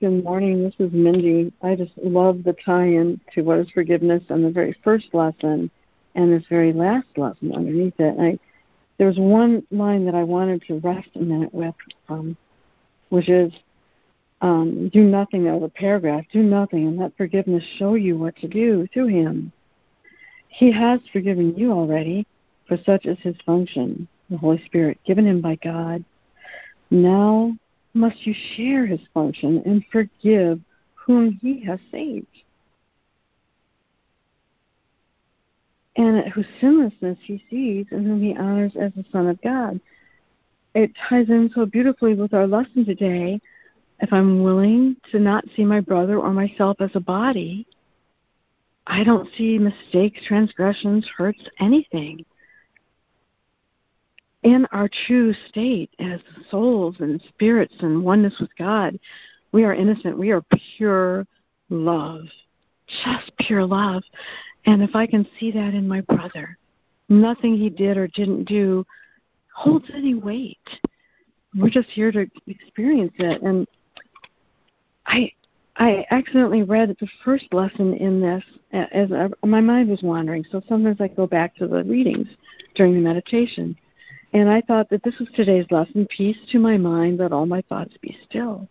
Good 0.00 0.24
morning. 0.24 0.64
This 0.64 0.74
is 0.78 0.92
Mindy. 0.92 1.52
I 1.62 1.76
just 1.76 1.92
love 1.98 2.42
the 2.42 2.56
tie-in 2.64 3.20
to 3.34 3.42
what 3.42 3.58
is 3.58 3.70
forgiveness 3.70 4.22
and 4.30 4.44
the 4.44 4.50
very 4.50 4.76
first 4.82 5.12
lesson 5.12 5.70
and 6.14 6.32
this 6.32 6.44
very 6.48 6.72
last 6.72 7.06
lesson 7.16 7.52
underneath 7.52 7.94
it. 8.00 8.18
And 8.18 8.20
I, 8.20 8.38
there 9.02 9.08
was 9.08 9.18
one 9.18 9.66
line 9.72 10.04
that 10.04 10.14
I 10.14 10.22
wanted 10.22 10.62
to 10.68 10.78
rest 10.78 11.08
a 11.16 11.18
minute 11.18 11.52
with, 11.52 11.74
um, 12.08 12.36
which 13.08 13.28
is 13.28 13.52
um, 14.40 14.90
do 14.90 15.02
nothing. 15.02 15.42
That 15.42 15.54
was 15.54 15.64
a 15.64 15.76
paragraph. 15.76 16.24
Do 16.32 16.40
nothing 16.40 16.86
and 16.86 16.96
let 16.96 17.16
forgiveness 17.16 17.64
show 17.78 17.94
you 17.94 18.16
what 18.16 18.36
to 18.36 18.46
do 18.46 18.86
through 18.94 19.08
Him. 19.08 19.50
He 20.46 20.70
has 20.70 21.00
forgiven 21.12 21.56
you 21.56 21.72
already, 21.72 22.28
for 22.68 22.78
such 22.86 23.06
is 23.06 23.18
His 23.22 23.34
function, 23.44 24.06
the 24.30 24.36
Holy 24.36 24.64
Spirit, 24.66 25.00
given 25.04 25.26
Him 25.26 25.40
by 25.40 25.56
God. 25.56 26.04
Now 26.92 27.56
must 27.94 28.24
you 28.24 28.36
share 28.54 28.86
His 28.86 29.00
function 29.12 29.64
and 29.66 29.84
forgive 29.90 30.60
whom 30.94 31.40
He 31.42 31.58
has 31.64 31.80
saved. 31.90 32.28
And 35.96 36.28
whose 36.32 36.46
sinlessness 36.60 37.18
he 37.22 37.44
sees 37.50 37.86
and 37.90 38.06
whom 38.06 38.22
he 38.22 38.36
honors 38.36 38.72
as 38.80 38.92
the 38.94 39.04
Son 39.12 39.28
of 39.28 39.40
God. 39.42 39.80
It 40.74 40.92
ties 41.08 41.28
in 41.28 41.50
so 41.54 41.66
beautifully 41.66 42.14
with 42.14 42.32
our 42.32 42.46
lesson 42.46 42.84
today. 42.84 43.40
If 44.00 44.12
I'm 44.12 44.42
willing 44.42 44.96
to 45.10 45.18
not 45.18 45.44
see 45.54 45.64
my 45.64 45.80
brother 45.80 46.18
or 46.18 46.32
myself 46.32 46.78
as 46.80 46.90
a 46.94 47.00
body, 47.00 47.66
I 48.86 49.04
don't 49.04 49.28
see 49.36 49.58
mistakes, 49.58 50.20
transgressions, 50.26 51.06
hurts, 51.16 51.42
anything. 51.60 52.24
In 54.42 54.66
our 54.72 54.88
true 55.06 55.32
state 55.48 55.90
as 56.00 56.20
souls 56.50 56.96
and 56.98 57.22
spirits 57.28 57.74
and 57.80 58.02
oneness 58.02 58.34
with 58.40 58.50
God, 58.58 58.98
we 59.52 59.62
are 59.64 59.74
innocent. 59.74 60.18
We 60.18 60.30
are 60.32 60.42
pure 60.76 61.26
love, 61.68 62.22
just 63.04 63.30
pure 63.38 63.64
love. 63.64 64.02
And 64.66 64.82
if 64.82 64.94
I 64.94 65.06
can 65.06 65.26
see 65.38 65.50
that 65.52 65.74
in 65.74 65.86
my 65.88 66.00
brother, 66.02 66.56
nothing 67.08 67.56
he 67.56 67.68
did 67.68 67.96
or 67.96 68.06
didn't 68.08 68.44
do 68.44 68.84
holds 69.54 69.90
any 69.94 70.14
weight. 70.14 70.58
We're 71.54 71.70
just 71.70 71.88
here 71.90 72.12
to 72.12 72.26
experience 72.46 73.12
it. 73.18 73.42
And 73.42 73.66
I 75.06 75.32
I 75.76 76.06
accidentally 76.10 76.62
read 76.62 76.94
the 77.00 77.08
first 77.24 77.52
lesson 77.52 77.94
in 77.94 78.20
this 78.20 78.44
as 78.72 79.10
I, 79.12 79.28
my 79.44 79.60
mind 79.60 79.88
was 79.88 80.02
wandering. 80.02 80.44
So 80.50 80.62
sometimes 80.68 81.00
I 81.00 81.08
go 81.08 81.26
back 81.26 81.56
to 81.56 81.66
the 81.66 81.82
readings 81.84 82.28
during 82.74 82.94
the 82.94 83.00
meditation. 83.00 83.76
And 84.34 84.48
I 84.48 84.62
thought 84.62 84.88
that 84.90 85.02
this 85.02 85.18
was 85.18 85.28
today's 85.34 85.66
lesson 85.70 86.06
peace 86.06 86.36
to 86.52 86.58
my 86.58 86.78
mind, 86.78 87.18
let 87.18 87.32
all 87.32 87.46
my 87.46 87.62
thoughts 87.62 87.94
be 88.00 88.16
still. 88.28 88.68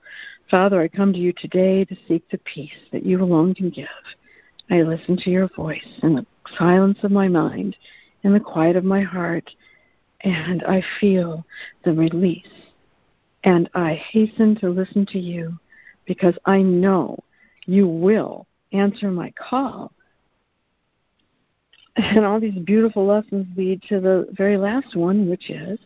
Father, 0.49 0.81
I 0.81 0.87
come 0.87 1.13
to 1.13 1.19
you 1.19 1.33
today 1.33 1.85
to 1.85 1.95
seek 2.07 2.27
the 2.29 2.39
peace 2.39 2.71
that 2.91 3.05
you 3.05 3.21
alone 3.21 3.53
can 3.53 3.69
give. 3.69 3.87
I 4.69 4.81
listen 4.83 5.17
to 5.17 5.29
your 5.29 5.49
voice 5.55 5.99
in 6.03 6.15
the 6.15 6.25
silence 6.57 6.99
of 7.03 7.11
my 7.11 7.27
mind, 7.27 7.75
in 8.23 8.33
the 8.33 8.39
quiet 8.39 8.75
of 8.75 8.83
my 8.83 9.01
heart, 9.01 9.49
and 10.21 10.63
I 10.63 10.83
feel 10.99 11.45
the 11.83 11.93
release. 11.93 12.47
And 13.43 13.69
I 13.73 13.95
hasten 13.95 14.55
to 14.57 14.69
listen 14.69 15.05
to 15.07 15.19
you 15.19 15.57
because 16.05 16.37
I 16.45 16.61
know 16.61 17.17
you 17.65 17.87
will 17.87 18.45
answer 18.71 19.11
my 19.11 19.31
call. 19.31 19.91
And 21.97 22.25
all 22.25 22.39
these 22.39 22.57
beautiful 22.63 23.05
lessons 23.05 23.47
lead 23.57 23.81
to 23.89 23.99
the 23.99 24.27
very 24.31 24.57
last 24.57 24.95
one, 24.95 25.29
which 25.29 25.49
is 25.49 25.77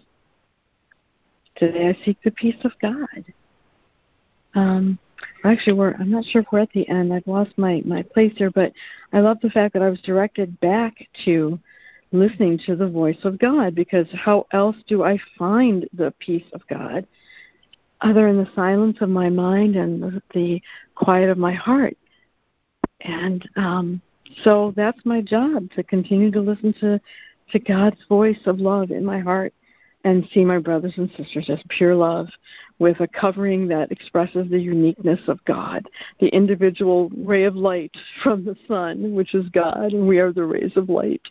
today 1.56 1.88
I 1.90 2.06
seek 2.06 2.18
the 2.24 2.32
peace 2.32 2.64
of 2.64 2.74
God. 2.80 3.26
Um, 4.54 5.00
actually 5.44 5.74
we're 5.74 5.94
I'm 5.94 6.12
not 6.12 6.26
sure 6.26 6.42
if 6.42 6.48
we're 6.52 6.60
at 6.60 6.72
the 6.74 6.88
end. 6.90 7.14
I've 7.14 7.28
lost 7.28 7.58
my 7.58 7.82
my 7.86 8.02
place 8.02 8.34
here, 8.36 8.52
but 8.52 8.74
I 9.14 9.20
love 9.20 9.40
the 9.42 9.50
fact 9.50 9.74
that 9.74 9.82
I 9.82 9.90
was 9.90 10.02
directed 10.02 10.60
back 10.60 11.08
to 11.26 11.60
listening 12.12 12.60
to 12.66 12.76
the 12.76 12.88
voice 12.88 13.18
of 13.24 13.40
God 13.40 13.76
because 13.76 14.08
how 14.14 14.46
else 14.52 14.78
do 14.88 15.04
I 15.04 15.20
find 15.38 15.88
the 15.94 16.14
peace 16.20 16.46
of 16.54 16.62
God 16.70 17.06
other 18.02 18.28
in 18.28 18.38
the 18.38 18.50
silence 18.56 18.98
of 19.02 19.10
my 19.10 19.30
mind 19.30 19.76
and 19.76 20.02
the, 20.02 20.22
the 20.34 20.62
quiet 20.96 21.30
of 21.30 21.38
my 21.38 21.54
heart? 21.54 21.98
And 23.02 23.48
um, 23.56 24.02
so 24.44 24.74
that's 24.76 25.06
my 25.06 25.22
job 25.22 25.70
to 25.72 25.84
continue 25.84 26.32
to 26.32 26.42
listen 26.42 26.74
to 26.82 27.00
to 27.52 27.60
God's 27.60 28.04
voice 28.10 28.40
of 28.48 28.60
love 28.60 28.90
in 28.90 29.06
my 29.06 29.20
heart 29.20 29.54
and 30.06 30.28
see 30.32 30.46
my 30.46 30.60
brothers 30.60 30.94
and 30.98 31.10
sisters 31.18 31.50
as 31.50 31.60
pure 31.68 31.96
love 31.96 32.28
with 32.78 33.00
a 33.00 33.08
covering 33.08 33.68
that 33.68 33.92
expresses 33.92 34.48
the 34.50 34.60
uniqueness 34.60 35.20
of 35.28 35.44
God, 35.46 35.84
the 36.20 36.28
individual 36.28 37.10
ray 37.18 37.44
of 37.44 37.56
light 37.56 37.92
from 38.22 38.46
the 38.46 38.56
sun, 38.68 39.14
which 39.16 39.34
is 39.34 39.50
God, 39.50 39.94
and 39.94 40.08
we 40.08 40.20
are 40.20 40.32
the 40.32 40.46
rays 40.46 40.74
of 40.78 40.90
light, 40.90 41.24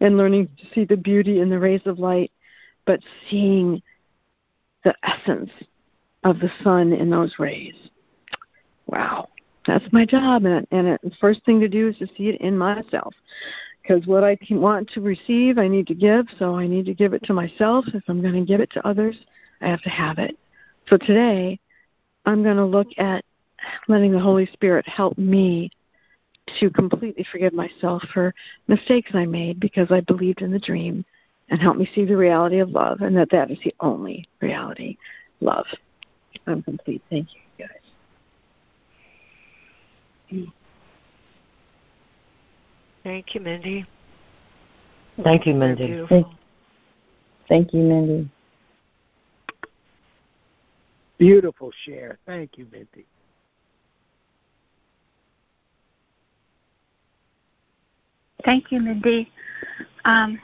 and 0.00 0.18
learning 0.18 0.46
to 0.58 0.66
see 0.74 0.84
the 0.84 0.96
beauty 0.96 1.40
in 1.40 1.48
the 1.48 1.58
rays 1.58 1.80
of 1.86 1.98
light, 1.98 2.30
but 2.84 3.00
seeing 3.30 3.82
the 4.84 4.94
essence 5.02 5.50
of 6.22 6.38
the 6.38 6.52
sun 6.62 6.92
in 6.92 7.08
those 7.08 7.38
rays. 7.38 7.74
Wow, 8.88 9.30
that's 9.66 9.90
my 9.90 10.04
job, 10.04 10.44
and, 10.44 10.66
and 10.70 10.98
the 11.02 11.16
first 11.18 11.42
thing 11.46 11.60
to 11.60 11.68
do 11.68 11.88
is 11.88 11.96
to 11.96 12.06
see 12.08 12.28
it 12.28 12.42
in 12.42 12.58
myself 12.58 13.14
because 13.88 14.06
what 14.06 14.22
I 14.22 14.36
want 14.50 14.90
to 14.90 15.00
receive, 15.00 15.56
I 15.58 15.66
need 15.66 15.86
to 15.86 15.94
give. 15.94 16.26
So 16.38 16.54
I 16.54 16.66
need 16.66 16.84
to 16.86 16.94
give 16.94 17.14
it 17.14 17.22
to 17.24 17.32
myself. 17.32 17.86
If 17.94 18.04
I'm 18.08 18.20
going 18.20 18.34
to 18.34 18.44
give 18.44 18.60
it 18.60 18.70
to 18.72 18.86
others, 18.86 19.16
I 19.62 19.68
have 19.68 19.80
to 19.82 19.88
have 19.88 20.18
it. 20.18 20.36
So 20.88 20.98
today, 20.98 21.58
I'm 22.26 22.42
going 22.42 22.56
to 22.56 22.64
look 22.64 22.88
at 22.98 23.24
letting 23.88 24.12
the 24.12 24.20
Holy 24.20 24.46
Spirit 24.52 24.86
help 24.86 25.16
me 25.16 25.70
to 26.60 26.70
completely 26.70 27.26
forgive 27.30 27.52
myself 27.52 28.02
for 28.12 28.34
mistakes 28.68 29.10
I 29.14 29.26
made 29.26 29.60
because 29.60 29.90
I 29.90 30.00
believed 30.00 30.42
in 30.42 30.50
the 30.50 30.58
dream 30.58 31.04
and 31.50 31.60
help 31.60 31.76
me 31.76 31.90
see 31.94 32.04
the 32.04 32.16
reality 32.16 32.58
of 32.58 32.70
love 32.70 33.00
and 33.00 33.16
that 33.16 33.30
that 33.30 33.50
is 33.50 33.58
the 33.64 33.74
only 33.80 34.28
reality 34.40 34.96
love. 35.40 35.66
I'm 36.46 36.62
complete. 36.62 37.02
Thank 37.10 37.28
you, 37.34 37.66
guys. 40.30 40.46
Thank 43.08 43.34
you, 43.34 43.40
Mindy. 43.40 43.86
Thank 45.24 45.46
you, 45.46 45.54
Mindy. 45.54 46.04
Thank, 46.10 46.26
thank 47.48 47.72
you, 47.72 47.80
Mindy. 47.80 48.30
Beautiful 51.16 51.72
share. 51.86 52.18
Thank 52.26 52.58
you, 52.58 52.66
Mindy. 52.70 53.06
Thank 58.44 58.70
you, 58.70 58.78
Mindy. 58.78 59.32
Um, 60.04 60.38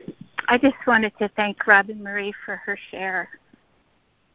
I 0.48 0.56
just 0.56 0.76
wanted 0.86 1.12
to 1.18 1.28
thank 1.36 1.66
Robin 1.66 2.02
Marie 2.02 2.32
for 2.46 2.56
her 2.56 2.78
share. 2.90 3.28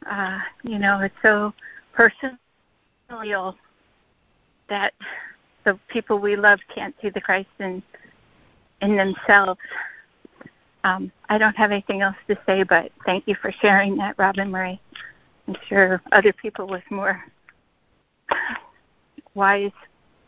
Uh, 0.07 0.37
you 0.61 0.77
know, 0.77 0.99
it's 0.99 1.15
so 1.23 1.51
personal 1.93 3.55
that 4.69 4.93
the 5.65 5.79
people 5.87 6.19
we 6.19 6.35
love 6.35 6.59
can't 6.73 6.93
see 7.01 7.09
the 7.09 7.21
Christ 7.21 7.49
in 7.57 7.81
in 8.81 8.95
themselves. 8.95 9.59
Um, 10.83 11.11
I 11.27 11.37
don't 11.37 11.55
have 11.55 11.71
anything 11.71 12.01
else 12.01 12.15
to 12.29 12.37
say, 12.45 12.63
but 12.63 12.91
thank 13.05 13.27
you 13.27 13.35
for 13.41 13.51
sharing 13.61 13.97
that, 13.97 14.15
Robin 14.17 14.49
Marie. 14.49 14.79
I'm 15.47 15.55
sure 15.67 16.01
other 16.11 16.31
people 16.33 16.67
with 16.67 16.83
more 16.89 17.21
wise 19.33 19.71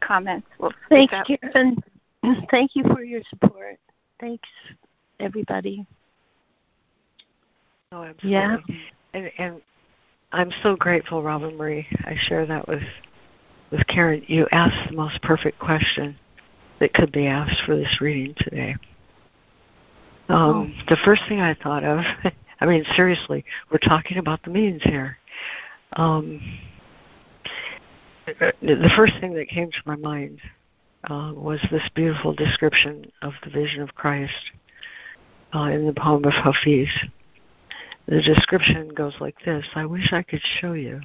comments 0.02 0.47
will. 0.60 0.74
Thanks, 0.89 1.14
Karen. 1.26 1.78
Thank 2.49 2.76
you 2.76 2.84
for 2.84 3.04
your 3.04 3.22
support. 3.30 3.78
Thanks, 4.20 4.47
everybody. 5.20 5.86
Oh, 7.91 8.04
absolutely. 8.04 8.32
Yeah. 8.32 8.58
And, 9.14 9.32
and 9.38 9.62
I'm 10.32 10.52
so 10.64 10.76
grateful, 10.76 11.24
Robin 11.24 11.56
Marie. 11.58 11.88
I 12.06 12.16
share 12.28 12.45
that 12.45 12.68
with 12.68 12.84
with 13.72 13.86
Karen. 13.88 14.24
You 14.28 14.47
asked 14.52 14.89
the 14.89 14.95
most 14.95 15.22
perfect 15.22 15.60
question 15.60 16.18
that 16.82 16.94
could 16.96 17.12
be 17.12 17.28
asked 17.28 17.62
for 17.64 17.78
this 17.78 18.02
reading 18.02 18.34
today. 18.40 18.76
Um, 20.28 20.74
oh. 20.80 20.86
The 20.90 20.98
first 21.06 21.22
thing 21.30 21.40
I 21.40 21.54
thought 21.54 21.84
of, 21.84 22.00
I 22.60 22.66
mean, 22.66 22.84
seriously, 22.96 23.46
we're 23.72 23.78
talking 23.78 24.18
about 24.18 24.42
the 24.44 24.50
means 24.50 24.82
here. 24.84 25.18
Um, 25.94 26.42
the 28.26 28.92
first 28.96 29.14
thing 29.22 29.36
that 29.36 29.48
came 29.48 29.70
to 29.70 29.82
my 29.86 29.96
mind 29.96 30.40
uh, 31.10 31.34
was 31.36 31.60
this 31.70 31.88
beautiful 31.94 32.34
description 32.34 33.12
of 33.22 33.34
the 33.44 33.52
vision 33.52 33.84
of 33.84 33.94
Christ 33.94 34.52
uh, 35.54 35.70
in 35.72 35.86
the 35.86 35.94
poem 35.94 36.26
of 36.26 36.34
Hafiz. 36.34 36.90
The 38.08 38.24
description 38.24 38.90
goes 38.90 39.14
like 39.20 39.36
this 39.46 39.66
I 39.76 39.86
wish 39.86 40.12
I 40.12 40.24
could 40.24 40.42
show 40.60 40.74
you. 40.74 41.02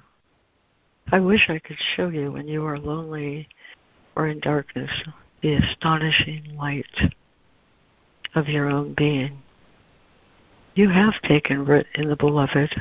I 1.13 1.21
wish 1.21 1.51
I 1.51 1.59
could 1.59 1.79
show 1.97 2.09
you 2.09 2.33
when 2.33 2.49
you 2.49 2.65
are 2.65 2.79
lonely 2.79 3.49
or 4.15 4.29
in 4.29 4.41
darkness 4.41 4.91
the 5.43 5.55
astonishing 5.55 6.57
light 6.57 7.13
of 8.35 8.49
your 8.49 8.69
own 8.69 8.95
being. 8.95 9.43
You 10.75 10.91
have 10.91 11.15
taken 11.23 11.65
root 11.65 11.87
in 11.95 12.09
the 12.09 12.17
beloved. 12.17 12.75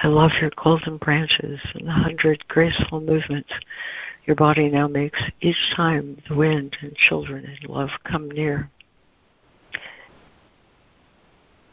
I 0.00 0.08
love 0.08 0.32
your 0.40 0.50
golden 0.62 0.96
branches 0.96 1.60
and 1.74 1.86
the 1.86 1.92
hundred 1.92 2.46
graceful 2.48 3.00
movements 3.00 3.52
your 4.24 4.36
body 4.36 4.68
now 4.68 4.86
makes 4.86 5.20
each 5.40 5.56
time 5.74 6.16
the 6.28 6.34
wind 6.34 6.76
and 6.80 6.94
children 6.94 7.44
and 7.44 7.68
love 7.68 7.90
come 8.04 8.30
near. 8.30 8.70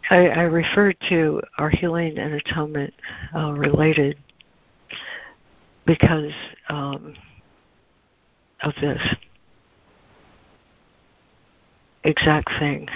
I, 0.10 0.30
I 0.30 0.42
refer 0.42 0.94
to 1.10 1.42
our 1.60 1.70
healing 1.70 2.18
and 2.18 2.34
atonement 2.34 2.94
uh, 3.36 3.54
related 3.54 4.18
because 5.86 6.32
um, 6.70 7.14
of 8.64 8.74
this 8.82 9.02
exact 12.04 12.50
thing. 12.60 12.88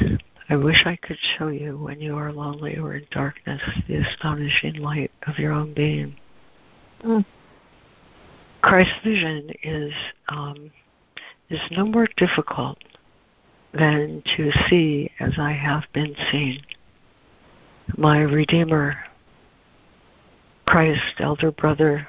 I 0.50 0.56
wish 0.56 0.84
I 0.86 0.98
could 0.98 1.18
show 1.38 1.48
you 1.48 1.78
when 1.78 2.02
you 2.02 2.16
are 2.18 2.32
lonely 2.32 2.78
or 2.78 2.96
in 2.96 3.06
darkness 3.12 3.62
the 3.88 3.96
astonishing 3.96 4.76
light 4.76 5.12
of 5.28 5.40
your 5.40 5.52
own 5.52 5.74
being. 5.74 6.16
Mm. 7.04 7.26
Christ's 8.62 8.94
vision 9.04 9.50
is 9.64 9.94
um, 10.30 10.72
is 11.50 11.60
no 11.72 11.86
more 11.86 12.08
difficult 12.18 12.78
than 13.74 14.24
to 14.38 14.52
see 14.70 15.12
as 15.20 15.34
I 15.38 15.52
have 15.52 15.84
been 15.94 16.16
seen. 16.32 16.62
My 17.98 18.20
Redeemer, 18.20 18.98
Christ, 20.66 21.20
elder 21.20 21.52
brother, 21.52 22.08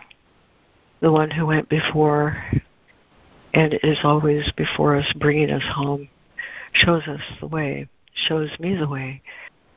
the 1.01 1.11
one 1.11 1.31
who 1.31 1.47
went 1.47 1.69
before 1.69 2.43
and 3.53 3.79
is 3.83 3.99
always 4.05 4.51
before 4.57 4.97
us, 4.97 5.13
bringing 5.19 5.51
us 5.51 5.63
home, 5.75 6.09
shows 6.75 7.03
us 7.09 7.21
the 7.41 7.47
way, 7.47 7.89
shows 8.29 8.51
me 8.59 8.75
the 8.75 8.89
way, 8.89 9.23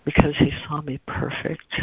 because 0.06 0.36
he 0.38 0.52
saw 0.68 0.82
me 0.82 1.00
perfect. 1.08 1.82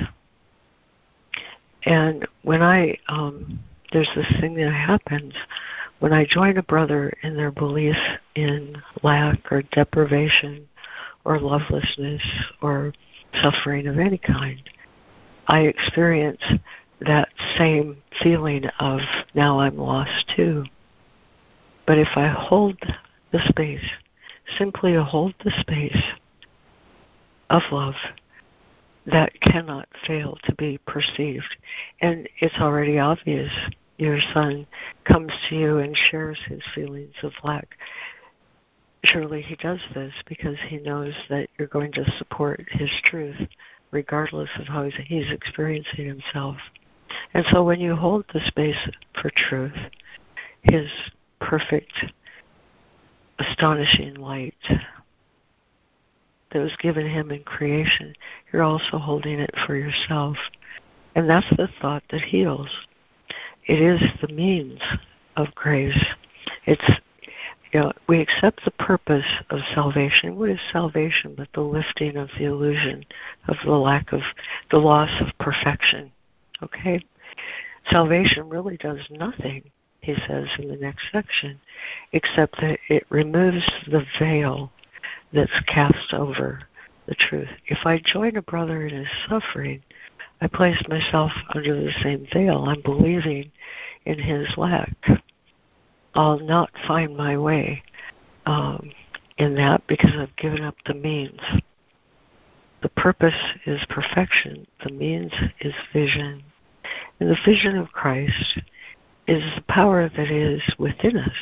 And 1.85 2.27
when 2.43 2.63
I 2.63 2.99
um, 3.09 3.61
there's 3.93 4.11
this 4.17 4.41
thing 4.41 4.55
that 4.55 4.73
happens 4.73 5.35
when 6.01 6.13
I 6.13 6.27
join 6.29 6.59
a 6.59 6.63
brother 6.63 7.13
in 7.23 7.37
their 7.37 7.53
belief 7.53 7.97
in 8.35 8.77
lack 9.03 9.53
or 9.53 9.63
deprivation 9.63 10.69
or 11.25 11.39
lovelessness 11.39 12.23
or 12.61 12.93
suffering 13.41 13.87
of 13.87 13.99
any 13.99 14.19
kind. 14.19 14.63
I 15.47 15.61
experience 15.61 16.43
that 17.01 17.29
same 17.57 17.99
feeling 18.23 18.65
of 18.81 19.01
now 19.35 19.61
I'm 19.61 19.77
lost 19.77 20.33
too. 20.35 20.65
But 21.87 21.99
if 21.99 22.09
I 22.17 22.29
hold 22.29 22.79
the 23.31 23.41
space, 23.49 23.85
simply 24.59 24.95
hold 24.95 25.35
the 25.45 25.53
space 25.61 26.03
of 27.51 27.63
love, 27.71 27.95
that 29.07 29.39
cannot 29.43 29.89
fail 30.07 30.39
to 30.45 30.55
be 30.55 30.79
perceived. 30.87 31.57
And 32.01 32.29
it's 32.41 32.59
already 32.59 32.99
obvious 32.99 33.53
your 33.99 34.19
son 34.33 34.67
comes 35.05 35.33
to 35.49 35.57
you 35.57 35.79
and 35.79 35.97
shares 35.97 36.39
his 36.49 36.63
feelings 36.75 37.15
of 37.23 37.33
lack, 37.43 37.77
surely 39.05 39.43
he 39.43 39.57
does 39.57 39.81
this 39.95 40.13
because 40.27 40.57
he 40.69 40.79
knows 40.79 41.15
that 41.29 41.49
you're 41.59 41.69
going 41.69 41.93
to 41.93 42.11
support 42.19 42.65
his 42.71 42.91
truth 43.05 43.37
regardless 43.91 44.51
of 44.59 44.67
how 44.67 44.89
he's 44.89 45.31
experiencing 45.31 46.07
himself. 46.07 46.57
And 47.33 47.45
so 47.53 47.63
when 47.63 47.81
you 47.81 47.95
hold 47.95 48.25
the 48.33 48.41
space 48.47 48.89
for 49.21 49.31
truth, 49.37 49.77
his 50.63 50.89
perfect, 51.41 51.93
astonishing 53.39 54.15
light 54.15 54.55
that 56.53 56.63
was 56.63 56.77
given 56.79 57.07
him 57.07 57.31
in 57.31 57.43
creation, 57.43 58.15
you're 58.53 58.63
also 58.63 58.99
holding 58.99 59.41
it 59.41 59.55
for 59.67 59.77
yourself. 59.77 60.37
And 61.15 61.29
that's 61.29 61.49
the 61.51 61.69
thought 61.81 62.03
that 62.11 62.23
heals. 62.23 62.69
It 63.67 63.81
is 63.81 64.01
the 64.21 64.33
means 64.33 64.81
of 65.37 65.55
grace. 65.55 66.05
It's 66.67 67.01
you 67.73 67.81
know, 67.81 67.93
we 68.07 68.21
accept 68.21 68.65
the 68.65 68.71
purpose 68.71 69.27
of 69.51 69.59
salvation. 69.75 70.37
What 70.37 70.51
is 70.51 70.61
salvation 70.73 71.35
but 71.37 71.49
the 71.55 71.61
lifting 71.61 72.17
of 72.17 72.31
the 72.39 72.45
illusion 72.45 73.05
of 73.49 73.57
the 73.65 73.73
lack 73.73 74.13
of 74.13 74.21
the 74.71 74.79
loss 74.79 75.11
of 75.21 75.37
perfection? 75.41 76.13
Okay? 76.63 77.01
Salvation 77.91 78.49
really 78.49 78.77
does 78.77 79.01
nothing, 79.11 79.65
he 80.05 80.15
says 80.27 80.49
in 80.59 80.69
the 80.69 80.77
next 80.77 81.05
section, 81.11 81.61
except 82.13 82.61
that 82.61 82.79
it 82.89 83.07
removes 83.09 83.65
the 83.87 84.05
veil 84.19 84.71
that's 85.33 85.61
cast 85.67 86.13
over 86.13 86.61
the 87.07 87.15
truth. 87.15 87.49
If 87.67 87.79
I 87.85 87.99
join 88.05 88.37
a 88.37 88.43
brother 88.43 88.87
in 88.87 88.95
his 88.95 89.09
suffering, 89.29 89.83
I 90.41 90.47
place 90.47 90.83
myself 90.89 91.33
under 91.55 91.75
the 91.75 91.93
same 92.03 92.27
veil. 92.33 92.65
I'm 92.69 92.83
believing 92.83 93.51
in 94.05 94.19
his 94.19 94.49
lack. 94.57 94.95
I'll 96.15 96.39
not 96.39 96.71
find 96.87 97.17
my 97.17 97.37
way 97.37 97.83
um, 98.47 98.91
in 99.39 99.55
that 99.57 99.87
because 99.87 100.13
I've 100.17 100.37
given 100.37 100.63
up 100.63 100.77
the 100.87 100.95
means. 100.95 101.41
The 102.83 102.89
purpose 102.91 103.35
is 103.65 103.81
perfection, 103.89 104.67
the 104.85 104.93
means 104.93 105.33
is 105.61 105.75
vision. 105.93 106.43
And 107.19 107.31
the 107.31 107.39
vision 107.45 107.79
of 107.79 107.93
Christ 107.93 108.61
is 109.27 109.43
the 109.57 109.63
power 109.69 110.09
that 110.09 110.31
is 110.31 110.63
within 110.79 111.17
us, 111.17 111.37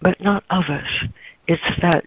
but 0.00 0.20
not 0.20 0.44
of 0.50 0.64
us. 0.64 1.04
It's 1.48 1.80
that 1.80 2.04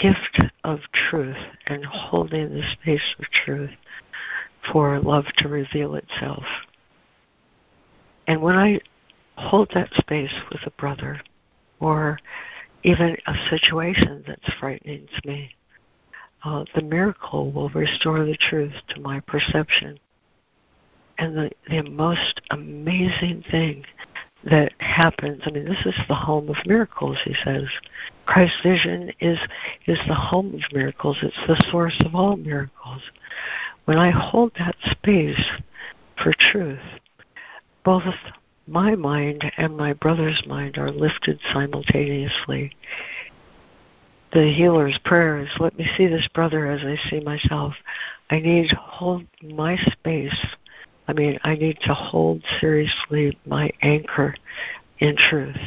gift 0.00 0.40
of 0.64 0.80
truth 0.92 1.36
and 1.66 1.84
holding 1.84 2.50
the 2.50 2.62
space 2.72 3.14
of 3.18 3.24
truth 3.44 3.70
for 4.72 4.98
love 5.00 5.24
to 5.38 5.48
reveal 5.48 5.94
itself. 5.94 6.44
And 8.26 8.40
when 8.40 8.56
I 8.56 8.80
hold 9.36 9.70
that 9.74 9.92
space 9.94 10.32
with 10.50 10.60
a 10.66 10.70
brother 10.72 11.20
or 11.80 12.18
even 12.82 13.16
a 13.26 13.34
situation 13.48 14.24
that's 14.26 14.54
frightening 14.58 15.06
to 15.06 15.28
me, 15.28 15.50
uh, 16.44 16.64
the 16.74 16.82
miracle 16.82 17.50
will 17.52 17.68
restore 17.70 18.24
the 18.24 18.36
truth 18.48 18.72
to 18.88 19.00
my 19.00 19.20
perception. 19.20 19.98
And 21.18 21.36
the, 21.36 21.50
the 21.68 21.82
most 21.82 22.40
amazing 22.50 23.44
thing 23.50 23.84
that 24.44 24.72
happens, 24.80 25.42
I 25.44 25.50
mean, 25.50 25.66
this 25.66 25.84
is 25.84 25.94
the 26.08 26.14
home 26.14 26.48
of 26.48 26.56
miracles, 26.66 27.18
he 27.24 27.34
says. 27.44 27.64
Christ's 28.26 28.60
vision 28.62 29.12
is, 29.20 29.38
is 29.86 29.98
the 30.06 30.14
home 30.14 30.54
of 30.54 30.72
miracles, 30.72 31.18
it's 31.22 31.36
the 31.46 31.62
source 31.70 32.00
of 32.04 32.14
all 32.14 32.36
miracles. 32.36 33.02
When 33.84 33.98
I 33.98 34.10
hold 34.10 34.52
that 34.58 34.76
space 34.90 35.44
for 36.22 36.32
truth, 36.50 36.80
both 37.84 38.04
my 38.66 38.94
mind 38.94 39.50
and 39.56 39.76
my 39.76 39.92
brother's 39.92 40.42
mind 40.46 40.78
are 40.78 40.90
lifted 40.90 41.40
simultaneously. 41.52 42.72
The 44.32 44.52
healer's 44.52 44.98
prayer 45.04 45.40
is 45.40 45.48
let 45.58 45.76
me 45.76 45.88
see 45.96 46.06
this 46.06 46.28
brother 46.28 46.70
as 46.70 46.82
I 46.84 46.96
see 47.10 47.20
myself. 47.20 47.74
I 48.30 48.38
need 48.38 48.68
to 48.68 48.76
hold 48.76 49.24
my 49.42 49.76
space. 49.76 50.36
I 51.10 51.12
mean, 51.12 51.40
I 51.42 51.56
need 51.56 51.80
to 51.86 51.92
hold 51.92 52.44
seriously 52.60 53.36
my 53.44 53.72
anchor 53.82 54.32
in 55.00 55.16
truth. 55.16 55.58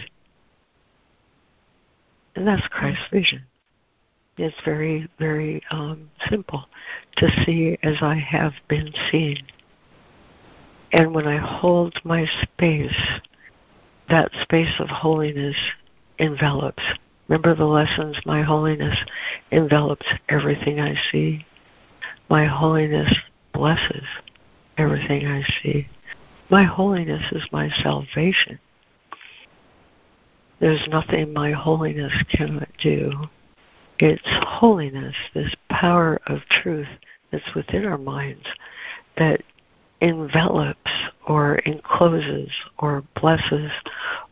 And 2.34 2.48
that's 2.48 2.66
Christ's 2.70 3.04
vision. 3.12 3.44
It's 4.38 4.56
very, 4.64 5.10
very 5.20 5.62
um, 5.70 6.10
simple 6.30 6.64
to 7.18 7.28
see 7.44 7.78
as 7.84 7.98
I 8.02 8.16
have 8.16 8.54
been 8.70 8.94
seen. 9.12 9.44
And 10.94 11.14
when 11.14 11.28
I 11.28 11.36
hold 11.36 12.00
my 12.06 12.26
space, 12.42 12.96
that 14.10 14.32
space 14.44 14.80
of 14.80 14.88
holiness 14.88 15.58
envelops. 16.20 16.84
Remember 17.28 17.54
the 17.54 17.66
lessons? 17.66 18.18
My 18.26 18.44
holiness 18.44 18.98
envelops 19.52 20.06
everything 20.30 20.80
I 20.80 20.96
see. 21.12 21.46
My 22.30 22.46
holiness 22.46 23.14
blesses 23.52 24.06
everything 24.78 25.26
I 25.28 25.44
see. 25.62 25.88
My 26.50 26.64
holiness 26.64 27.24
is 27.32 27.48
my 27.52 27.70
salvation. 27.82 28.60
There's 30.60 30.88
nothing 30.88 31.34
my 31.34 31.52
holiness 31.52 32.14
cannot 32.30 32.70
do. 32.82 33.12
It's 34.00 34.22
holiness, 34.26 35.16
this 35.34 35.54
power 35.70 36.20
of 36.28 36.40
truth 36.50 36.88
that's 37.32 37.56
within 37.56 37.86
our 37.86 37.98
minds 37.98 38.46
that 39.18 39.42
envelops 40.02 40.92
or 41.28 41.56
encloses 41.60 42.50
or 42.80 43.04
blesses 43.20 43.72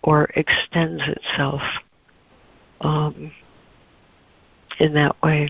or 0.03 0.25
extends 0.35 1.01
itself 1.07 1.61
um, 2.81 3.31
in 4.79 4.93
that 4.93 5.21
way. 5.21 5.49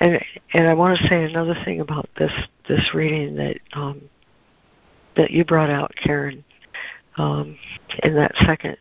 And 0.00 0.22
and 0.52 0.66
I 0.66 0.74
want 0.74 0.98
to 0.98 1.06
say 1.08 1.24
another 1.24 1.56
thing 1.64 1.80
about 1.80 2.08
this 2.18 2.32
this 2.68 2.94
reading 2.94 3.36
that 3.36 3.58
um, 3.72 4.02
that 5.16 5.30
you 5.30 5.44
brought 5.44 5.70
out, 5.70 5.92
Karen, 6.02 6.44
um, 7.16 7.58
in 8.02 8.14
that 8.14 8.32
second 8.46 8.76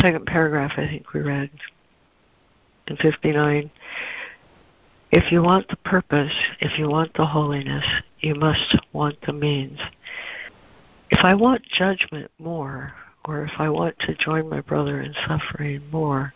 second 0.00 0.26
paragraph. 0.26 0.72
I 0.76 0.86
think 0.86 1.12
we 1.12 1.20
read 1.20 1.50
in 2.88 2.96
59. 2.96 3.70
If 5.12 5.32
you 5.32 5.42
want 5.42 5.68
the 5.68 5.76
purpose, 5.76 6.32
if 6.60 6.78
you 6.78 6.88
want 6.88 7.14
the 7.14 7.24
holiness, 7.24 7.84
you 8.20 8.34
must 8.34 8.76
want 8.92 9.16
the 9.26 9.32
means. 9.32 9.78
If 11.10 11.24
I 11.24 11.34
want 11.34 11.62
judgment 11.64 12.30
more, 12.38 12.92
or 13.24 13.44
if 13.44 13.52
I 13.58 13.68
want 13.68 13.98
to 14.00 14.14
join 14.16 14.48
my 14.48 14.60
brother 14.60 15.00
in 15.00 15.14
suffering 15.26 15.82
more, 15.90 16.34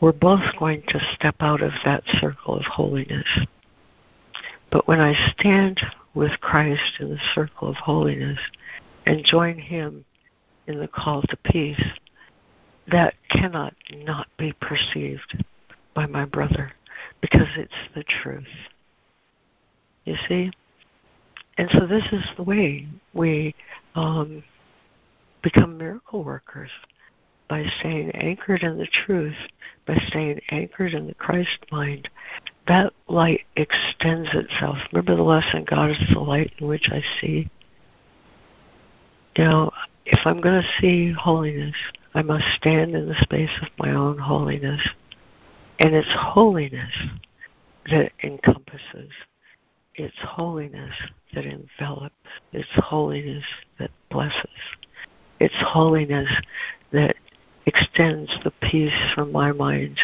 we're 0.00 0.12
both 0.12 0.40
going 0.58 0.82
to 0.88 1.00
step 1.14 1.36
out 1.40 1.62
of 1.62 1.72
that 1.84 2.02
circle 2.20 2.56
of 2.56 2.64
holiness. 2.64 3.26
But 4.70 4.86
when 4.86 5.00
I 5.00 5.14
stand 5.32 5.80
with 6.14 6.32
Christ 6.40 6.98
in 6.98 7.10
the 7.10 7.20
circle 7.34 7.68
of 7.68 7.76
holiness 7.76 8.38
and 9.06 9.24
join 9.24 9.58
Him 9.58 10.04
in 10.66 10.78
the 10.78 10.88
call 10.88 11.22
to 11.22 11.36
peace, 11.36 11.82
that 12.90 13.14
cannot 13.28 13.74
not 14.04 14.28
be 14.38 14.52
perceived 14.60 15.44
by 15.94 16.06
my 16.06 16.24
brother 16.24 16.72
because 17.20 17.48
it's 17.56 17.72
the 17.94 18.04
truth. 18.04 18.44
You 20.04 20.16
see? 20.28 20.50
And 21.58 21.68
so 21.72 21.86
this 21.86 22.04
is 22.12 22.24
the 22.36 22.42
way 22.42 22.86
we 23.12 23.54
um, 23.94 24.42
become 25.42 25.76
miracle 25.76 26.24
workers 26.24 26.70
by 27.50 27.64
staying 27.80 28.12
anchored 28.12 28.62
in 28.62 28.78
the 28.78 28.86
truth, 28.86 29.34
by 29.84 29.96
staying 30.06 30.40
anchored 30.50 30.94
in 30.94 31.08
the 31.08 31.14
Christ 31.14 31.58
mind. 31.72 32.08
That 32.68 32.92
light 33.08 33.40
extends 33.56 34.28
itself. 34.32 34.78
Remember 34.92 35.16
the 35.16 35.24
lesson 35.24 35.66
God 35.68 35.90
is 35.90 35.98
the 36.14 36.20
light 36.20 36.52
in 36.58 36.68
which 36.68 36.88
I 36.90 37.02
see? 37.20 37.50
Know, 39.36 39.72
if 40.06 40.20
I'm 40.24 40.40
going 40.40 40.62
to 40.62 40.68
see 40.80 41.12
holiness, 41.12 41.74
I 42.14 42.22
must 42.22 42.44
stand 42.54 42.94
in 42.94 43.08
the 43.08 43.20
space 43.20 43.50
of 43.62 43.68
my 43.78 43.94
own 43.94 44.18
holiness. 44.18 44.80
And 45.80 45.94
it's 45.94 46.08
holiness 46.14 46.94
that 47.90 48.12
encompasses. 48.22 49.10
It's 49.96 50.16
holiness 50.22 50.94
that 51.34 51.46
envelops. 51.46 52.14
It's 52.52 52.68
holiness 52.74 53.44
that 53.78 53.90
blesses. 54.08 54.46
It's 55.40 55.54
holiness 55.58 56.28
that 56.92 57.16
extends 57.66 58.30
the 58.44 58.52
peace 58.62 58.92
from 59.14 59.32
my 59.32 59.52
mind 59.52 59.98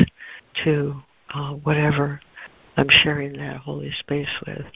to 0.65 0.95
uh, 1.35 1.53
whatever 1.53 2.21
I'm 2.77 2.89
sharing 2.89 3.35
that 3.35 3.57
holy 3.59 3.93
space 3.93 4.29
with. 4.47 4.67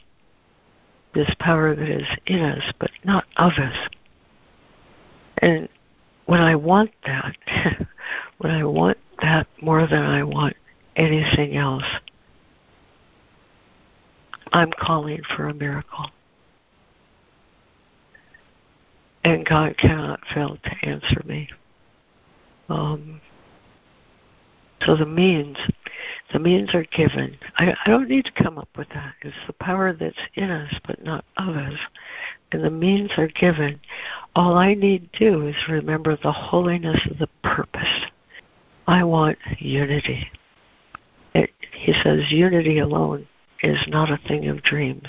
This 1.13 1.33
power 1.39 1.75
that 1.75 1.89
is 1.89 2.07
in 2.25 2.41
us, 2.41 2.73
but 2.79 2.91
not 3.03 3.25
of 3.37 3.53
us. 3.53 3.89
And 5.39 5.67
when 6.25 6.41
I 6.41 6.55
want 6.55 6.91
that, 7.05 7.35
when 8.37 8.51
I 8.51 8.63
want 8.63 8.97
that 9.21 9.47
more 9.61 9.85
than 9.87 10.03
I 10.03 10.23
want 10.23 10.55
anything 10.95 11.55
else, 11.55 11.83
I'm 14.53 14.71
calling 14.71 15.21
for 15.35 15.47
a 15.47 15.53
miracle. 15.53 16.07
And 19.23 19.45
God 19.45 19.77
cannot 19.77 20.21
fail 20.33 20.57
to 20.63 20.89
answer 20.89 21.21
me. 21.25 21.47
Um, 22.71 23.19
so 24.85 24.95
the 24.95 25.05
means, 25.05 25.57
the 26.31 26.39
means 26.39 26.73
are 26.73 26.85
given. 26.85 27.37
I, 27.57 27.75
I 27.85 27.89
don't 27.89 28.09
need 28.09 28.25
to 28.25 28.43
come 28.43 28.57
up 28.57 28.69
with 28.77 28.87
that. 28.89 29.13
It's 29.21 29.35
the 29.45 29.53
power 29.53 29.93
that's 29.93 30.15
in 30.35 30.49
us, 30.49 30.73
but 30.87 31.03
not 31.03 31.25
of 31.37 31.55
us. 31.55 31.73
And 32.51 32.63
the 32.63 32.71
means 32.71 33.11
are 33.17 33.27
given. 33.27 33.79
All 34.35 34.55
I 34.55 34.73
need 34.73 35.11
to 35.13 35.31
do 35.31 35.47
is 35.47 35.55
remember 35.69 36.15
the 36.15 36.31
holiness 36.31 36.99
of 37.09 37.17
the 37.19 37.27
purpose. 37.43 38.05
I 38.87 39.03
want 39.03 39.37
unity. 39.59 40.27
It, 41.35 41.51
he 41.73 41.93
says 42.03 42.31
unity 42.31 42.79
alone 42.79 43.27
is 43.63 43.77
not 43.87 44.09
a 44.09 44.19
thing 44.27 44.47
of 44.47 44.63
dreams. 44.63 45.07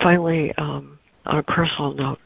Finally, 0.00 0.54
um, 0.56 0.98
on 1.26 1.38
a 1.38 1.42
personal 1.42 1.92
note, 1.92 2.20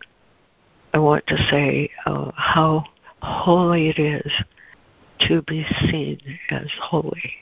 I 0.95 0.99
want 0.99 1.27
to 1.27 1.37
say 1.51 1.91
uh, 2.07 2.31
how 2.37 2.85
holy 3.21 3.89
it 3.89 3.99
is 3.99 4.33
to 5.27 5.43
be 5.43 5.67
seen 5.91 6.21
as 6.51 6.69
holy. 6.81 7.33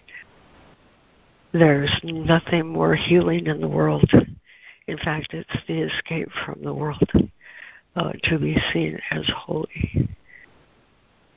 There's 1.53 1.95
nothing 2.03 2.67
more 2.67 2.95
healing 2.95 3.47
in 3.47 3.61
the 3.61 3.69
world. 3.69 4.11
In 4.87 4.97
fact, 4.97 5.35
it's 5.35 5.51
the 5.69 5.81
escape 5.83 6.31
from 6.47 6.63
the 6.63 6.73
world 6.73 7.13
uh, 7.95 8.13
to 8.23 8.39
be 8.39 8.57
seen 8.73 8.99
as 9.11 9.29
holy. 9.37 10.09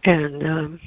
And 0.06 0.42
um, 0.48 0.80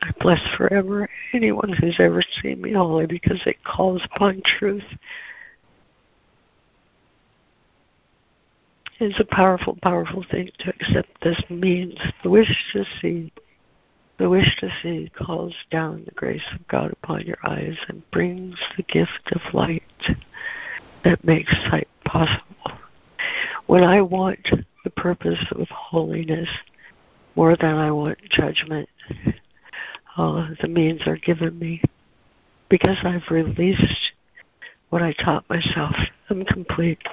I 0.00 0.12
bless 0.18 0.40
forever 0.56 1.10
anyone 1.34 1.74
who's 1.74 1.96
ever 1.98 2.22
seen 2.40 2.62
me 2.62 2.72
holy 2.72 3.04
because 3.04 3.42
it 3.44 3.62
calls 3.64 4.00
upon 4.14 4.40
truth. 4.58 4.84
It's 9.06 9.20
a 9.20 9.36
powerful, 9.36 9.76
powerful 9.82 10.24
thing 10.30 10.48
to 10.60 10.70
accept 10.70 11.22
this 11.22 11.38
means. 11.50 11.98
The 12.22 12.30
wish 12.30 12.48
to 12.72 12.86
see, 13.02 13.34
the 14.18 14.30
wish 14.30 14.56
to 14.60 14.70
see 14.82 15.12
calls 15.14 15.54
down 15.70 16.04
the 16.06 16.12
grace 16.12 16.46
of 16.54 16.66
God 16.68 16.90
upon 16.90 17.26
your 17.26 17.36
eyes 17.44 17.76
and 17.88 18.10
brings 18.12 18.56
the 18.78 18.82
gift 18.82 19.30
of 19.32 19.42
light 19.52 19.82
that 21.04 21.22
makes 21.22 21.52
sight 21.70 21.86
possible. 22.06 22.78
When 23.66 23.84
I 23.84 24.00
want 24.00 24.48
the 24.84 24.90
purpose 24.90 25.44
of 25.50 25.68
holiness 25.68 26.48
more 27.36 27.58
than 27.58 27.74
I 27.74 27.90
want 27.90 28.16
judgment, 28.30 28.88
uh, 30.16 30.48
the 30.62 30.68
means 30.68 31.06
are 31.06 31.18
given 31.18 31.58
me 31.58 31.82
because 32.70 32.96
I've 33.04 33.30
released 33.30 34.12
what 34.88 35.02
I 35.02 35.12
taught 35.12 35.44
myself. 35.50 35.94
I'm 36.30 36.46
complete. 36.46 37.06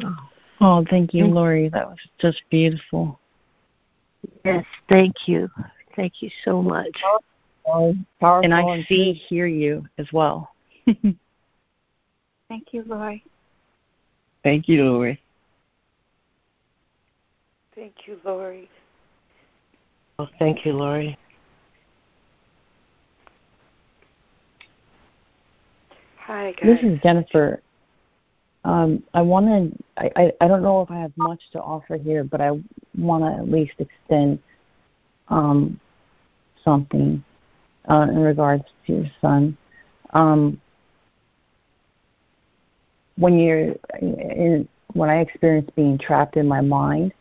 Oh, 0.00 0.16
oh, 0.60 0.84
thank 0.88 1.12
you, 1.12 1.26
Laurie. 1.26 1.68
That 1.68 1.88
was 1.88 1.98
just 2.18 2.42
beautiful. 2.50 3.18
Yes, 4.44 4.64
thank 4.88 5.14
you. 5.26 5.48
Thank 5.96 6.22
you 6.22 6.30
so 6.44 6.62
much. 6.62 6.96
Powerful 7.64 8.06
and 8.20 8.54
I 8.54 8.84
see, 8.88 9.12
hear 9.12 9.46
you 9.46 9.86
as 9.98 10.06
well. 10.12 10.50
thank 12.48 12.72
you, 12.72 12.84
Laurie. 12.86 13.24
Thank 14.42 14.68
you, 14.68 14.82
Laurie. 14.82 15.20
Thank 17.74 17.94
you, 18.06 18.20
Laurie. 18.24 18.68
Well, 20.18 20.30
thank 20.38 20.66
you, 20.66 20.72
Laurie. 20.72 21.16
Hi, 26.18 26.52
guys. 26.52 26.60
This 26.62 26.92
is 26.92 27.00
Jennifer. 27.02 27.62
Um, 28.64 29.02
I 29.12 29.22
want 29.22 29.46
to. 29.46 29.84
I, 29.96 30.10
I, 30.16 30.32
I 30.42 30.48
don't 30.48 30.62
know 30.62 30.82
if 30.82 30.90
I 30.90 30.98
have 31.00 31.12
much 31.16 31.40
to 31.52 31.60
offer 31.60 31.96
here, 31.96 32.22
but 32.22 32.40
I 32.40 32.52
want 32.96 33.24
to 33.24 33.40
at 33.40 33.50
least 33.50 33.74
extend 33.78 34.38
um, 35.28 35.80
something 36.64 37.24
uh, 37.90 38.06
in 38.08 38.18
regards 38.18 38.64
to 38.86 38.92
your 38.92 39.06
son. 39.20 39.56
Um, 40.10 40.60
when 43.16 43.38
you're 43.38 43.74
in, 44.00 44.68
when 44.92 45.10
I 45.10 45.20
experience 45.20 45.68
being 45.74 45.98
trapped 45.98 46.36
in 46.36 46.46
my 46.46 46.60
mind, 46.60 47.12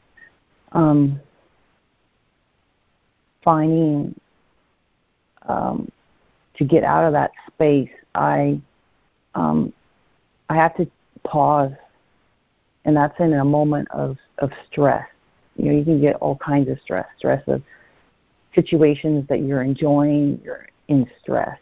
um, 0.73 1.19
finding 3.43 4.13
um, 5.47 5.91
to 6.55 6.63
get 6.65 6.83
out 6.83 7.05
of 7.05 7.13
that 7.13 7.31
space, 7.47 7.89
I 8.13 8.61
um, 9.33 9.73
I 10.49 10.55
have 10.55 10.75
to 10.75 10.89
pause, 11.23 11.71
and 12.85 12.95
that's 12.95 13.17
in 13.19 13.33
a 13.33 13.45
moment 13.45 13.87
of 13.91 14.17
of 14.39 14.51
stress. 14.71 15.07
You 15.55 15.65
know, 15.65 15.77
you 15.77 15.83
can 15.83 16.01
get 16.01 16.15
all 16.15 16.37
kinds 16.37 16.69
of 16.69 16.79
stress, 16.81 17.07
stress 17.17 17.43
of 17.47 17.61
situations 18.55 19.27
that 19.29 19.41
you're 19.41 19.61
enjoying, 19.61 20.39
you're 20.43 20.67
in 20.87 21.09
stress. 21.21 21.57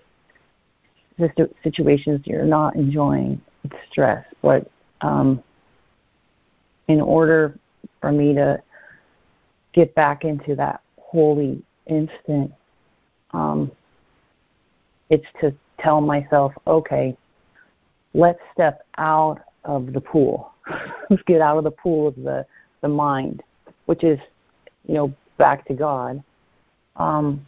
Situations 1.63 2.21
you're 2.25 2.45
not 2.45 2.75
enjoying, 2.75 3.41
it's 3.63 3.75
stress. 3.91 4.25
But 4.41 4.69
um, 5.01 5.43
in 6.87 7.01
order 7.01 7.57
for 7.99 8.11
me 8.11 8.33
to 8.33 8.61
get 9.73 9.93
back 9.95 10.23
into 10.23 10.55
that 10.55 10.81
holy 10.97 11.61
instant, 11.87 12.51
um, 13.31 13.71
it's 15.09 15.25
to 15.41 15.53
tell 15.79 15.99
myself, 15.99 16.53
okay, 16.67 17.17
let's 18.13 18.39
step 18.53 18.85
out 18.97 19.41
of 19.65 19.93
the 19.93 20.01
pool. 20.01 20.53
let's 21.09 21.23
get 21.23 21.41
out 21.41 21.57
of 21.57 21.63
the 21.63 21.71
pool 21.71 22.07
of 22.07 22.15
the, 22.15 22.45
the 22.81 22.87
mind, 22.87 23.41
which 23.85 24.03
is, 24.03 24.19
you 24.87 24.93
know, 24.95 25.13
back 25.37 25.65
to 25.67 25.73
God. 25.73 26.23
Um, 26.95 27.45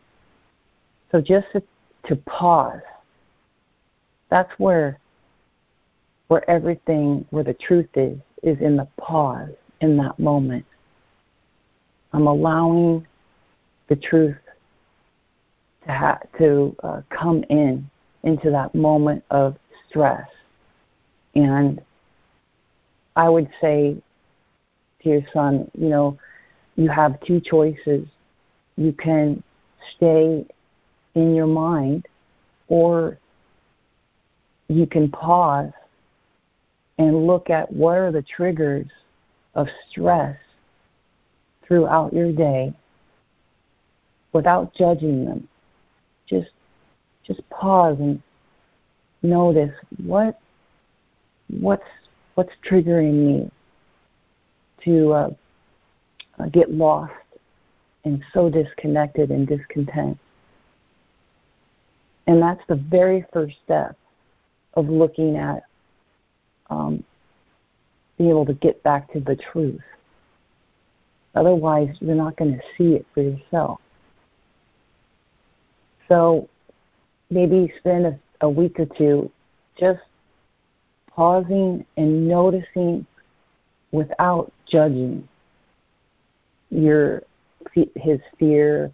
so 1.11 1.21
just 1.21 1.47
to, 1.53 1.61
to 2.07 2.15
pause. 2.15 2.81
That's 4.29 4.51
where 4.57 4.97
where 6.31 6.49
everything, 6.49 7.25
where 7.31 7.43
the 7.43 7.53
truth 7.55 7.89
is, 7.95 8.17
is 8.41 8.57
in 8.61 8.77
the 8.77 8.87
pause, 8.97 9.49
in 9.81 9.97
that 9.97 10.17
moment. 10.17 10.63
I'm 12.13 12.25
allowing 12.25 13.05
the 13.89 13.97
truth 13.97 14.37
to 15.85 15.91
ha- 15.91 16.19
to 16.37 16.73
uh, 16.83 17.01
come 17.09 17.43
in 17.49 17.89
into 18.23 18.49
that 18.49 18.73
moment 18.73 19.25
of 19.29 19.57
stress, 19.89 20.25
and 21.35 21.81
I 23.15 23.29
would 23.29 23.49
say 23.59 23.97
to 25.03 25.09
your 25.09 25.21
son, 25.33 25.69
you 25.77 25.89
know, 25.89 26.17
you 26.75 26.89
have 26.89 27.19
two 27.21 27.41
choices. 27.41 28.07
You 28.77 28.93
can 28.93 29.43
stay 29.95 30.45
in 31.15 31.35
your 31.35 31.47
mind, 31.47 32.07
or 32.67 33.17
you 34.69 34.85
can 34.85 35.09
pause 35.09 35.71
and 36.97 37.27
look 37.27 37.49
at 37.49 37.71
what 37.71 37.97
are 37.97 38.11
the 38.11 38.21
triggers 38.21 38.87
of 39.55 39.67
stress 39.89 40.37
throughout 41.67 42.13
your 42.13 42.31
day 42.31 42.73
without 44.33 44.73
judging 44.73 45.25
them. 45.25 45.47
Just 46.27 46.51
just 47.25 47.47
pause 47.49 47.97
and 47.99 48.21
notice 49.21 49.73
what 50.03 50.39
what's 51.59 51.83
what's 52.35 52.53
triggering 52.67 53.13
me 53.13 53.51
to 54.83 55.13
uh, 55.13 55.29
uh, 56.39 56.45
get 56.47 56.71
lost 56.71 57.13
and 58.03 58.23
so 58.33 58.49
disconnected 58.49 59.29
and 59.29 59.47
discontent. 59.47 60.17
And 62.27 62.41
that's 62.41 62.61
the 62.67 62.75
very 62.75 63.25
first 63.33 63.55
step 63.63 63.95
of 64.73 64.89
looking 64.89 65.35
at 65.37 65.63
um, 66.69 67.03
being 68.17 68.29
able 68.29 68.45
to 68.45 68.53
get 68.53 68.81
back 68.83 69.11
to 69.13 69.19
the 69.19 69.35
truth. 69.35 69.81
Otherwise, 71.35 71.95
you're 71.99 72.15
not 72.15 72.37
going 72.37 72.53
to 72.53 72.61
see 72.77 72.95
it 72.95 73.05
for 73.13 73.21
yourself. 73.21 73.79
So 76.07 76.49
maybe 77.29 77.71
spend 77.79 78.05
a, 78.05 78.19
a 78.41 78.49
week 78.49 78.79
or 78.79 78.85
two 78.85 79.31
just 79.79 80.01
pausing 81.15 81.85
and 81.97 82.27
noticing 82.27 83.05
without 83.91 84.51
judging 84.67 85.27
your 86.69 87.23
his 87.95 88.19
fear, 88.39 88.91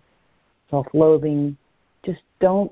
self-loathing. 0.70 1.58
Just 2.06 2.22
don't. 2.40 2.72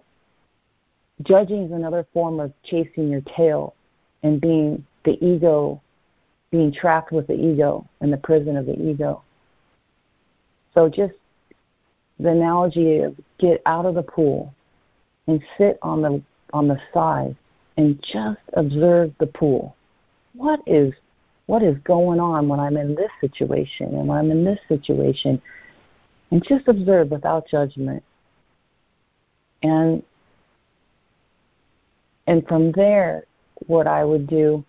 Judging 1.23 1.63
is 1.63 1.71
another 1.71 2.05
form 2.13 2.39
of 2.39 2.51
chasing 2.63 3.09
your 3.09 3.21
tail 3.21 3.73
and 4.23 4.41
being 4.41 4.85
the 5.05 5.17
ego, 5.25 5.81
being 6.51 6.73
trapped 6.73 7.11
with 7.11 7.27
the 7.27 7.33
ego 7.33 7.87
and 8.01 8.11
the 8.11 8.17
prison 8.17 8.57
of 8.57 8.65
the 8.65 8.79
ego. 8.81 9.21
So 10.73 10.89
just 10.89 11.13
the 12.19 12.29
analogy 12.29 12.99
of 12.99 13.15
get 13.39 13.61
out 13.65 13.85
of 13.85 13.95
the 13.95 14.03
pool 14.03 14.53
and 15.27 15.41
sit 15.57 15.77
on 15.81 16.01
the 16.01 16.21
on 16.53 16.67
the 16.67 16.79
side 16.93 17.35
and 17.77 18.01
just 18.01 18.39
observe 18.53 19.13
the 19.19 19.27
pool. 19.27 19.75
What 20.33 20.59
is 20.65 20.93
what 21.47 21.61
is 21.61 21.77
going 21.83 22.19
on 22.19 22.47
when 22.47 22.59
I'm 22.59 22.75
in 22.77 22.95
this 22.95 23.11
situation 23.21 23.87
and 23.93 24.07
when 24.07 24.17
I'm 24.17 24.31
in 24.31 24.43
this 24.43 24.59
situation? 24.67 25.41
And 26.31 26.43
just 26.43 26.67
observe 26.67 27.11
without 27.11 27.47
judgment. 27.47 28.03
And 29.61 30.03
and 32.27 32.47
from 32.47 32.71
there 32.71 33.25
what 33.67 33.87
I 33.87 34.03
would 34.03 34.27
do 34.27 34.65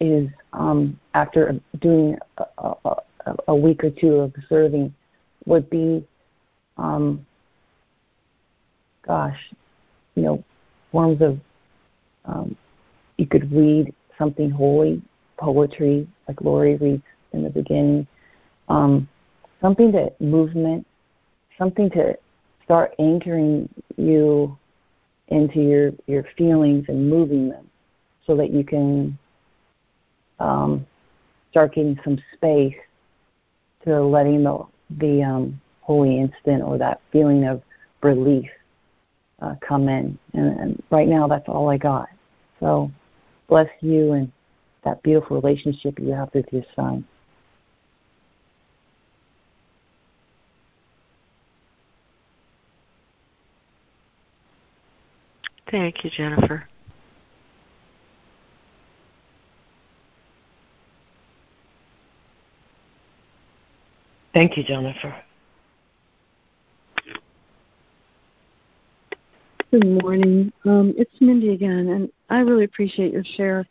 is 0.00 0.28
um, 0.52 0.98
after 1.14 1.58
doing 1.80 2.16
a, 2.38 2.44
a, 2.84 2.96
a, 3.48 3.54
week 3.54 3.82
or 3.84 3.90
two 3.90 4.14
of 4.14 4.32
observing 4.36 4.94
would 5.44 5.68
be, 5.70 6.06
um, 6.76 7.26
gosh, 9.06 9.38
you 10.14 10.22
know, 10.22 10.44
forms 10.92 11.20
of 11.20 11.38
um, 12.28 12.56
you 13.16 13.26
could 13.26 13.50
read 13.52 13.92
something 14.16 14.50
holy, 14.50 15.02
poetry, 15.38 16.06
like 16.26 16.40
Laurie 16.40 16.76
reads 16.76 17.02
in 17.32 17.42
the 17.42 17.50
beginning, 17.50 18.06
um, 18.68 19.08
something 19.60 19.90
to 19.92 20.12
movement, 20.20 20.86
something 21.56 21.90
to 21.90 22.16
start 22.64 22.94
anchoring 22.98 23.68
you 23.96 24.56
into 25.28 25.60
your 25.60 25.92
your 26.06 26.24
feelings 26.36 26.84
and 26.88 27.08
moving 27.08 27.48
them 27.48 27.68
so 28.26 28.36
that 28.36 28.50
you 28.50 28.64
can 28.64 29.18
um, 30.38 30.86
start 31.50 31.74
getting 31.74 31.98
some 32.04 32.18
space 32.34 32.76
to 33.84 34.02
letting 34.02 34.42
the 34.44 34.64
the 34.98 35.22
um, 35.22 35.60
holy 35.80 36.18
instant 36.18 36.62
or 36.62 36.78
that 36.78 37.00
feeling 37.12 37.46
of 37.46 37.62
relief 38.02 38.50
uh, 39.40 39.54
come 39.66 39.88
in. 39.88 40.18
And, 40.34 40.60
and 40.60 40.82
right 40.90 41.08
now, 41.08 41.26
that's 41.26 41.48
all 41.48 41.70
I 41.70 41.76
got. 41.76 42.08
So 42.60 42.90
bless 43.48 43.68
you 43.80 44.12
and 44.12 44.32
that 44.84 45.02
beautiful 45.02 45.40
relationship 45.40 45.98
you 45.98 46.12
have 46.12 46.32
with 46.34 46.46
your 46.52 46.64
son. 46.74 47.04
Thank 55.70 56.02
you, 56.04 56.10
Jennifer. 56.10 56.64
Thank 64.32 64.56
you, 64.56 64.64
Jennifer. 64.64 65.14
Good 69.70 70.02
morning. 70.02 70.50
Um, 70.64 70.94
it's 70.96 71.20
Mindy 71.20 71.52
again, 71.52 71.90
and 71.90 72.10
I 72.30 72.38
really 72.38 72.64
appreciate 72.64 73.12
your 73.12 73.24
share 73.36 73.66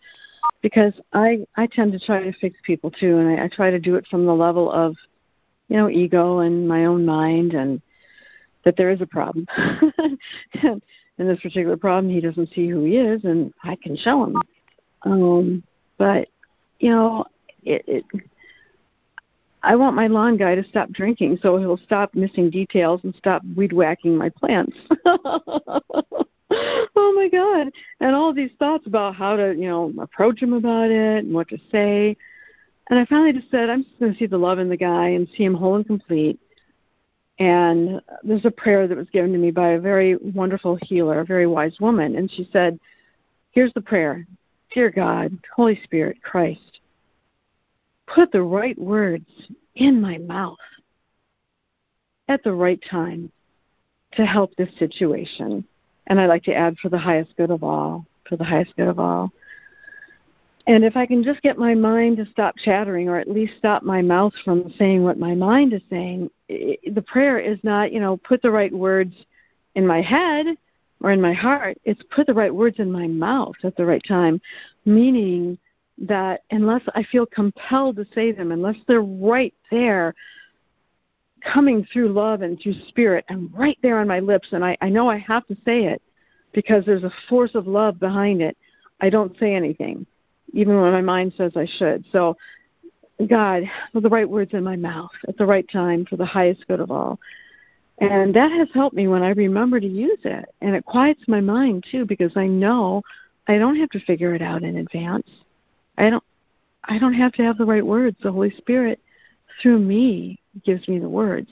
because 0.61 0.93
I 1.11 1.39
I 1.55 1.65
tend 1.65 1.91
to 1.93 1.99
try 1.99 2.21
to 2.21 2.31
fix 2.33 2.55
people 2.63 2.91
too, 2.91 3.17
and 3.17 3.39
I, 3.39 3.45
I 3.45 3.47
try 3.47 3.71
to 3.71 3.79
do 3.79 3.95
it 3.95 4.05
from 4.05 4.27
the 4.27 4.35
level 4.35 4.71
of 4.71 4.95
you 5.69 5.77
know 5.77 5.89
ego 5.89 6.39
and 6.39 6.67
my 6.67 6.85
own 6.85 7.03
mind, 7.03 7.55
and 7.55 7.81
that 8.63 8.77
there 8.77 8.91
is 8.91 9.01
a 9.01 9.07
problem. 9.07 9.47
and 9.57 10.19
in 11.17 11.27
this 11.27 11.39
particular 11.39 11.77
problem, 11.77 12.13
he 12.13 12.21
doesn't 12.21 12.53
see 12.53 12.67
who 12.67 12.83
he 12.83 12.97
is, 12.97 13.23
and 13.23 13.51
I 13.63 13.75
can 13.81 13.97
show 13.97 14.23
him. 14.23 14.35
Um, 15.01 15.63
but 15.97 16.27
you 16.79 16.91
know, 16.91 17.25
it, 17.63 17.83
it 17.87 18.05
I 19.67 19.75
want 19.75 19.97
my 19.97 20.07
lawn 20.07 20.37
guy 20.37 20.55
to 20.55 20.63
stop 20.63 20.89
drinking 20.91 21.39
so 21.41 21.57
he'll 21.57 21.75
stop 21.75 22.15
missing 22.15 22.49
details 22.49 23.01
and 23.03 23.13
stop 23.15 23.41
weed 23.53 23.73
whacking 23.73 24.15
my 24.15 24.29
plants. 24.29 24.77
oh 25.05 25.83
my 26.95 27.27
god. 27.29 27.69
And 27.99 28.15
all 28.15 28.33
these 28.33 28.51
thoughts 28.59 28.87
about 28.87 29.13
how 29.15 29.35
to, 29.35 29.53
you 29.53 29.67
know, 29.67 29.93
approach 29.99 30.41
him 30.41 30.53
about 30.53 30.89
it 30.89 31.25
and 31.25 31.33
what 31.33 31.49
to 31.49 31.57
say. 31.69 32.15
And 32.89 32.97
I 32.97 33.03
finally 33.07 33.33
just 33.33 33.51
said, 33.51 33.69
I'm 33.69 33.83
just 33.83 33.99
going 33.99 34.13
to 34.13 34.17
see 34.17 34.25
the 34.25 34.37
love 34.37 34.59
in 34.59 34.69
the 34.69 34.77
guy 34.77 35.09
and 35.09 35.27
see 35.35 35.43
him 35.43 35.53
whole 35.53 35.75
and 35.75 35.85
complete. 35.85 36.39
And 37.37 38.01
there's 38.23 38.45
a 38.45 38.51
prayer 38.51 38.87
that 38.87 38.97
was 38.97 39.09
given 39.09 39.33
to 39.33 39.37
me 39.37 39.51
by 39.51 39.71
a 39.71 39.81
very 39.81 40.15
wonderful 40.15 40.79
healer, 40.83 41.19
a 41.19 41.25
very 41.25 41.45
wise 41.45 41.77
woman. 41.81 42.15
And 42.15 42.31
she 42.31 42.49
said, 42.53 42.79
Here's 43.51 43.73
the 43.73 43.81
prayer 43.81 44.25
Dear 44.73 44.91
God, 44.91 45.37
Holy 45.53 45.77
Spirit, 45.83 46.23
Christ, 46.23 46.79
put 48.07 48.31
the 48.31 48.41
right 48.41 48.77
words 48.77 49.29
in 49.75 50.01
my 50.01 50.17
mouth 50.17 50.57
at 52.27 52.43
the 52.43 52.53
right 52.53 52.81
time 52.89 53.31
to 54.13 54.25
help 54.25 54.55
this 54.55 54.69
situation. 54.79 55.63
And 56.07 56.19
I 56.19 56.25
like 56.25 56.43
to 56.43 56.53
add 56.53 56.77
for 56.79 56.89
the 56.89 56.97
highest 56.97 57.35
good 57.37 57.51
of 57.51 57.63
all, 57.63 58.05
for 58.27 58.37
the 58.37 58.43
highest 58.43 58.75
good 58.75 58.87
of 58.87 58.99
all. 58.99 59.31
And 60.65 60.83
if 60.83 60.97
I 60.97 61.05
can 61.05 61.23
just 61.23 61.41
get 61.41 61.57
my 61.57 61.73
mind 61.73 62.17
to 62.17 62.25
stop 62.25 62.55
chattering 62.57 63.07
or 63.07 63.17
at 63.17 63.29
least 63.29 63.53
stop 63.57 63.83
my 63.83 64.01
mouth 64.01 64.33
from 64.43 64.73
saying 64.77 65.01
what 65.03 65.17
my 65.17 65.33
mind 65.33 65.71
is 65.71 65.81
saying, 65.89 66.29
it, 66.49 66.93
the 66.93 67.01
prayer 67.01 67.39
is 67.39 67.57
not, 67.63 67.93
you 67.93 68.01
know, 68.01 68.17
put 68.17 68.41
the 68.41 68.51
right 68.51 68.71
words 68.71 69.13
in 69.75 69.87
my 69.87 70.01
head 70.01 70.57
or 71.01 71.11
in 71.11 71.21
my 71.21 71.33
heart. 71.33 71.77
It's 71.85 72.01
put 72.13 72.27
the 72.27 72.33
right 72.33 72.53
words 72.53 72.79
in 72.79 72.91
my 72.91 73.07
mouth 73.07 73.55
at 73.63 73.77
the 73.77 73.85
right 73.85 74.03
time, 74.05 74.41
meaning 74.83 75.57
that 75.99 76.43
unless 76.51 76.83
I 76.95 77.03
feel 77.03 77.25
compelled 77.25 77.95
to 77.97 78.05
say 78.13 78.31
them, 78.31 78.51
unless 78.51 78.75
they're 78.87 79.01
right 79.01 79.53
there, 79.71 80.13
coming 81.41 81.85
through 81.91 82.09
love 82.09 82.41
and 82.41 82.59
through 82.59 82.75
spirit, 82.87 83.25
and 83.29 83.53
right 83.53 83.77
there 83.81 83.99
on 83.99 84.07
my 84.07 84.19
lips, 84.19 84.49
and 84.51 84.63
I, 84.63 84.77
I 84.81 84.89
know 84.89 85.09
I 85.09 85.17
have 85.17 85.47
to 85.47 85.57
say 85.65 85.85
it 85.85 86.01
because 86.53 86.85
there's 86.85 87.03
a 87.03 87.13
force 87.29 87.55
of 87.55 87.67
love 87.67 87.99
behind 87.99 88.41
it, 88.41 88.57
I 88.99 89.09
don't 89.09 89.37
say 89.39 89.53
anything, 89.53 90.05
even 90.53 90.79
when 90.79 90.91
my 90.91 91.01
mind 91.01 91.33
says 91.37 91.51
I 91.55 91.67
should. 91.77 92.03
So, 92.11 92.35
God, 93.27 93.63
put 93.93 94.03
the 94.03 94.09
right 94.09 94.29
words 94.29 94.53
in 94.53 94.63
my 94.63 94.75
mouth 94.75 95.11
at 95.27 95.37
the 95.37 95.45
right 95.45 95.67
time 95.71 96.05
for 96.05 96.17
the 96.17 96.25
highest 96.25 96.67
good 96.67 96.79
of 96.79 96.91
all. 96.91 97.19
And 97.99 98.35
that 98.35 98.51
has 98.51 98.67
helped 98.73 98.95
me 98.95 99.07
when 99.07 99.23
I 99.23 99.29
remember 99.29 99.79
to 99.79 99.87
use 99.87 100.19
it. 100.23 100.45
And 100.61 100.75
it 100.75 100.85
quiets 100.85 101.21
my 101.27 101.41
mind 101.41 101.85
too 101.89 102.05
because 102.05 102.31
I 102.35 102.45
know 102.45 103.01
I 103.47 103.57
don't 103.57 103.77
have 103.77 103.89
to 103.91 103.99
figure 104.01 104.35
it 104.35 104.41
out 104.41 104.63
in 104.63 104.77
advance. 104.77 105.27
I 105.97 106.09
don't 106.09 106.23
I 106.83 106.99
don't 106.99 107.13
have 107.13 107.33
to 107.33 107.43
have 107.43 107.57
the 107.57 107.65
right 107.65 107.85
words. 107.85 108.17
The 108.21 108.31
Holy 108.31 108.53
Spirit 108.57 109.01
through 109.61 109.79
me 109.79 110.39
gives 110.63 110.87
me 110.87 110.99
the 110.99 111.09
words. 111.09 111.49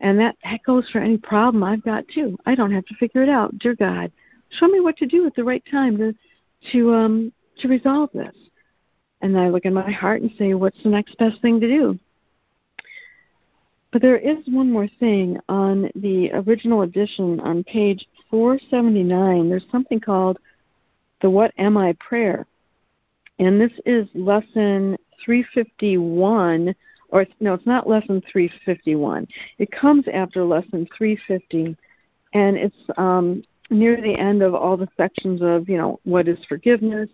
And 0.00 0.18
that, 0.18 0.36
that 0.44 0.62
goes 0.64 0.88
for 0.90 0.98
any 0.98 1.16
problem 1.16 1.62
I've 1.62 1.82
got 1.82 2.06
too. 2.08 2.36
I 2.44 2.54
don't 2.54 2.72
have 2.72 2.84
to 2.86 2.94
figure 2.96 3.22
it 3.22 3.28
out. 3.28 3.56
Dear 3.58 3.74
God, 3.74 4.10
show 4.50 4.66
me 4.66 4.80
what 4.80 4.96
to 4.98 5.06
do 5.06 5.26
at 5.26 5.34
the 5.34 5.44
right 5.44 5.62
time 5.70 5.96
to 5.98 6.14
to 6.72 6.94
um 6.94 7.32
to 7.58 7.68
resolve 7.68 8.10
this. 8.12 8.34
And 9.20 9.38
I 9.38 9.48
look 9.48 9.64
in 9.64 9.74
my 9.74 9.90
heart 9.90 10.22
and 10.22 10.30
say, 10.38 10.54
What's 10.54 10.82
the 10.82 10.88
next 10.88 11.16
best 11.18 11.40
thing 11.40 11.60
to 11.60 11.68
do? 11.68 11.98
But 13.92 14.02
there 14.02 14.18
is 14.18 14.38
one 14.46 14.72
more 14.72 14.88
thing 14.98 15.38
on 15.48 15.90
the 15.94 16.32
original 16.32 16.82
edition 16.82 17.38
on 17.40 17.62
page 17.64 18.06
479. 18.30 19.48
There's 19.48 19.66
something 19.70 20.00
called 20.00 20.38
the 21.20 21.28
What 21.28 21.52
Am 21.58 21.76
I 21.76 21.92
prayer. 22.00 22.46
And 23.38 23.60
this 23.60 23.72
is 23.86 24.08
lesson 24.14 24.96
351, 25.24 26.74
or 27.08 27.26
no, 27.40 27.54
it's 27.54 27.66
not 27.66 27.88
lesson 27.88 28.22
351. 28.30 29.26
It 29.58 29.70
comes 29.70 30.06
after 30.12 30.44
lesson 30.44 30.86
350, 30.96 31.76
and 32.34 32.56
it's 32.56 32.76
um, 32.96 33.42
near 33.70 34.00
the 34.00 34.14
end 34.14 34.42
of 34.42 34.54
all 34.54 34.76
the 34.76 34.88
sections 34.96 35.42
of, 35.42 35.68
you 35.68 35.76
know, 35.76 36.00
what 36.04 36.28
is 36.28 36.38
forgiveness. 36.48 37.08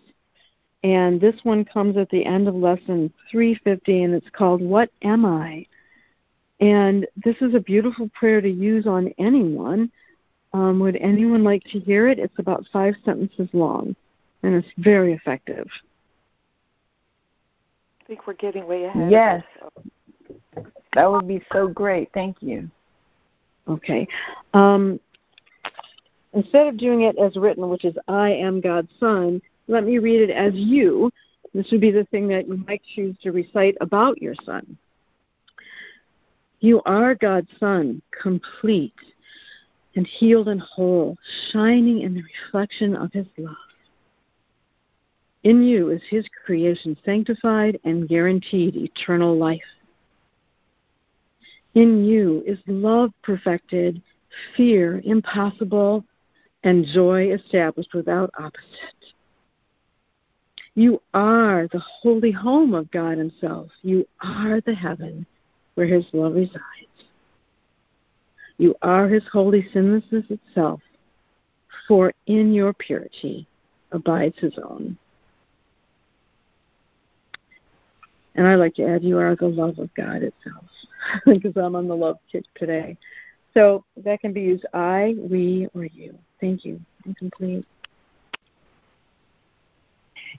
And 0.83 1.19
this 1.19 1.35
one 1.43 1.65
comes 1.65 1.97
at 1.97 2.09
the 2.09 2.25
end 2.25 2.47
of 2.47 2.55
lesson 2.55 3.11
350, 3.29 4.03
and 4.03 4.13
it's 4.13 4.29
called 4.31 4.61
What 4.61 4.89
Am 5.01 5.25
I? 5.25 5.65
And 6.61 7.05
this 7.23 7.35
is 7.41 7.53
a 7.53 7.59
beautiful 7.59 8.09
prayer 8.13 8.41
to 8.41 8.49
use 8.49 8.85
on 8.87 9.13
anyone. 9.17 9.91
Um, 10.53 10.79
would 10.79 10.97
anyone 10.97 11.43
like 11.43 11.63
to 11.65 11.79
hear 11.79 12.07
it? 12.07 12.19
It's 12.19 12.39
about 12.39 12.65
five 12.71 12.95
sentences 13.05 13.49
long, 13.53 13.95
and 14.43 14.55
it's 14.55 14.67
very 14.77 15.13
effective. 15.13 15.67
I 18.09 18.11
think 18.11 18.25
we're 18.25 18.33
getting 18.33 18.65
way 18.65 18.85
ahead. 18.85 19.11
Yes. 19.11 19.43
That 20.95 21.11
would 21.11 21.27
be 21.27 21.43
so 21.53 21.67
great. 21.67 22.09
Thank 22.11 22.37
you. 22.39 22.67
Okay. 23.67 24.07
Um, 24.55 24.99
instead 26.33 26.65
of 26.65 26.77
doing 26.77 27.03
it 27.03 27.19
as 27.19 27.35
written, 27.35 27.69
which 27.69 27.85
is 27.85 27.93
I 28.07 28.31
am 28.31 28.61
God's 28.61 28.89
Son, 28.99 29.39
let 29.67 29.83
me 29.83 29.99
read 29.99 30.27
it 30.27 30.31
as 30.31 30.55
you. 30.55 31.11
This 31.53 31.67
would 31.71 31.81
be 31.81 31.91
the 31.91 32.05
thing 32.05 32.27
that 32.29 32.47
you 32.47 32.57
might 32.65 32.81
choose 32.95 33.15
to 33.21 33.31
recite 33.31 33.77
about 33.79 34.19
your 34.19 34.33
son. 34.43 34.75
You 36.61 36.81
are 36.87 37.13
God's 37.13 37.51
Son, 37.59 38.01
complete 38.19 38.95
and 39.95 40.07
healed 40.07 40.47
and 40.47 40.61
whole, 40.61 41.15
shining 41.51 42.01
in 42.01 42.15
the 42.15 42.23
reflection 42.23 42.95
of 42.95 43.13
His 43.13 43.27
love. 43.37 43.55
In 45.43 45.61
you 45.63 45.89
is 45.89 46.01
His 46.09 46.25
creation 46.45 46.97
sanctified 47.05 47.79
and 47.83 48.07
guaranteed 48.07 48.75
eternal 48.75 49.37
life. 49.37 49.61
In 51.75 52.03
you 52.05 52.43
is 52.45 52.59
love 52.67 53.11
perfected, 53.21 54.01
fear 54.57 55.01
impossible, 55.05 56.03
and 56.63 56.85
joy 56.85 57.31
established 57.31 57.93
without 57.93 58.31
opposite. 58.37 59.13
You 60.75 61.01
are 61.13 61.67
the 61.71 61.79
holy 61.79 62.31
home 62.31 62.73
of 62.73 62.91
God 62.91 63.17
Himself. 63.17 63.71
You 63.81 64.05
are 64.21 64.61
the 64.61 64.73
heaven 64.73 65.25
where 65.79 65.87
his 65.87 66.05
love 66.11 66.35
resides. 66.35 66.59
You 68.57 68.75
are 68.81 69.07
his 69.07 69.23
holy 69.31 69.65
sinlessness 69.71 70.25
itself, 70.29 70.81
for 71.87 72.11
in 72.27 72.53
your 72.53 72.73
purity 72.73 73.47
abides 73.93 74.37
his 74.39 74.57
own. 74.57 74.97
And 78.35 78.47
I 78.47 78.55
like 78.55 78.75
to 78.75 78.85
add, 78.85 79.03
you 79.03 79.17
are 79.17 79.35
the 79.35 79.47
love 79.47 79.79
of 79.79 79.93
God 79.95 80.23
itself, 80.23 80.65
because 81.25 81.57
I'm 81.57 81.75
on 81.75 81.87
the 81.87 81.95
love 81.95 82.17
kick 82.31 82.45
today. 82.55 82.97
So 83.53 83.83
that 83.97 84.21
can 84.21 84.33
be 84.33 84.41
used 84.41 84.65
I, 84.73 85.15
we, 85.17 85.67
or 85.73 85.85
you. 85.85 86.17
Thank 86.39 86.63
you. 86.63 86.79
I'm 87.05 87.15
complete. 87.15 87.65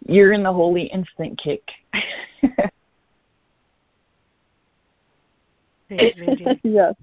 You're 0.07 0.33
in 0.33 0.43
the 0.43 0.53
holy 0.53 0.85
instant 0.85 1.39
kick. 1.39 1.63
yes. 6.63 6.95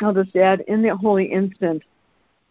I'll 0.00 0.14
just 0.14 0.36
add 0.36 0.60
in 0.68 0.82
the 0.82 0.96
holy 0.96 1.26
instant 1.26 1.82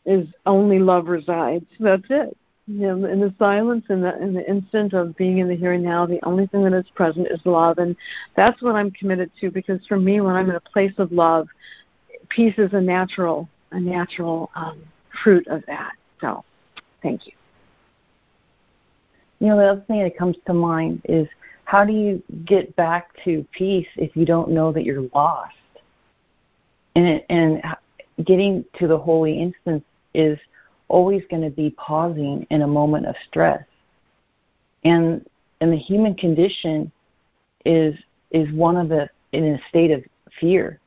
is 0.06 0.28
only 0.46 0.80
love 0.80 1.08
resides. 1.08 1.66
That's 1.80 2.06
it. 2.10 2.36
You 2.68 2.96
know, 2.96 3.06
in 3.06 3.20
the 3.20 3.34
silence, 3.40 3.86
in 3.90 4.02
the 4.02 4.16
in 4.22 4.34
the 4.34 4.48
instant 4.48 4.94
of 4.94 5.18
being 5.18 5.40
in 5.40 5.48
the 5.48 5.56
here 5.56 5.74
and 5.74 5.84
now, 5.84 6.06
the 6.06 6.24
only 6.24 6.46
thing 6.48 6.64
that 6.64 6.74
is 6.74 6.86
present 6.94 7.28
is 7.28 7.40
love, 7.46 7.80
and 7.80 7.96
that's 8.36 8.62
what 8.62 8.76
I'm 8.76 8.92
committed 8.92 9.32
to. 9.42 9.50
Because 9.50 9.86
for 9.88 9.98
me, 9.98 10.22
when 10.22 10.36
I'm 10.36 10.50
in 10.50 10.56
a 10.56 10.60
place 10.60 10.94
of 11.00 11.12
love, 11.12 11.48
peace 12.30 12.54
is 12.58 12.74
a 12.74 12.82
natural 12.82 13.50
a 13.72 13.80
natural 13.80 14.52
um, 14.56 14.84
fruit 15.24 15.48
of 15.48 15.64
that. 15.66 15.94
So, 16.22 16.44
thank 17.02 17.26
you. 17.26 17.34
You 19.40 19.48
know, 19.48 19.58
the 19.58 19.72
other 19.72 19.84
thing 19.88 20.04
that 20.04 20.18
comes 20.18 20.38
to 20.46 20.54
mind 20.54 21.02
is 21.06 21.28
how 21.66 21.86
do 21.86 21.94
you 21.94 22.22
get 22.46 22.76
back 22.76 23.10
to 23.24 23.46
peace 23.52 23.88
if 23.96 24.16
you 24.16 24.26
don't 24.26 24.52
know 24.52 24.72
that 24.72 24.84
you're 24.84 25.08
lost? 25.14 25.56
And 26.96 27.24
and 27.30 27.62
getting 28.26 28.66
to 28.80 28.88
the 28.88 28.98
holy 28.98 29.40
instance 29.40 29.84
is 30.14 30.38
always 30.88 31.22
going 31.30 31.44
to 31.44 31.50
be 31.50 31.70
pausing 31.72 32.46
in 32.50 32.64
a 32.64 32.68
moment 32.68 33.06
of 33.06 33.16
stress. 33.28 33.64
And 34.84 35.26
and 35.62 35.72
the 35.72 35.78
human 35.78 36.16
condition 36.16 36.92
is 37.66 37.96
is 38.32 38.52
one 38.54 38.78
of 38.78 38.90
the 38.90 39.10
in 39.32 39.44
a 39.46 39.60
state 39.70 39.92
of 39.92 40.04
fear 40.40 40.80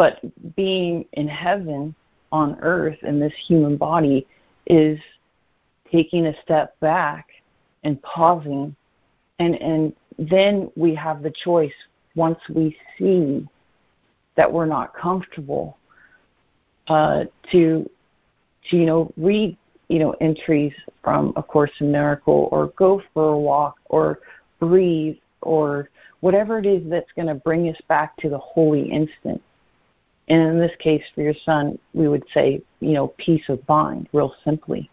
but 0.00 0.18
being 0.56 1.04
in 1.12 1.28
heaven 1.28 1.94
on 2.32 2.56
earth 2.62 2.96
in 3.02 3.20
this 3.20 3.34
human 3.46 3.76
body 3.76 4.26
is 4.66 4.98
taking 5.92 6.26
a 6.26 6.42
step 6.42 6.80
back 6.80 7.26
and 7.84 8.00
pausing 8.00 8.74
and 9.40 9.56
and 9.56 9.92
then 10.18 10.70
we 10.74 10.94
have 10.94 11.22
the 11.22 11.32
choice 11.44 11.74
once 12.14 12.38
we 12.48 12.76
see 12.98 13.46
that 14.36 14.50
we're 14.50 14.66
not 14.66 14.94
comfortable 14.94 15.76
uh, 16.88 17.24
to 17.50 17.88
to 18.68 18.76
you 18.76 18.86
know 18.86 19.12
read 19.16 19.56
you 19.88 19.98
know 19.98 20.14
entries 20.20 20.72
from 21.02 21.32
a 21.36 21.42
course 21.42 21.70
in 21.80 21.90
miracle 21.92 22.48
or 22.52 22.68
go 22.76 23.02
for 23.12 23.32
a 23.32 23.38
walk 23.38 23.76
or 23.86 24.20
breathe 24.58 25.16
or 25.42 25.88
whatever 26.20 26.58
it 26.58 26.66
is 26.66 26.82
that's 26.88 27.10
going 27.16 27.28
to 27.28 27.34
bring 27.34 27.68
us 27.68 27.80
back 27.88 28.16
to 28.18 28.28
the 28.28 28.38
holy 28.38 28.90
instant 28.90 29.40
and 30.30 30.42
in 30.42 30.60
this 30.60 30.74
case, 30.78 31.02
for 31.12 31.22
your 31.22 31.34
son, 31.44 31.76
we 31.92 32.06
would 32.06 32.22
say, 32.32 32.62
you 32.78 32.92
know, 32.92 33.08
peace 33.18 33.42
of 33.48 33.60
mind, 33.68 34.08
real 34.12 34.32
simply. 34.44 34.88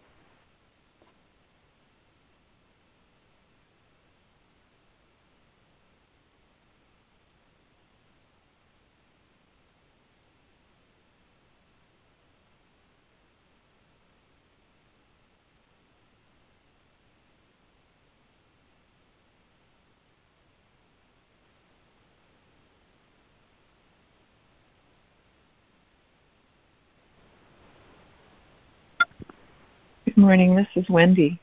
Morning. 30.28 30.54
This 30.54 30.68
is 30.74 30.90
Wendy, 30.90 31.40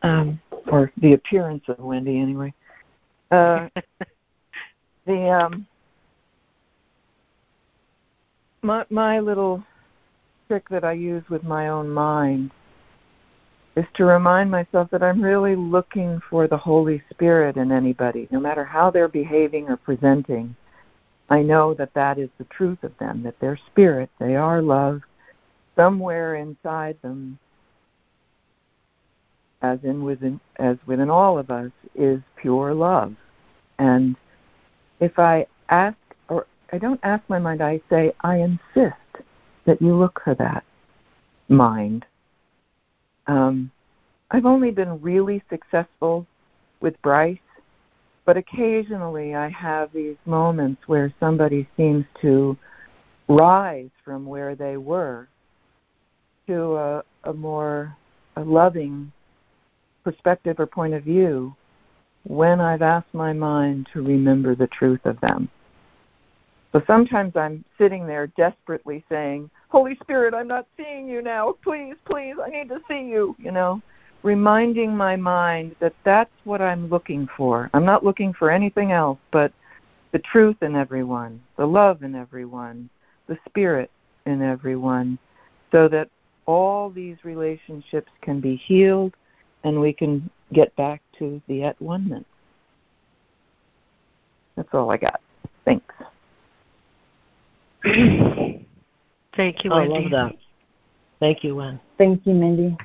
um, 0.00 0.40
or 0.68 0.90
the 0.96 1.12
appearance 1.12 1.62
of 1.68 1.78
Wendy 1.78 2.20
anyway. 2.20 2.54
Uh, 3.30 3.68
the 5.06 5.28
um, 5.28 5.66
my 8.62 8.86
my 8.88 9.20
little 9.20 9.62
trick 10.48 10.66
that 10.70 10.84
I 10.84 10.92
use 10.92 11.22
with 11.28 11.44
my 11.44 11.68
own 11.68 11.90
mind 11.90 12.50
is 13.76 13.84
to 13.92 14.06
remind 14.06 14.50
myself 14.50 14.88
that 14.90 15.02
I'm 15.02 15.20
really 15.20 15.54
looking 15.54 16.18
for 16.30 16.48
the 16.48 16.56
Holy 16.56 17.02
Spirit 17.10 17.58
in 17.58 17.70
anybody, 17.70 18.26
no 18.30 18.40
matter 18.40 18.64
how 18.64 18.90
they're 18.90 19.06
behaving 19.06 19.68
or 19.68 19.76
presenting. 19.76 20.56
I 21.28 21.42
know 21.42 21.74
that 21.74 21.92
that 21.92 22.18
is 22.18 22.30
the 22.38 22.44
truth 22.44 22.84
of 22.84 22.96
them, 22.96 23.22
that 23.24 23.38
they're 23.38 23.60
spirit, 23.66 24.08
they 24.18 24.34
are 24.34 24.62
love. 24.62 25.02
Somewhere 25.76 26.36
inside 26.36 26.96
them, 27.02 27.38
as 29.62 29.78
in 29.84 30.04
within 30.04 30.40
as 30.56 30.76
within 30.86 31.08
all 31.10 31.38
of 31.38 31.50
us, 31.50 31.70
is 31.94 32.20
pure 32.36 32.74
love. 32.74 33.14
And 33.78 34.16
if 35.00 35.18
I 35.18 35.46
ask 35.68 35.96
or 36.28 36.46
I 36.72 36.78
don't 36.78 37.00
ask 37.02 37.22
my 37.28 37.38
mind, 37.38 37.62
I 37.62 37.80
say, 37.88 38.12
I 38.20 38.36
insist 38.36 38.96
that 39.64 39.80
you 39.80 39.96
look 39.96 40.20
for 40.24 40.34
that 40.34 40.64
mind. 41.48 42.04
Um, 43.26 43.70
I've 44.30 44.46
only 44.46 44.70
been 44.70 45.00
really 45.00 45.42
successful 45.50 46.26
with 46.80 47.00
Bryce, 47.02 47.38
but 48.24 48.36
occasionally 48.36 49.34
I 49.34 49.48
have 49.50 49.92
these 49.92 50.16
moments 50.24 50.82
where 50.86 51.12
somebody 51.20 51.68
seems 51.76 52.04
to 52.22 52.56
rise 53.28 53.90
from 54.04 54.26
where 54.26 54.54
they 54.54 54.76
were 54.76 55.28
to 56.46 56.76
a, 56.76 57.04
a 57.24 57.32
more 57.32 57.96
a 58.36 58.42
loving 58.42 59.12
perspective 60.04 60.58
or 60.58 60.66
point 60.66 60.94
of 60.94 61.04
view 61.04 61.54
when 62.24 62.60
I've 62.60 62.82
asked 62.82 63.12
my 63.12 63.32
mind 63.32 63.88
to 63.92 64.02
remember 64.02 64.54
the 64.54 64.68
truth 64.68 65.04
of 65.04 65.20
them. 65.20 65.48
So 66.72 66.82
sometimes 66.86 67.36
I'm 67.36 67.64
sitting 67.76 68.06
there 68.06 68.28
desperately 68.28 69.04
saying, 69.08 69.50
Holy 69.68 69.96
Spirit, 70.02 70.32
I'm 70.32 70.48
not 70.48 70.66
seeing 70.76 71.06
you 71.06 71.20
now. 71.20 71.56
Please, 71.62 71.96
please, 72.06 72.36
I 72.42 72.48
need 72.48 72.68
to 72.70 72.80
see 72.88 73.02
you, 73.02 73.36
you 73.38 73.50
know, 73.50 73.82
reminding 74.22 74.96
my 74.96 75.16
mind 75.16 75.76
that 75.80 75.94
that's 76.04 76.30
what 76.44 76.62
I'm 76.62 76.88
looking 76.88 77.28
for. 77.36 77.68
I'm 77.74 77.84
not 77.84 78.04
looking 78.04 78.32
for 78.32 78.50
anything 78.50 78.92
else 78.92 79.18
but 79.30 79.52
the 80.12 80.18
truth 80.20 80.56
in 80.62 80.76
everyone, 80.76 81.42
the 81.56 81.66
love 81.66 82.02
in 82.02 82.14
everyone, 82.14 82.88
the 83.26 83.38
spirit 83.46 83.90
in 84.26 84.42
everyone, 84.42 85.18
so 85.70 85.88
that 85.88 86.08
all 86.46 86.90
these 86.90 87.16
relationships 87.24 88.10
can 88.20 88.40
be 88.40 88.56
healed 88.56 89.14
and 89.64 89.80
we 89.80 89.92
can 89.92 90.28
get 90.52 90.74
back 90.76 91.02
to 91.18 91.40
the 91.48 91.62
at 91.62 91.80
one 91.80 92.24
That's 94.56 94.68
all 94.72 94.90
I 94.90 94.96
got. 94.96 95.20
Thanks. 95.64 95.94
Thank 97.84 99.64
you, 99.64 99.70
Wendy. 99.70 99.94
I 99.94 99.98
love 99.98 100.10
that. 100.10 100.36
Thank 101.20 101.44
you, 101.44 101.56
Wen. 101.56 101.80
Thank 101.98 102.26
you, 102.26 102.34
Mindy. 102.34 102.76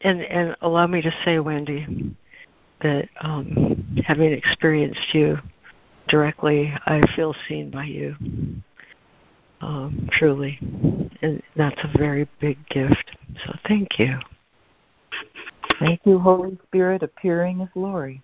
And 0.00 0.22
and 0.22 0.56
allow 0.62 0.86
me 0.86 1.02
to 1.02 1.12
say, 1.24 1.38
Wendy, 1.38 2.14
that 2.82 3.08
um, 3.20 4.02
having 4.06 4.32
experienced 4.32 5.12
you 5.12 5.38
directly, 6.08 6.72
I 6.86 7.02
feel 7.14 7.34
seen 7.48 7.70
by 7.70 7.84
you. 7.84 8.16
Um, 9.60 10.08
truly, 10.12 10.58
and 11.20 11.42
that's 11.56 11.80
a 11.82 11.98
very 11.98 12.28
big 12.40 12.56
gift. 12.68 13.10
So 13.44 13.54
thank 13.66 13.98
you. 13.98 14.18
Thank 15.78 16.00
you, 16.04 16.18
Holy 16.18 16.58
Spirit, 16.66 17.02
appearing 17.02 17.60
as 17.60 17.68
Laurie. 17.74 18.22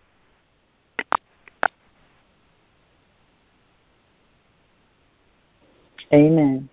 Amen. 6.13 6.69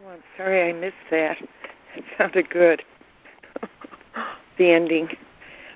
I'm 0.11 0.23
sorry 0.35 0.69
I 0.69 0.73
missed 0.73 0.95
that. 1.09 1.37
It 1.95 2.03
sounded 2.17 2.49
good. 2.49 2.83
the 4.57 4.71
ending. 4.71 5.15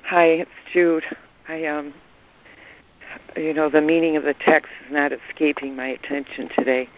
Hi, 0.03 0.25
it's 0.25 0.51
Jude. 0.73 1.05
I 1.47 1.65
um 1.67 1.93
you 3.37 3.53
know, 3.53 3.69
the 3.69 3.79
meaning 3.79 4.17
of 4.17 4.23
the 4.23 4.33
text 4.33 4.69
is 4.85 4.91
not 4.91 5.13
escaping 5.13 5.77
my 5.77 5.87
attention 5.87 6.49
today. 6.53 6.89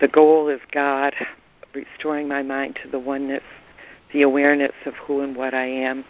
The 0.00 0.08
goal 0.08 0.48
is 0.48 0.58
God, 0.72 1.14
restoring 1.72 2.26
my 2.26 2.42
mind 2.42 2.80
to 2.82 2.88
the 2.90 2.98
oneness, 2.98 3.44
the 4.12 4.22
awareness 4.22 4.72
of 4.84 4.94
who 4.94 5.20
and 5.20 5.36
what 5.36 5.54
I 5.54 5.66
am 5.66 6.04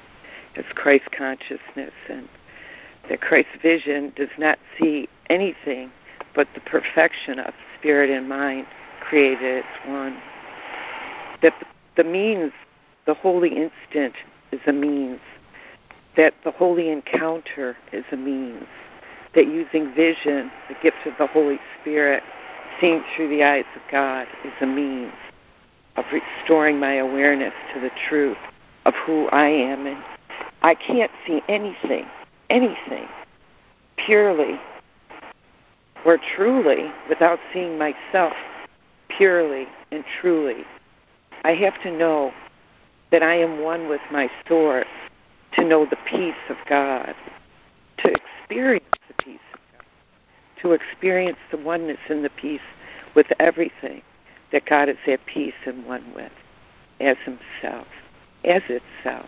as 0.57 0.65
Christ 0.75 1.13
consciousness, 1.13 1.93
and 2.09 2.31
that 3.11 3.21
Christ's 3.21 3.61
vision 3.61 4.11
does 4.17 4.31
not 4.39 4.59
see 4.81 5.07
anything 5.29 5.93
but 6.35 6.49
the 6.55 6.61
perfection 6.61 7.41
of 7.41 7.53
spirit 7.79 8.09
and 8.09 8.27
mind 8.27 8.67
created 9.03 9.65
as 9.67 9.91
one. 9.91 10.17
That 11.43 11.55
the 11.97 12.05
means, 12.05 12.53
the 13.07 13.15
holy 13.15 13.51
instant, 13.51 14.15
is 14.51 14.61
a 14.67 14.73
means. 14.73 15.21
That 16.17 16.35
the 16.45 16.51
holy 16.51 16.91
encounter 16.91 17.77
is 17.93 18.05
a 18.13 18.17
means 18.17 18.67
that 19.35 19.47
using 19.47 19.95
vision, 19.95 20.51
the 20.69 20.75
gift 20.83 21.07
of 21.07 21.15
the 21.19 21.27
Holy 21.27 21.59
Spirit, 21.81 22.23
seen 22.81 23.03
through 23.15 23.29
the 23.29 23.43
eyes 23.43 23.65
of 23.75 23.83
God, 23.91 24.27
is 24.45 24.53
a 24.61 24.67
means 24.67 25.13
of 25.97 26.05
restoring 26.13 26.79
my 26.79 26.95
awareness 26.95 27.55
to 27.75 27.81
the 27.81 27.91
truth 28.09 28.39
of 28.85 28.95
who 29.07 29.29
I 29.29 29.47
am. 29.49 29.87
And 29.87 30.03
I 30.63 30.75
can't 30.75 31.11
see 31.27 31.43
anything, 31.49 32.07
anything, 32.51 33.09
purely 33.97 34.61
or 36.05 36.19
truly 36.35 36.91
without 37.09 37.39
seeing 37.53 37.79
myself 37.79 38.35
purely 39.09 39.67
and 39.91 40.05
truly. 40.21 40.65
I 41.45 41.55
have 41.55 41.81
to 41.83 41.91
know 41.91 42.33
that 43.11 43.23
I 43.23 43.35
am 43.35 43.63
one 43.63 43.89
with 43.89 44.01
my 44.13 44.31
source, 44.47 44.87
to 45.55 45.65
know 45.65 45.85
the 45.85 45.99
peace 46.07 46.35
of 46.49 46.57
God, 46.69 47.15
to 47.99 48.13
experience 48.13 48.85
the 49.09 49.15
peace 49.23 49.41
of 49.53 49.61
God, 49.73 49.85
to 50.63 50.73
experience 50.73 51.39
the 51.51 51.57
oneness 51.57 51.99
and 52.09 52.25
the 52.25 52.31
peace 52.31 52.61
with 53.15 53.27
everything 53.41 54.03
that 54.53 54.67
God 54.67 54.89
is 54.89 54.97
at 55.07 55.25
peace 55.27 55.55
and 55.67 55.85
one 55.85 56.05
with, 56.15 56.33
as 57.01 57.17
Himself, 57.25 57.89
as 58.45 58.63
itself. 58.69 59.27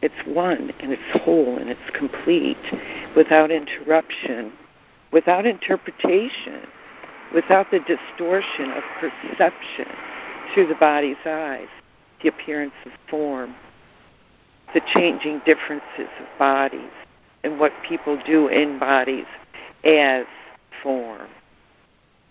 It's 0.00 0.26
one 0.26 0.72
and 0.80 0.92
it's 0.92 1.22
whole 1.22 1.58
and 1.58 1.68
it's 1.68 1.90
complete, 1.92 2.56
without 3.14 3.50
interruption, 3.50 4.52
without 5.12 5.44
interpretation, 5.44 6.66
without 7.34 7.70
the 7.70 7.80
distortion 7.80 8.70
of 8.72 8.82
perception 8.98 9.88
through 10.52 10.68
the 10.68 10.74
body's 10.74 11.16
eyes, 11.24 11.68
the 12.22 12.28
appearance 12.28 12.74
of 12.84 12.92
form, 13.08 13.54
the 14.74 14.80
changing 14.92 15.40
differences 15.46 16.08
of 16.20 16.38
bodies, 16.38 16.90
and 17.44 17.58
what 17.58 17.72
people 17.86 18.18
do 18.26 18.48
in 18.48 18.78
bodies 18.78 19.26
as 19.84 20.26
form. 20.82 21.28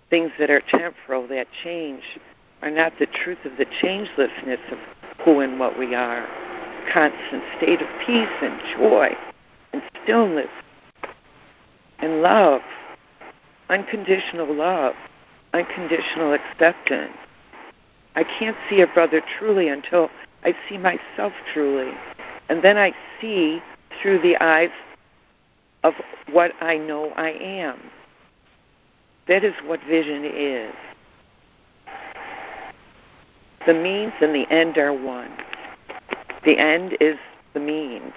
Things 0.09 0.31
that 0.37 0.49
are 0.49 0.61
temporal, 0.69 1.27
that 1.27 1.47
change, 1.63 2.03
are 2.61 2.71
not 2.71 2.93
the 2.99 3.07
truth 3.07 3.39
of 3.45 3.57
the 3.57 3.65
changelessness 3.81 4.59
of 4.71 4.77
who 5.23 5.39
and 5.39 5.59
what 5.59 5.77
we 5.79 5.95
are. 5.95 6.27
Constant 6.91 7.43
state 7.57 7.81
of 7.81 7.87
peace 8.05 8.27
and 8.41 8.59
joy 8.77 9.15
and 9.73 9.81
stillness 10.03 10.49
and 11.99 12.21
love, 12.21 12.61
unconditional 13.69 14.53
love, 14.53 14.93
unconditional 15.53 16.33
acceptance. 16.33 17.17
I 18.15 18.23
can't 18.23 18.57
see 18.69 18.81
a 18.81 18.87
brother 18.87 19.21
truly 19.37 19.67
until 19.67 20.09
I 20.43 20.55
see 20.67 20.77
myself 20.77 21.33
truly. 21.53 21.91
And 22.49 22.63
then 22.63 22.77
I 22.77 22.93
see 23.19 23.61
through 24.01 24.19
the 24.21 24.37
eyes 24.41 24.71
of 25.83 25.93
what 26.31 26.51
I 26.61 26.77
know 26.77 27.09
I 27.11 27.31
am. 27.31 27.79
That 29.27 29.43
is 29.43 29.53
what 29.65 29.81
vision 29.83 30.23
is. 30.23 30.73
The 33.65 33.73
means 33.73 34.13
and 34.21 34.35
the 34.35 34.47
end 34.51 34.77
are 34.77 34.93
one. 34.93 35.31
The 36.43 36.59
end 36.59 36.95
is 37.01 37.17
the 37.53 37.59
means. 37.59 38.13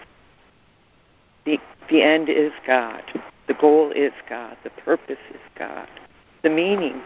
The, 1.47 1.59
the 1.89 2.03
end 2.03 2.29
is 2.29 2.53
God. 2.67 3.03
The 3.47 3.55
goal 3.55 3.91
is 3.93 4.13
God. 4.29 4.59
The 4.63 4.71
purpose 4.71 5.19
is 5.31 5.41
God. 5.59 5.89
The 6.43 6.51
meaning, 6.51 7.01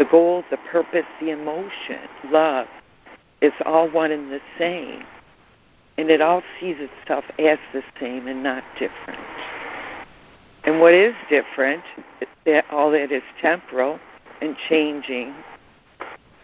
the 0.00 0.06
goal, 0.06 0.42
the 0.50 0.56
purpose, 0.56 1.04
the 1.20 1.28
emotion, 1.28 2.00
love, 2.30 2.66
is 3.42 3.52
all 3.66 3.86
one 3.90 4.10
and 4.10 4.32
the 4.32 4.40
same. 4.58 5.04
And 5.98 6.10
it 6.10 6.22
all 6.22 6.42
sees 6.58 6.76
itself 6.78 7.26
as 7.38 7.58
the 7.74 7.82
same 8.00 8.26
and 8.26 8.42
not 8.42 8.64
different. 8.78 9.20
And 10.64 10.80
what 10.80 10.94
is 10.94 11.14
different, 11.28 11.82
that 12.46 12.64
all 12.70 12.90
that 12.92 13.12
is 13.12 13.22
temporal 13.42 14.00
and 14.40 14.56
changing, 14.70 15.34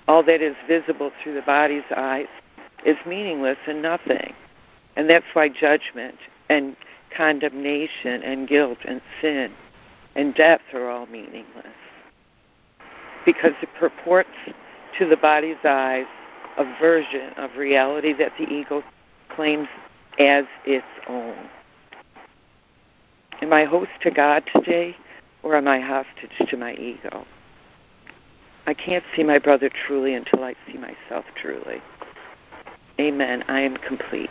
all 0.06 0.22
that 0.24 0.42
is 0.42 0.54
visible 0.68 1.10
through 1.22 1.32
the 1.32 1.40
body's 1.40 1.90
eyes, 1.96 2.28
is 2.84 2.98
meaningless 3.06 3.58
and 3.66 3.80
nothing. 3.80 4.34
And 4.96 5.08
that's 5.08 5.24
why 5.32 5.48
judgment 5.48 6.16
and 6.50 6.76
condemnation 7.16 8.22
and 8.22 8.46
guilt 8.46 8.78
and 8.84 9.00
sin 9.22 9.50
and 10.14 10.34
death 10.34 10.60
are 10.74 10.90
all 10.90 11.06
meaningless. 11.06 11.72
Because 13.26 13.52
it 13.60 13.68
purports 13.78 14.30
to 14.98 15.06
the 15.06 15.16
body's 15.16 15.56
eyes 15.64 16.06
a 16.56 16.64
version 16.80 17.32
of 17.36 17.56
reality 17.56 18.14
that 18.14 18.32
the 18.38 18.44
ego 18.44 18.82
claims 19.28 19.68
as 20.18 20.44
its 20.64 20.86
own. 21.08 21.36
Am 23.42 23.52
I 23.52 23.64
host 23.64 23.90
to 24.02 24.10
God 24.10 24.42
today, 24.54 24.96
or 25.42 25.56
am 25.56 25.68
I 25.68 25.78
hostage 25.78 26.48
to 26.48 26.56
my 26.56 26.72
ego? 26.74 27.26
I 28.66 28.74
can't 28.74 29.04
see 29.14 29.22
my 29.22 29.38
brother 29.38 29.70
truly 29.86 30.14
until 30.14 30.42
I 30.42 30.54
see 30.66 30.78
myself 30.78 31.24
truly. 31.40 31.82
Amen. 32.98 33.44
I 33.48 33.60
am 33.60 33.76
complete. 33.76 34.30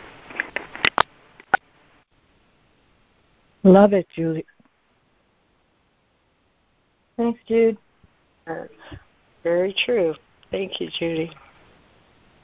Love 3.62 3.92
it, 3.92 4.08
Julie. 4.14 4.44
Thanks, 7.16 7.40
Jude. 7.46 7.78
That's 8.46 8.68
very 9.42 9.74
true. 9.84 10.14
Thank 10.50 10.80
you, 10.80 10.88
Judy. 10.98 11.30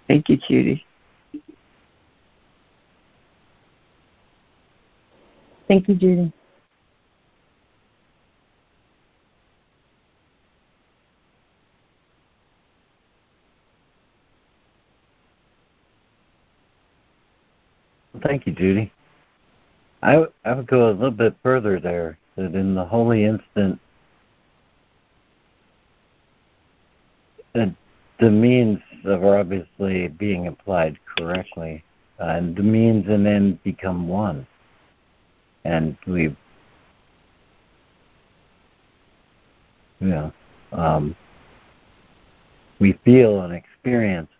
Thank 0.08 0.28
you, 0.28 0.36
Judy. 0.36 0.84
Thank 5.68 5.88
you, 5.88 5.94
Judy. 5.94 6.32
Thank 18.22 18.46
you, 18.46 18.52
Judy. 18.52 18.92
I, 20.02 20.24
I 20.44 20.52
would 20.52 20.66
go 20.66 20.90
a 20.90 20.92
little 20.92 21.10
bit 21.10 21.34
further 21.42 21.80
there, 21.80 22.18
that 22.36 22.54
in 22.54 22.74
the 22.74 22.84
holy 22.84 23.24
instant, 23.24 23.80
that 27.54 27.74
the 28.20 28.30
means 28.30 28.80
are 29.04 29.38
obviously 29.38 30.08
being 30.08 30.46
applied 30.46 30.98
correctly, 31.16 31.82
uh, 32.20 32.24
and 32.24 32.56
the 32.56 32.62
means 32.62 33.08
and 33.08 33.26
end 33.26 33.62
become 33.62 34.08
one. 34.08 34.46
And 35.64 35.96
we, 36.06 36.22
you 36.22 36.36
know, 40.00 40.32
um, 40.72 41.16
we 42.78 42.92
feel 43.04 43.42
and 43.42 43.54
experience 43.54 44.30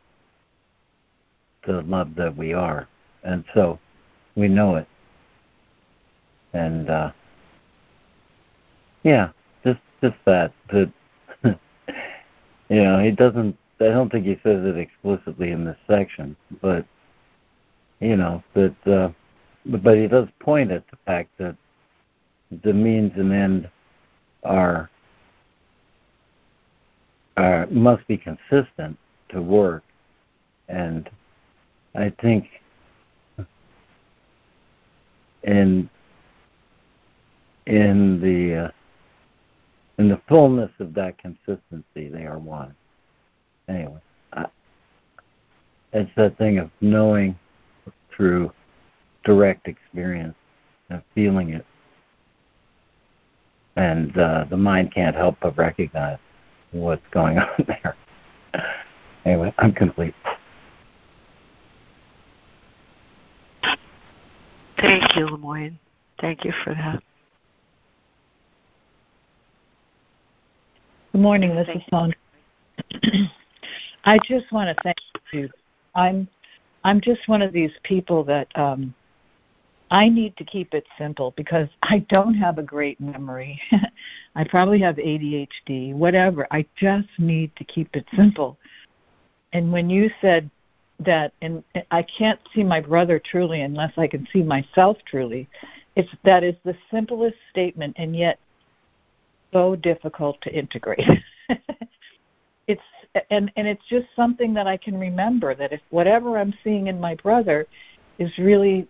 the 1.67 1.83
love 1.83 2.15
that 2.17 2.37
we 2.37 2.53
are, 2.53 2.89
and 3.23 3.45
so 3.55 3.79
we 4.35 4.49
know 4.49 4.77
it. 4.77 4.89
And 6.53 6.91
uh, 6.91 7.13
yeah, 9.05 9.31
just 9.65 9.81
just 10.01 10.17
that 10.25 10.53
that 10.71 10.93
know 12.77 12.99
he 12.99 13.11
doesn't. 13.11 13.57
I 13.81 13.89
don't 13.89 14.11
think 14.11 14.25
he 14.25 14.39
says 14.43 14.65
it 14.65 14.79
explicitly 14.79 15.51
in 15.51 15.65
this 15.65 15.77
section, 15.87 16.37
but 16.61 16.87
you 18.01 18.17
know 18.17 18.43
that. 18.55 18.87
Uh, 18.87 19.11
but 19.65 19.97
he 19.97 20.09
does 20.09 20.29
point 20.41 20.73
at 20.73 20.89
the 20.91 20.97
fact 21.07 21.31
that 21.39 21.57
the 22.63 22.73
means 22.73 23.13
and 23.17 23.33
end 23.33 23.71
are 24.45 24.91
are 27.37 27.67
must 27.67 28.07
be 28.07 28.17
consistent 28.17 28.99
to 29.31 29.41
work, 29.41 29.83
and 30.69 31.09
I 31.95 32.11
think 32.21 32.49
in 35.45 35.89
in 37.67 38.21
the 38.21 38.67
uh, 38.67 38.71
in 39.99 40.09
the 40.09 40.21
fullness 40.29 40.71
of 40.81 40.95
that 40.95 41.19
consistency, 41.19 42.09
they 42.09 42.25
are 42.25 42.39
one. 42.39 42.75
Anyway, 43.69 44.01
I, 44.33 44.47
it's 45.93 46.11
that 46.17 46.37
thing 46.39 46.59
of 46.59 46.71
knowing 46.81 47.39
through 48.15 48.53
direct 49.25 49.69
experience 49.69 50.35
and 50.91 51.03
feeling 51.15 51.51
it, 51.51 51.67
and 53.77 54.17
uh, 54.17 54.45
the 54.51 54.57
mind 54.57 54.93
can't 54.93 55.15
help 55.15 55.37
but 55.41 55.57
recognize 55.57 56.19
what's 56.73 57.07
going 57.11 57.39
on 57.39 57.49
there. 57.67 57.97
anyway, 59.25 59.55
I'm 59.59 59.73
complete. 59.73 60.15
Thank 64.79 65.17
you, 65.17 65.27
Lemoyne. 65.27 65.79
Thank 66.21 66.45
you 66.45 66.53
for 66.65 66.75
that. 66.75 67.03
Good 71.13 71.21
morning. 71.21 71.51
Mrs. 71.51 72.09
is 73.03 73.29
I 74.05 74.19
just 74.27 74.51
want 74.51 74.75
to 74.75 74.83
thank 74.83 74.97
you. 75.35 75.51
I'm 75.95 76.27
I'm 76.85 77.03
just 77.03 77.29
one 77.29 77.43
of 77.43 77.53
these 77.53 77.73
people 77.83 78.25
that 78.25 78.49
um 78.57 78.95
I 79.91 80.09
need 80.09 80.35
to 80.39 80.45
keep 80.45 80.73
it 80.73 80.87
simple 80.97 81.35
because 81.37 81.69
I 81.83 81.99
don't 82.09 82.33
have 82.33 82.57
a 82.57 82.63
great 82.63 82.99
memory. 82.99 83.61
I 84.37 84.45
probably 84.45 84.81
have 84.81 84.97
ADHD, 84.97 85.95
whatever. 85.95 86.47
I 86.51 86.65
just 86.77 87.09
need 87.19 87.55
to 87.57 87.65
keep 87.65 87.95
it 87.95 88.07
simple. 88.17 88.57
And 89.53 89.71
when 89.71 89.91
you 89.91 90.11
said 90.23 90.51
that 91.01 91.35
and 91.43 91.63
I 91.91 92.05
can't 92.05 92.41
see 92.55 92.65
my 92.65 92.81
brother 92.81 93.21
truly 93.23 93.61
unless 93.61 93.93
I 93.99 94.07
can 94.07 94.27
see 94.33 94.43
myself 94.43 94.97
truly, 95.05 95.47
it's 95.95 96.09
that 96.25 96.43
is 96.43 96.55
the 96.65 96.75
simplest 96.91 97.37
statement 97.51 97.97
and 97.99 98.17
yet 98.17 98.39
so 99.53 99.77
difficult 99.77 100.41
to 100.43 100.53
integrate. 100.53 101.07
it's 102.69 102.83
and 103.31 103.53
and 103.57 103.67
it's 103.67 103.87
just 103.89 104.07
something 104.17 104.55
that 104.55 104.67
I 104.67 104.77
can 104.77 104.99
remember 104.99 105.55
that 105.55 105.73
if 105.73 105.81
whatever 105.91 106.39
I'm 106.39 106.55
seeing 106.65 106.87
in 106.87 107.01
my 107.01 107.15
brother 107.17 107.67
is 108.19 108.31
really 108.39 108.89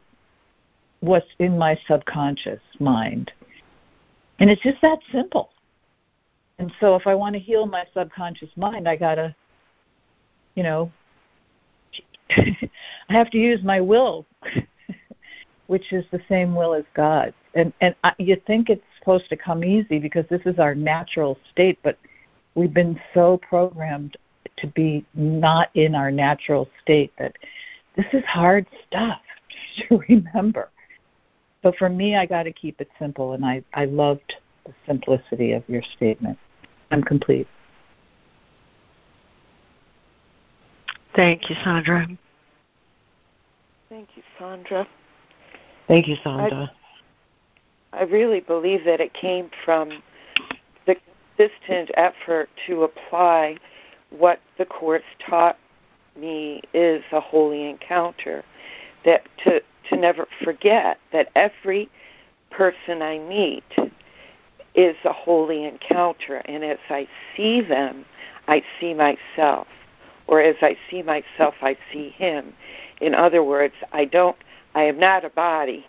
what's 1.00 1.26
in 1.38 1.58
my 1.58 1.78
subconscious 1.88 2.60
mind. 2.78 3.32
And 4.38 4.48
it's 4.50 4.62
just 4.62 4.80
that 4.82 4.98
simple. 5.10 5.50
And 6.58 6.72
so 6.80 6.94
if 6.94 7.06
I 7.06 7.14
want 7.14 7.34
to 7.34 7.40
heal 7.40 7.66
my 7.66 7.84
subconscious 7.92 8.50
mind, 8.56 8.88
I 8.88 8.96
got 8.96 9.16
to 9.16 9.34
you 10.54 10.62
know 10.62 10.92
I 12.30 13.12
have 13.12 13.30
to 13.30 13.38
use 13.38 13.62
my 13.62 13.80
will 13.80 14.26
which 15.66 15.92
is 15.92 16.04
the 16.10 16.20
same 16.28 16.54
will 16.54 16.74
as 16.74 16.84
God's. 16.94 17.34
And 17.54 17.72
and 17.80 17.94
I, 18.02 18.12
you 18.18 18.36
think 18.46 18.70
it's 18.70 18.82
supposed 18.98 19.28
to 19.28 19.36
come 19.36 19.64
easy 19.64 19.98
because 19.98 20.24
this 20.30 20.40
is 20.46 20.58
our 20.58 20.74
natural 20.74 21.38
state, 21.50 21.78
but 21.82 21.98
we've 22.54 22.72
been 22.72 23.00
so 23.14 23.38
programmed 23.48 24.16
to 24.58 24.66
be 24.68 25.04
not 25.14 25.70
in 25.74 25.94
our 25.94 26.10
natural 26.10 26.68
state 26.80 27.12
that 27.18 27.34
this 27.96 28.06
is 28.12 28.24
hard 28.24 28.66
stuff 28.86 29.20
to 29.88 30.02
remember. 30.08 30.70
So 31.62 31.72
for 31.78 31.88
me, 31.88 32.16
I 32.16 32.26
got 32.26 32.44
to 32.44 32.52
keep 32.52 32.80
it 32.80 32.88
simple, 32.98 33.34
and 33.34 33.44
I 33.44 33.62
I 33.74 33.84
loved 33.84 34.34
the 34.64 34.72
simplicity 34.86 35.52
of 35.52 35.62
your 35.68 35.82
statement. 35.96 36.38
I'm 36.90 37.02
complete. 37.02 37.48
Thank 41.14 41.50
you, 41.50 41.56
Sandra. 41.62 42.06
Thank 43.90 44.08
you, 44.16 44.22
Sandra. 44.38 44.88
Thank 45.86 46.08
you, 46.08 46.16
Sandra. 46.24 46.70
I, 46.74 46.81
I 47.92 48.04
really 48.04 48.40
believe 48.40 48.84
that 48.84 49.00
it 49.00 49.12
came 49.12 49.50
from 49.64 50.02
the 50.86 50.96
consistent 51.36 51.90
effort 51.94 52.48
to 52.66 52.84
apply 52.84 53.58
what 54.10 54.40
the 54.58 54.64
course 54.64 55.02
taught 55.18 55.58
me 56.16 56.62
is 56.74 57.02
a 57.12 57.20
holy 57.20 57.68
encounter. 57.68 58.44
That 59.04 59.26
to 59.44 59.62
to 59.90 59.96
never 59.96 60.26
forget 60.44 60.98
that 61.12 61.30
every 61.34 61.90
person 62.50 63.02
I 63.02 63.18
meet 63.18 63.64
is 64.74 64.96
a 65.04 65.12
holy 65.12 65.64
encounter, 65.64 66.36
and 66.44 66.64
as 66.64 66.78
I 66.88 67.08
see 67.36 67.60
them, 67.60 68.04
I 68.46 68.62
see 68.78 68.94
myself, 68.94 69.66
or 70.28 70.40
as 70.40 70.56
I 70.62 70.76
see 70.88 71.02
myself, 71.02 71.54
I 71.60 71.76
see 71.92 72.10
him. 72.10 72.52
In 73.00 73.14
other 73.14 73.42
words, 73.42 73.74
I 73.92 74.04
don't 74.04 74.36
I 74.74 74.84
am 74.84 74.98
not 74.98 75.24
a 75.24 75.30
body. 75.30 75.86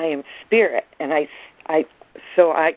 I 0.00 0.06
am 0.06 0.24
spirit, 0.46 0.86
and 0.98 1.12
I, 1.12 1.28
I, 1.66 1.84
so 2.34 2.52
I, 2.52 2.74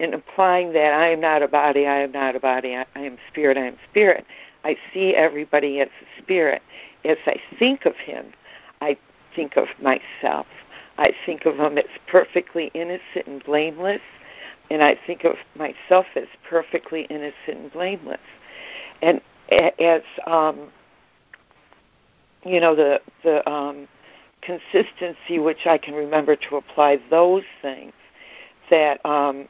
in 0.00 0.12
applying 0.12 0.72
that, 0.72 0.92
I 0.92 1.08
am 1.10 1.20
not 1.20 1.40
a 1.40 1.48
body. 1.48 1.86
I 1.86 2.00
am 2.00 2.10
not 2.10 2.34
a 2.34 2.40
body. 2.40 2.74
I, 2.74 2.84
I 2.96 3.00
am 3.00 3.16
spirit. 3.30 3.56
I 3.56 3.66
am 3.66 3.76
spirit. 3.90 4.26
I 4.64 4.76
see 4.92 5.14
everybody 5.14 5.80
as 5.80 5.88
a 5.88 6.22
spirit, 6.22 6.62
as 7.04 7.18
I 7.26 7.40
think 7.58 7.86
of 7.86 7.94
him, 7.96 8.32
I 8.80 8.96
think 9.36 9.56
of 9.56 9.68
myself. 9.80 10.46
I 10.98 11.14
think 11.24 11.46
of 11.46 11.56
him 11.58 11.78
as 11.78 11.84
perfectly 12.08 12.70
innocent 12.74 13.26
and 13.26 13.44
blameless, 13.44 14.00
and 14.70 14.82
I 14.82 14.98
think 15.06 15.24
of 15.24 15.36
myself 15.54 16.06
as 16.16 16.26
perfectly 16.48 17.02
innocent 17.02 17.34
and 17.46 17.72
blameless. 17.72 18.20
And 19.00 19.20
as 19.50 20.02
um, 20.26 20.70
you 22.44 22.58
know, 22.58 22.74
the 22.74 23.00
the 23.22 23.48
um, 23.50 23.86
consistency 24.44 25.38
which 25.38 25.66
I 25.66 25.78
can 25.78 25.94
remember 25.94 26.36
to 26.36 26.56
apply 26.56 27.00
those 27.10 27.44
things 27.62 27.92
that 28.70 29.04
um, 29.04 29.46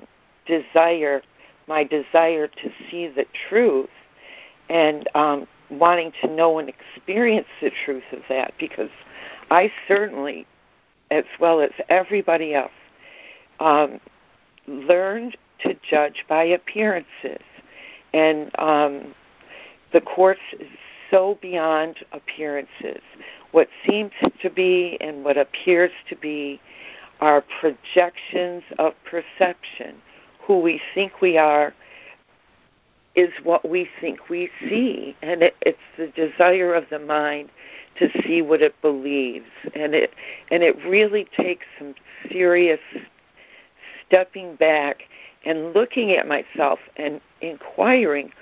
desire 0.47 1.23
my 1.67 1.85
desire 1.85 2.47
to 2.47 2.71
see 2.91 3.09
the 3.09 3.27
truth 3.49 3.89
and 4.69 5.09
um, 5.15 5.47
wanting 5.71 6.13
to 6.21 6.27
know 6.29 6.59
and 6.59 6.69
experience 6.69 7.47
the 7.61 7.71
truth 7.85 8.05
of 8.13 8.21
that 8.29 8.55
because 8.59 8.91
I 9.51 9.73
certainly, 9.89 10.47
as 11.11 11.25
well 11.41 11.61
as 11.61 11.71
everybody 11.89 12.55
else, 12.55 12.71
um, 13.61 14.01
learned 14.67 15.37
to 15.61 15.75
judge 15.89 16.25
by 16.29 16.45
appearances. 16.45 17.43
And 18.13 18.51
um, 18.59 19.15
the 19.93 20.01
Course 20.01 20.39
so 21.11 21.39
beyond 21.41 22.05
appearances. 22.13 23.01
What 23.53 23.69
seems 23.87 24.13
to 24.41 24.51
be 24.51 24.99
and 25.01 25.25
what 25.25 25.37
appears 25.37 25.93
to 26.09 26.17
be 26.17 26.61
are 27.21 27.45
projections 27.61 28.63
of 28.79 28.95
perception. 29.05 29.97
Who 30.41 30.61
we 30.61 30.81
think 30.95 31.21
we 31.21 31.39
are 31.39 31.73
is 33.15 33.31
what 33.43 33.69
we 33.69 33.89
think 34.01 34.29
we 34.29 34.51
see, 34.61 35.17
and 35.23 35.43
it, 35.43 35.57
it's 35.63 35.79
the 35.97 36.09
desire 36.09 36.75
of 36.75 36.85
the 36.91 36.99
mind 36.99 37.49
to 37.99 38.11
see 38.23 38.43
what 38.43 38.61
it 38.61 38.75
believes, 38.83 39.47
and 39.75 39.95
it 39.95 40.13
and 40.51 40.63
it 40.65 40.77
really 40.85 41.29
takes 41.37 41.65
some 41.79 41.95
serious 42.31 42.81
stepping 44.07 44.57
back 44.57 45.05
and 45.45 45.73
looking 45.75 46.13
at 46.13 46.27
myself 46.27 46.81
and 46.97 47.21
inquiring, 47.41 48.33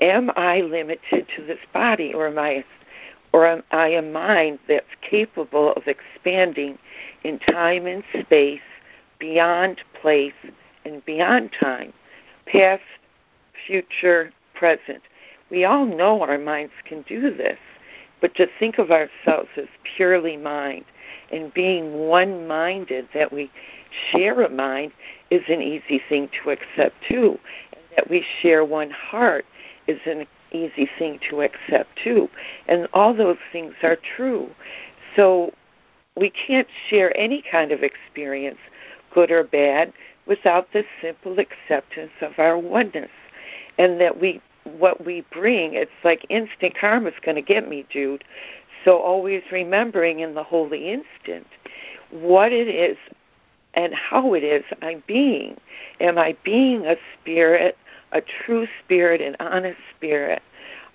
am 0.00 0.30
I 0.36 0.60
limited 0.60 1.26
to 1.36 1.44
this 1.44 1.58
body, 1.72 2.12
or 2.12 2.26
am 2.26 2.38
I 2.38 2.64
or 3.32 3.46
am 3.46 3.62
I 3.70 3.88
a 3.88 4.02
mind 4.02 4.60
that's 4.66 4.86
capable 5.02 5.72
of 5.74 5.86
expanding 5.86 6.78
in 7.22 7.38
time 7.38 7.86
and 7.86 8.02
space, 8.18 8.60
beyond 9.18 9.82
place 10.00 10.32
and 10.86 11.04
beyond 11.04 11.50
time, 11.52 11.92
past, 12.46 12.82
future, 13.66 14.32
present. 14.54 15.02
We 15.50 15.64
all 15.64 15.84
know 15.84 16.22
our 16.22 16.38
minds 16.38 16.72
can 16.84 17.02
do 17.02 17.34
this, 17.34 17.58
but 18.20 18.34
to 18.36 18.48
think 18.58 18.78
of 18.78 18.90
ourselves 18.90 19.50
as 19.56 19.68
purely 19.96 20.36
mind 20.36 20.84
and 21.30 21.52
being 21.52 22.08
one 22.08 22.46
minded, 22.46 23.08
that 23.12 23.32
we 23.32 23.50
share 24.10 24.40
a 24.42 24.48
mind, 24.48 24.92
is 25.30 25.42
an 25.48 25.60
easy 25.60 26.00
thing 26.08 26.30
to 26.42 26.50
accept 26.50 26.96
too. 27.06 27.38
And 27.72 27.82
that 27.96 28.08
we 28.08 28.24
share 28.40 28.64
one 28.64 28.90
heart 28.90 29.44
is 29.86 30.00
an 30.06 30.26
easy 30.52 30.88
thing 30.98 31.18
to 31.30 31.42
accept 31.42 31.96
too. 32.02 32.28
And 32.68 32.88
all 32.92 33.14
those 33.14 33.38
things 33.52 33.74
are 33.82 33.96
true. 33.96 34.50
So 35.14 35.52
we 36.16 36.30
can't 36.30 36.68
share 36.88 37.16
any 37.16 37.42
kind 37.42 37.72
of 37.72 37.82
experience, 37.82 38.58
good 39.12 39.30
or 39.30 39.44
bad, 39.44 39.92
without 40.26 40.72
the 40.72 40.84
simple 41.00 41.38
acceptance 41.38 42.12
of 42.20 42.38
our 42.38 42.58
oneness. 42.58 43.10
And 43.78 44.00
that 44.00 44.20
we 44.20 44.40
what 44.64 45.04
we 45.04 45.24
bring, 45.32 45.74
it's 45.74 45.92
like 46.02 46.26
instant 46.28 46.74
karma 46.76 47.10
is 47.10 47.14
going 47.22 47.36
to 47.36 47.42
get 47.42 47.68
me, 47.68 47.86
Jude. 47.88 48.24
So 48.84 48.98
always 48.98 49.42
remembering 49.52 50.20
in 50.20 50.34
the 50.34 50.42
holy 50.42 50.90
instant 50.92 51.46
what 52.10 52.52
it 52.52 52.68
is 52.68 52.96
and 53.74 53.94
how 53.94 54.34
it 54.34 54.42
is 54.42 54.64
I'm 54.82 55.02
being. 55.06 55.56
Am 56.00 56.18
I 56.18 56.36
being 56.44 56.86
a 56.86 56.96
spirit, 57.14 57.76
a 58.12 58.20
true 58.20 58.66
spirit, 58.84 59.20
an 59.20 59.36
honest 59.40 59.78
spirit, 59.96 60.42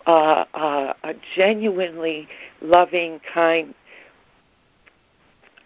uh, 0.07 0.45
uh, 0.53 0.93
a 1.03 1.13
genuinely 1.35 2.27
loving, 2.61 3.19
kind 3.33 3.73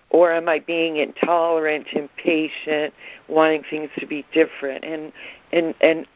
or 0.09 0.31
am 0.31 0.47
I 0.47 0.59
being 0.59 0.97
intolerant, 0.97 1.87
impatient, 1.91 2.93
wanting 3.27 3.63
things 3.69 3.89
to 3.99 4.05
be 4.05 4.25
different, 4.31 4.85
and 4.85 5.11
and 5.51 5.75
and 5.81 6.07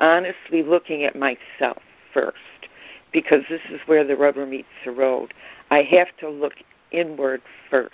honestly 0.00 0.62
looking 0.62 1.02
at 1.04 1.16
myself 1.16 1.82
first, 2.12 2.68
because 3.12 3.42
this 3.48 3.62
is 3.68 3.80
where 3.86 4.04
the 4.04 4.16
rubber 4.16 4.46
meets 4.46 4.68
the 4.84 4.92
road. 4.92 5.34
I 5.70 5.82
have 5.82 6.08
to 6.20 6.28
look 6.28 6.54
inward 6.90 7.42
first 7.68 7.92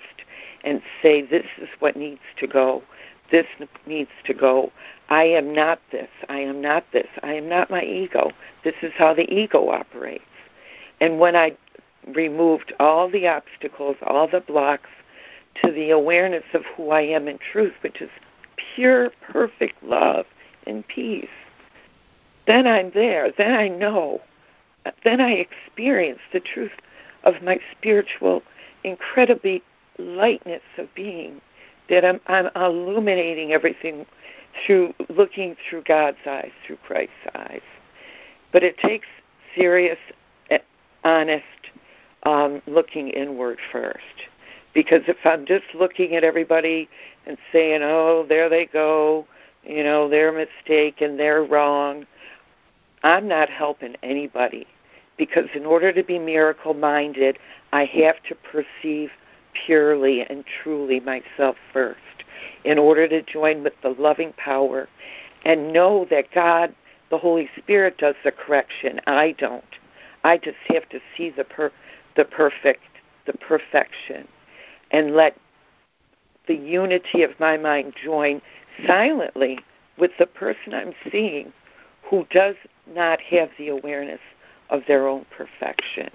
and 0.64 0.82
say, 1.02 1.22
this 1.22 1.46
is 1.58 1.68
what 1.78 1.96
needs 1.96 2.20
to 2.38 2.46
go. 2.46 2.82
This 3.30 3.46
needs 3.86 4.10
to 4.24 4.34
go. 4.34 4.70
I 5.08 5.24
am 5.24 5.52
not 5.52 5.80
this. 5.90 6.08
I 6.28 6.40
am 6.40 6.60
not 6.60 6.84
this. 6.92 7.08
I 7.22 7.34
am 7.34 7.48
not 7.48 7.70
my 7.70 7.82
ego. 7.82 8.32
This 8.62 8.74
is 8.82 8.92
how 8.96 9.14
the 9.14 9.32
ego 9.32 9.70
operates. 9.70 10.24
And 11.00 11.18
when 11.18 11.36
I 11.36 11.56
removed 12.08 12.72
all 12.78 13.08
the 13.08 13.26
obstacles, 13.28 13.96
all 14.02 14.28
the 14.28 14.40
blocks, 14.40 14.90
to 15.62 15.70
the 15.70 15.90
awareness 15.90 16.44
of 16.52 16.64
who 16.64 16.90
I 16.90 17.02
am 17.02 17.28
in 17.28 17.38
truth, 17.38 17.74
which 17.82 18.00
is 18.00 18.10
pure, 18.56 19.10
perfect 19.20 19.82
love 19.82 20.26
and 20.66 20.86
peace, 20.86 21.28
then 22.46 22.66
I'm 22.66 22.90
there. 22.90 23.30
Then 23.30 23.52
I 23.52 23.68
know. 23.68 24.20
Then 25.04 25.20
I 25.20 25.32
experience 25.32 26.20
the 26.32 26.40
truth 26.40 26.72
of 27.22 27.42
my 27.42 27.58
spiritual, 27.72 28.42
incredibly 28.82 29.62
lightness 29.98 30.62
of 30.76 30.94
being. 30.94 31.40
That 31.88 32.04
I'm, 32.04 32.20
I'm 32.26 32.48
illuminating 32.56 33.52
everything 33.52 34.06
through 34.64 34.94
looking 35.08 35.56
through 35.68 35.82
God's 35.82 36.18
eyes, 36.26 36.52
through 36.66 36.76
Christ's 36.76 37.12
eyes. 37.34 37.60
But 38.52 38.62
it 38.62 38.78
takes 38.78 39.06
serious, 39.54 39.98
eh, 40.50 40.58
honest 41.02 41.44
um, 42.22 42.62
looking 42.66 43.08
inward 43.10 43.58
first 43.70 44.28
because 44.72 45.02
if 45.06 45.18
I'm 45.24 45.46
just 45.46 45.66
looking 45.74 46.16
at 46.16 46.24
everybody 46.24 46.88
and 47.26 47.38
saying, 47.52 47.82
"Oh, 47.82 48.24
there 48.28 48.48
they 48.48 48.66
go," 48.66 49.26
you 49.64 49.82
know, 49.82 50.08
they're 50.08 50.32
mistaken, 50.32 51.16
they're 51.16 51.44
wrong, 51.44 52.06
I'm 53.02 53.28
not 53.28 53.48
helping 53.48 53.96
anybody. 54.02 54.66
Because 55.16 55.46
in 55.54 55.64
order 55.64 55.92
to 55.92 56.02
be 56.02 56.18
miracle 56.18 56.74
minded, 56.74 57.38
I 57.72 57.84
have 57.84 58.16
to 58.24 58.34
perceive 58.34 59.10
purely 59.54 60.22
and 60.22 60.44
truly 60.62 61.00
myself 61.00 61.56
first 61.72 61.98
in 62.64 62.78
order 62.78 63.08
to 63.08 63.22
join 63.22 63.62
with 63.62 63.74
the 63.82 63.90
loving 63.90 64.32
power 64.36 64.88
and 65.44 65.72
know 65.72 66.06
that 66.10 66.30
God, 66.32 66.74
the 67.10 67.18
Holy 67.18 67.48
Spirit, 67.58 67.98
does 67.98 68.14
the 68.24 68.32
correction. 68.32 69.00
I 69.06 69.32
don't. 69.32 69.64
I 70.24 70.38
just 70.38 70.56
have 70.68 70.88
to 70.88 71.00
see 71.16 71.30
the 71.30 71.44
per- 71.44 71.72
the 72.16 72.24
perfect, 72.24 72.82
the 73.26 73.34
perfection 73.34 74.26
and 74.90 75.14
let 75.14 75.36
the 76.46 76.54
unity 76.54 77.22
of 77.22 77.38
my 77.40 77.56
mind 77.56 77.94
join 78.02 78.40
silently 78.86 79.58
with 79.98 80.12
the 80.18 80.26
person 80.26 80.74
I'm 80.74 80.94
seeing 81.10 81.52
who 82.02 82.26
does 82.30 82.56
not 82.94 83.20
have 83.20 83.50
the 83.58 83.68
awareness 83.68 84.20
of 84.70 84.82
their 84.86 85.08
own 85.08 85.24
perfection. 85.36 86.10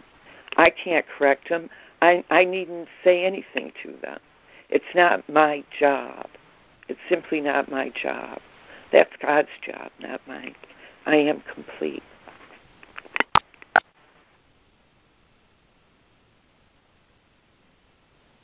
I 0.57 0.70
can't 0.70 1.06
correct 1.07 1.49
them. 1.49 1.70
I, 2.01 2.23
I 2.30 2.45
needn't 2.45 2.88
say 3.03 3.26
anything 3.26 3.71
to 3.84 3.93
them. 4.01 4.19
It's 4.69 4.85
not 4.95 5.27
my 5.30 5.63
job. 5.77 6.27
It's 6.88 6.99
simply 7.09 7.41
not 7.41 7.69
my 7.69 7.89
job. 7.89 8.39
That's 8.91 9.11
God's 9.21 9.49
job, 9.65 9.91
not 10.01 10.21
mine. 10.27 10.55
I 11.05 11.15
am 11.15 11.43
complete. 11.53 12.03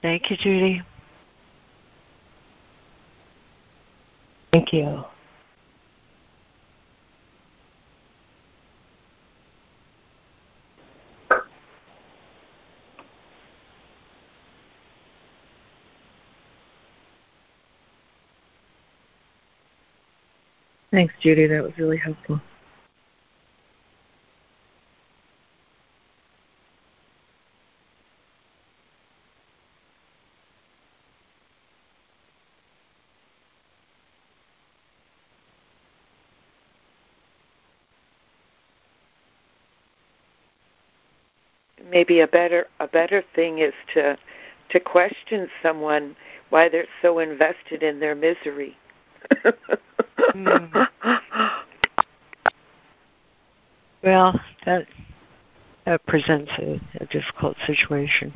Thank 0.02 0.30
you, 0.30 0.38
Judy. 0.38 0.82
Thank 4.52 4.72
you. 4.72 5.04
Thanks, 20.96 21.14
Judy. 21.20 21.46
That 21.48 21.62
was 21.62 21.78
really 21.78 21.98
helpful. 21.98 22.40
maybe 41.92 42.22
a 42.22 42.28
better 42.28 42.68
a 42.80 42.88
better 42.88 43.22
thing 43.36 43.60
is 43.60 43.74
to 43.94 44.18
to 44.70 44.80
question 44.80 45.50
someone 45.62 46.16
why 46.50 46.70
they're 46.70 46.88
so 47.02 47.20
invested 47.20 47.84
in 47.84 48.00
their 48.00 48.16
misery. 48.16 48.78
mm. 50.34 50.88
Well, 54.06 54.40
that 54.68 54.86
that 55.86 56.06
presents 56.06 56.52
a, 56.60 56.80
a 57.00 57.06
difficult 57.08 57.58
situation. 57.66 58.32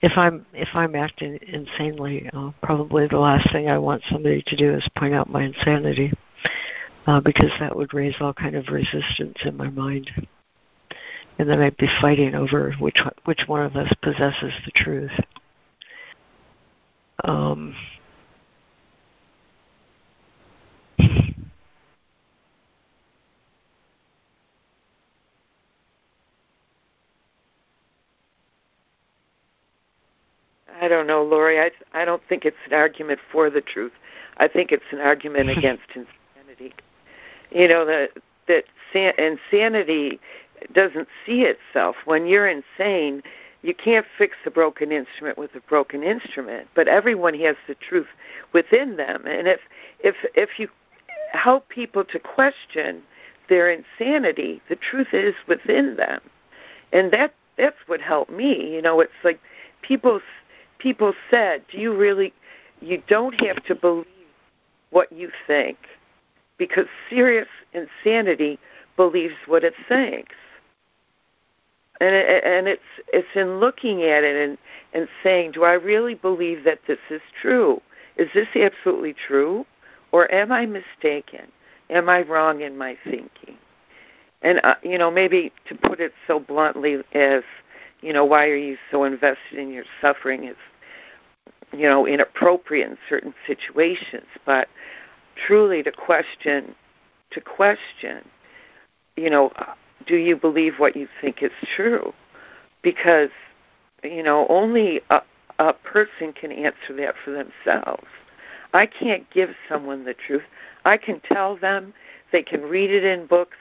If 0.00 0.12
I'm 0.16 0.44
if 0.52 0.68
I'm 0.74 0.96
acting 0.96 1.38
insanely, 1.46 2.28
uh, 2.32 2.50
probably 2.60 3.06
the 3.06 3.18
last 3.18 3.52
thing 3.52 3.68
I 3.68 3.78
want 3.78 4.02
somebody 4.10 4.42
to 4.44 4.56
do 4.56 4.74
is 4.74 4.88
point 4.96 5.14
out 5.14 5.30
my 5.30 5.44
insanity, 5.44 6.12
uh, 7.06 7.20
because 7.20 7.52
that 7.60 7.76
would 7.76 7.94
raise 7.94 8.16
all 8.20 8.34
kind 8.34 8.56
of 8.56 8.68
resistance 8.68 9.38
in 9.44 9.56
my 9.56 9.70
mind, 9.70 10.10
and 11.38 11.48
then 11.48 11.60
I'd 11.60 11.76
be 11.76 11.88
fighting 12.00 12.34
over 12.34 12.72
which 12.80 12.98
which 13.26 13.42
one 13.46 13.62
of 13.62 13.76
us 13.76 13.92
possesses 14.02 14.52
the 14.64 14.72
truth. 14.74 15.12
Um, 17.22 17.76
I 30.82 30.88
don't 30.88 31.06
know, 31.06 31.22
Laurie. 31.22 31.60
I 31.60 31.70
I 31.94 32.04
don't 32.04 32.22
think 32.28 32.44
it's 32.44 32.56
an 32.66 32.74
argument 32.74 33.20
for 33.30 33.48
the 33.48 33.60
truth. 33.60 33.92
I 34.38 34.48
think 34.48 34.72
it's 34.72 34.90
an 34.90 34.98
argument 34.98 35.48
against 35.56 35.84
insanity. 35.94 36.74
You 37.52 37.68
know 37.68 37.86
that 37.86 38.10
that 38.48 38.64
insanity 39.16 40.18
doesn't 40.74 41.06
see 41.24 41.42
itself. 41.42 41.94
When 42.04 42.26
you're 42.26 42.48
insane, 42.48 43.22
you 43.62 43.74
can't 43.74 44.06
fix 44.18 44.34
a 44.44 44.50
broken 44.50 44.90
instrument 44.90 45.38
with 45.38 45.54
a 45.54 45.60
broken 45.60 46.02
instrument. 46.02 46.66
But 46.74 46.88
everyone 46.88 47.38
has 47.38 47.54
the 47.68 47.76
truth 47.76 48.08
within 48.52 48.96
them, 48.96 49.24
and 49.24 49.46
if 49.46 49.60
if 50.00 50.16
if 50.34 50.58
you 50.58 50.68
help 51.30 51.68
people 51.68 52.04
to 52.06 52.18
question 52.18 53.02
their 53.48 53.70
insanity, 53.70 54.60
the 54.68 54.76
truth 54.76 55.14
is 55.14 55.34
within 55.46 55.94
them, 55.94 56.20
and 56.92 57.12
that 57.12 57.34
that's 57.56 57.78
what 57.86 58.00
helped 58.00 58.32
me. 58.32 58.74
You 58.74 58.82
know, 58.82 58.98
it's 58.98 59.12
like 59.22 59.38
people 59.82 60.20
people 60.82 61.14
said, 61.30 61.62
do 61.70 61.78
you 61.78 61.96
really, 61.96 62.32
you 62.80 63.02
don't 63.06 63.40
have 63.40 63.64
to 63.64 63.74
believe 63.74 64.06
what 64.90 65.10
you 65.12 65.30
think 65.46 65.78
because 66.58 66.86
serious 67.08 67.48
insanity 67.72 68.58
believes 68.96 69.34
what 69.46 69.64
it 69.64 69.74
thinks. 69.88 70.34
And, 72.00 72.14
it, 72.14 72.44
and 72.44 72.66
it's 72.66 72.82
it's 73.12 73.28
in 73.34 73.60
looking 73.60 74.02
at 74.02 74.24
it 74.24 74.36
and, 74.36 74.58
and 74.92 75.08
saying, 75.22 75.52
do 75.52 75.64
I 75.64 75.74
really 75.74 76.14
believe 76.14 76.64
that 76.64 76.80
this 76.86 76.98
is 77.10 77.20
true? 77.40 77.80
Is 78.16 78.28
this 78.34 78.48
absolutely 78.56 79.14
true? 79.14 79.64
Or 80.10 80.32
am 80.34 80.52
I 80.52 80.66
mistaken? 80.66 81.46
Am 81.90 82.08
I 82.08 82.22
wrong 82.22 82.60
in 82.60 82.76
my 82.76 82.96
thinking? 83.04 83.56
And, 84.42 84.60
uh, 84.64 84.74
you 84.82 84.98
know, 84.98 85.10
maybe 85.10 85.52
to 85.68 85.74
put 85.74 86.00
it 86.00 86.12
so 86.26 86.40
bluntly 86.40 86.98
as, 87.14 87.42
you 88.00 88.12
know, 88.12 88.24
why 88.24 88.48
are 88.48 88.56
you 88.56 88.76
so 88.90 89.04
invested 89.04 89.58
in 89.58 89.70
your 89.70 89.84
suffering? 90.00 90.44
Is 90.44 90.56
you 91.72 91.88
know, 91.88 92.06
inappropriate 92.06 92.90
in 92.90 92.98
certain 93.08 93.34
situations, 93.46 94.26
but 94.44 94.68
truly 95.46 95.82
to 95.82 95.90
question, 95.92 96.74
to 97.30 97.40
question, 97.40 98.22
you 99.16 99.30
know, 99.30 99.50
uh, 99.56 99.74
do 100.06 100.16
you 100.16 100.36
believe 100.36 100.74
what 100.78 100.96
you 100.96 101.08
think 101.20 101.42
is 101.42 101.52
true? 101.74 102.12
Because, 102.82 103.30
you 104.02 104.22
know, 104.22 104.46
only 104.48 105.00
a, 105.10 105.22
a 105.58 105.72
person 105.72 106.32
can 106.32 106.52
answer 106.52 106.94
that 106.96 107.14
for 107.24 107.30
themselves. 107.30 108.06
I 108.74 108.86
can't 108.86 109.28
give 109.30 109.50
someone 109.68 110.04
the 110.04 110.14
truth. 110.14 110.42
I 110.84 110.96
can 110.96 111.20
tell 111.20 111.56
them, 111.56 111.94
they 112.32 112.42
can 112.42 112.62
read 112.62 112.90
it 112.90 113.04
in 113.04 113.26
books. 113.26 113.56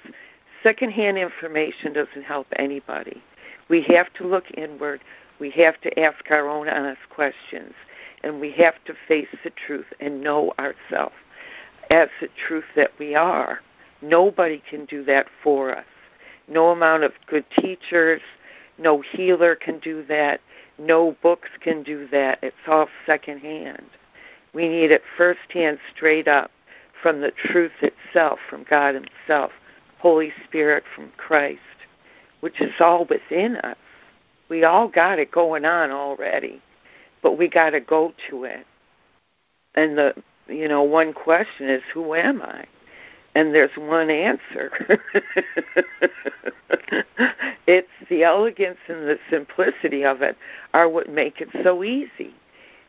Secondhand 0.64 1.18
information 1.18 1.94
doesn't 1.94 2.24
help 2.24 2.48
anybody. 2.56 3.22
We 3.70 3.82
have 3.84 4.12
to 4.14 4.28
look 4.28 4.46
inward. 4.52 5.02
We 5.40 5.52
have 5.52 5.80
to 5.82 6.00
ask 6.00 6.30
our 6.30 6.48
own 6.48 6.70
honest 6.70 7.02
questions 7.10 7.74
and 8.24 8.40
we 8.40 8.52
have 8.52 8.76
to 8.86 8.94
face 9.08 9.28
the 9.44 9.52
truth 9.66 9.86
and 10.00 10.22
know 10.22 10.54
ourselves 10.60 11.16
as 11.90 12.10
the 12.20 12.30
truth 12.48 12.66
that 12.76 12.92
we 13.00 13.16
are. 13.16 13.60
Nobody 14.02 14.62
can 14.70 14.86
do 14.86 15.04
that 15.06 15.28
for 15.44 15.76
us. 15.76 15.86
No 16.48 16.70
amount 16.70 17.04
of 17.04 17.12
good 17.28 17.46
teachers, 17.58 18.22
no 18.78 19.02
healer 19.02 19.56
can 19.56 19.80
do 19.80 20.04
that, 20.08 20.42
no 20.80 21.16
books 21.22 21.50
can 21.62 21.84
do 21.84 22.08
that. 22.12 22.40
It's 22.42 22.56
all 22.68 22.88
secondhand. 23.06 23.86
We 24.54 24.68
need 24.68 24.92
it 24.92 25.04
firsthand, 25.18 25.80
straight 25.96 26.28
up 26.28 26.52
from 27.02 27.22
the 27.22 27.32
truth 27.32 27.72
itself, 27.82 28.40
from 28.50 28.66
God 28.70 28.96
Himself, 28.96 29.52
Holy 30.00 30.34
Spirit 30.46 30.84
from 30.96 31.12
Christ, 31.18 31.60
which 32.42 32.60
is 32.60 32.74
all 32.80 33.06
within 33.06 33.58
us. 33.58 33.78
We 34.50 34.64
all 34.64 34.88
got 34.88 35.20
it 35.20 35.32
going 35.32 35.64
on 35.64 35.92
already 35.92 36.62
but 37.22 37.38
we 37.38 37.48
got 37.48 37.72
to 37.72 37.80
go 37.80 38.14
to 38.30 38.44
it. 38.44 38.66
And 39.76 39.98
the 39.98 40.14
you 40.48 40.68
know 40.68 40.84
one 40.84 41.14
question 41.14 41.70
is 41.70 41.82
who 41.94 42.16
am 42.16 42.42
I? 42.42 42.66
And 43.34 43.56
there's 43.56 43.76
one 43.78 44.10
answer. 44.10 44.72
it's 47.66 47.88
the 48.10 48.24
elegance 48.24 48.80
and 48.90 49.08
the 49.08 49.18
simplicity 49.30 50.04
of 50.04 50.22
it 50.22 50.36
are 50.74 50.90
what 50.90 51.10
make 51.10 51.40
it 51.40 51.48
so 51.64 51.82
easy. 51.84 52.34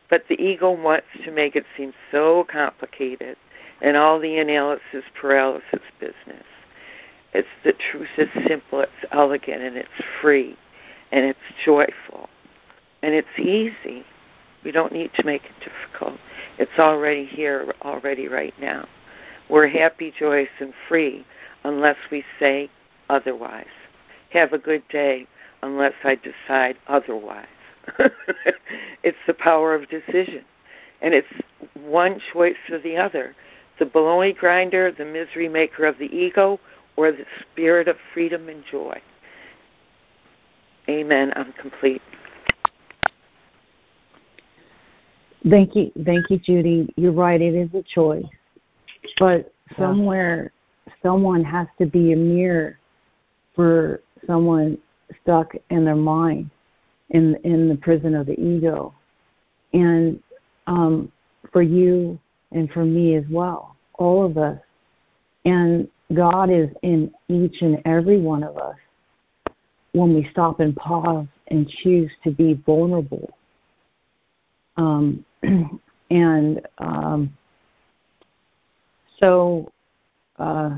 But 0.09 0.25
the 0.27 0.35
ego 0.35 0.71
wants 0.71 1.07
to 1.23 1.31
make 1.31 1.55
it 1.55 1.65
seem 1.77 1.93
so 2.11 2.45
complicated 2.51 3.37
and 3.81 3.97
all 3.97 4.19
the 4.19 4.37
analysis 4.37 5.03
paralysis 5.13 5.81
business. 5.99 6.45
It's 7.33 7.47
the 7.63 7.73
truth 7.73 8.09
is 8.17 8.29
simple, 8.47 8.81
it's 8.81 8.91
elegant, 9.11 9.61
and 9.61 9.75
it's 9.75 9.89
free, 10.21 10.55
and 11.11 11.25
it's 11.25 11.39
joyful, 11.65 12.29
and 13.01 13.15
it's 13.15 13.39
easy. 13.39 14.05
We 14.63 14.71
don't 14.71 14.93
need 14.93 15.11
to 15.15 15.25
make 15.25 15.43
it 15.43 15.69
difficult. 15.69 16.19
It's 16.57 16.79
already 16.79 17.25
here, 17.25 17.73
already 17.81 18.27
right 18.27 18.53
now. 18.59 18.87
We're 19.49 19.67
happy, 19.67 20.13
joyous, 20.17 20.49
and 20.59 20.73
free 20.87 21.25
unless 21.63 21.97
we 22.11 22.23
say 22.39 22.69
otherwise. 23.09 23.65
Have 24.31 24.53
a 24.53 24.57
good 24.57 24.87
day 24.89 25.27
unless 25.61 25.93
I 26.03 26.15
decide 26.15 26.77
otherwise. 26.87 27.47
it's 29.03 29.17
the 29.27 29.33
power 29.33 29.75
of 29.75 29.89
decision. 29.89 30.43
And 31.01 31.13
it's 31.13 31.27
one 31.73 32.19
choice 32.31 32.55
or 32.69 32.79
the 32.79 32.97
other 32.97 33.35
the 33.79 33.85
baloney 33.85 34.37
grinder, 34.37 34.91
the 34.91 35.03
misery 35.03 35.49
maker 35.49 35.85
of 35.85 35.97
the 35.97 36.05
ego, 36.05 36.59
or 36.95 37.11
the 37.11 37.25
spirit 37.41 37.87
of 37.87 37.97
freedom 38.13 38.47
and 38.47 38.63
joy. 38.69 39.01
Amen. 40.87 41.33
I'm 41.35 41.53
complete. 41.53 42.01
Thank 45.49 45.75
you, 45.75 45.91
thank 46.05 46.29
you, 46.29 46.39
Judy. 46.39 46.93
You're 46.95 47.11
right. 47.11 47.41
It 47.41 47.53
is 47.53 47.69
a 47.73 47.83
choice, 47.83 48.23
but 49.19 49.53
somewhere, 49.77 50.51
someone 51.01 51.43
has 51.43 51.67
to 51.79 51.85
be 51.85 52.13
a 52.13 52.15
mirror 52.15 52.79
for 53.55 54.01
someone 54.25 54.77
stuck 55.21 55.53
in 55.69 55.83
their 55.83 55.95
mind, 55.95 56.49
in 57.09 57.35
in 57.43 57.67
the 57.67 57.75
prison 57.75 58.15
of 58.15 58.25
the 58.27 58.39
ego, 58.39 58.93
and 59.73 60.21
um, 60.67 61.11
for 61.51 61.61
you 61.61 62.17
and 62.53 62.71
for 62.71 62.85
me 62.85 63.15
as 63.15 63.25
well, 63.29 63.75
all 63.95 64.25
of 64.25 64.37
us. 64.37 64.59
And 65.45 65.89
God 66.13 66.49
is 66.49 66.69
in 66.83 67.11
each 67.27 67.61
and 67.61 67.81
every 67.85 68.19
one 68.19 68.43
of 68.43 68.57
us 68.57 68.77
when 69.91 70.13
we 70.13 70.27
stop 70.31 70.59
and 70.59 70.75
pause 70.75 71.27
and 71.47 71.67
choose 71.67 72.11
to 72.23 72.31
be 72.31 72.53
vulnerable. 72.65 73.29
Um, 74.77 75.25
and 76.09 76.61
um, 76.77 77.35
so, 79.19 79.71
uh, 80.37 80.77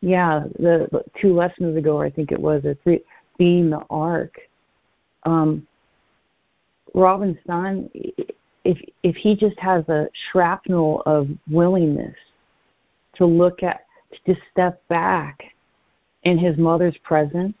yeah, 0.00 0.44
the, 0.58 0.88
the 0.90 1.04
two 1.20 1.34
lessons 1.34 1.76
ago, 1.76 2.00
I 2.00 2.10
think 2.10 2.32
it 2.32 2.40
was, 2.40 2.64
a 2.64 2.76
three, 2.82 3.00
being 3.38 3.70
the 3.70 3.82
ark. 3.90 4.34
Um, 5.24 5.66
Robin 6.94 7.38
Stein, 7.44 7.88
if 8.64 8.78
if 9.02 9.16
he 9.16 9.34
just 9.34 9.58
has 9.58 9.88
a 9.88 10.08
shrapnel 10.30 11.02
of 11.06 11.28
willingness 11.50 12.16
to 13.14 13.26
look 13.26 13.62
at, 13.62 13.86
to 14.12 14.34
just 14.34 14.46
step 14.50 14.82
back 14.88 15.42
in 16.24 16.38
his 16.38 16.56
mother's 16.58 16.96
presence, 17.02 17.54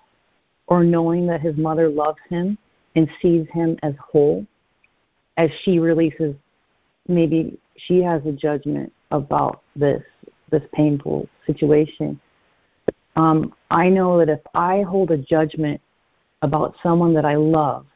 or 0.66 0.84
knowing 0.84 1.26
that 1.26 1.40
his 1.40 1.56
mother 1.56 1.88
loves 1.88 2.20
him 2.28 2.58
and 2.96 3.08
sees 3.20 3.46
him 3.52 3.78
as 3.82 3.94
whole, 3.98 4.46
as 5.36 5.50
she 5.62 5.78
releases 5.78 6.34
maybe 7.08 7.58
she 7.76 8.02
has 8.02 8.24
a 8.26 8.32
judgment 8.32 8.92
about 9.10 9.62
this 9.74 10.02
this 10.50 10.62
painful 10.72 11.28
situation 11.46 12.20
Um, 13.16 13.54
I 13.70 13.88
know 13.88 14.18
that 14.18 14.28
if 14.28 14.40
I 14.54 14.82
hold 14.82 15.10
a 15.10 15.18
judgment 15.18 15.80
about 16.42 16.74
someone 16.82 17.14
that 17.14 17.24
I 17.24 17.34
love, 17.34 17.86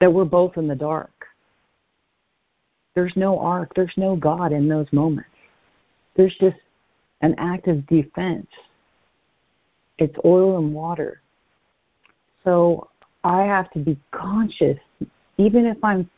that 0.00 0.12
we're 0.12 0.24
both 0.24 0.56
in 0.56 0.66
the 0.68 0.74
dark. 0.74 1.10
There's 2.94 3.12
no 3.16 3.38
ark, 3.38 3.72
there's 3.76 3.94
no 3.96 4.16
God 4.16 4.52
in 4.52 4.68
those 4.68 4.90
moments. 4.92 5.30
There's 6.16 6.34
just 6.40 6.56
an 7.20 7.34
act 7.38 7.68
of 7.68 7.86
defense. 7.86 8.46
It's 9.98 10.16
oil 10.24 10.58
and 10.58 10.74
water. 10.74 11.20
So 12.44 12.88
I 13.24 13.42
have 13.42 13.70
to 13.72 13.78
be 13.78 13.98
conscious, 14.10 14.78
even 15.38 15.66
if 15.66 15.76
I'm 15.82 16.08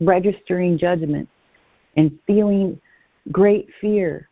registering 0.00 0.78
judgment 0.78 1.28
and 1.96 2.18
feeling 2.26 2.80
great 3.32 3.68
fear. 3.80 4.28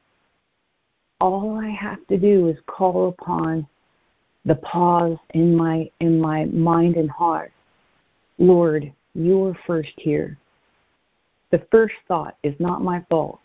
All 1.20 1.58
I 1.58 1.70
have 1.70 2.06
to 2.08 2.18
do 2.18 2.48
is 2.48 2.56
call 2.66 3.08
upon 3.08 3.66
the 4.44 4.56
pause 4.56 5.16
in 5.32 5.56
my 5.56 5.90
in 6.00 6.20
my 6.20 6.44
mind 6.46 6.96
and 6.96 7.10
heart. 7.10 7.52
Lord, 8.38 8.92
you 9.14 9.44
are 9.46 9.58
first 9.66 9.92
here. 9.96 10.36
The 11.50 11.66
first 11.70 11.94
thought 12.08 12.36
is 12.42 12.54
not 12.58 12.82
my 12.82 13.02
fault. 13.08 13.38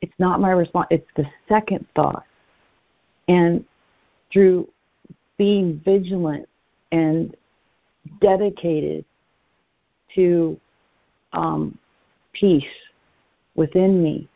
It's 0.00 0.14
not 0.18 0.40
my 0.40 0.50
response. 0.50 0.86
It's 0.90 1.10
the 1.16 1.26
second 1.48 1.84
thought. 1.94 2.24
And 3.28 3.64
through 4.32 4.68
being 5.36 5.80
vigilant 5.84 6.48
and 6.92 7.36
dedicated 8.20 9.04
to 10.14 10.58
um, 11.32 11.78
peace 12.32 12.64
within 13.54 14.02
me 14.02 14.28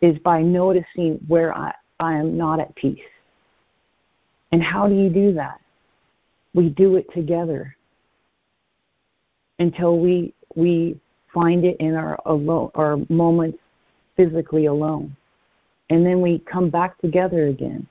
is 0.00 0.18
by 0.18 0.42
noticing 0.42 1.14
where 1.28 1.56
I, 1.56 1.72
I 1.98 2.14
am 2.14 2.36
not 2.36 2.60
at 2.60 2.74
peace. 2.74 2.98
And 4.52 4.62
how 4.62 4.88
do 4.88 4.94
you 4.94 5.08
do 5.08 5.32
that? 5.34 5.60
We 6.54 6.70
do 6.70 6.96
it 6.96 7.06
together 7.14 7.76
until 9.60 9.98
we 9.98 10.34
we 10.56 10.98
find 11.32 11.64
it 11.64 11.76
in 11.78 11.94
our 11.94 12.18
alone 12.26 12.70
our 12.74 12.96
moments 13.08 13.58
physically 14.16 14.66
alone. 14.66 15.14
And 15.90 16.04
then 16.04 16.20
we 16.20 16.40
come 16.40 16.70
back 16.70 16.98
together 16.98 17.46
again. 17.46 17.86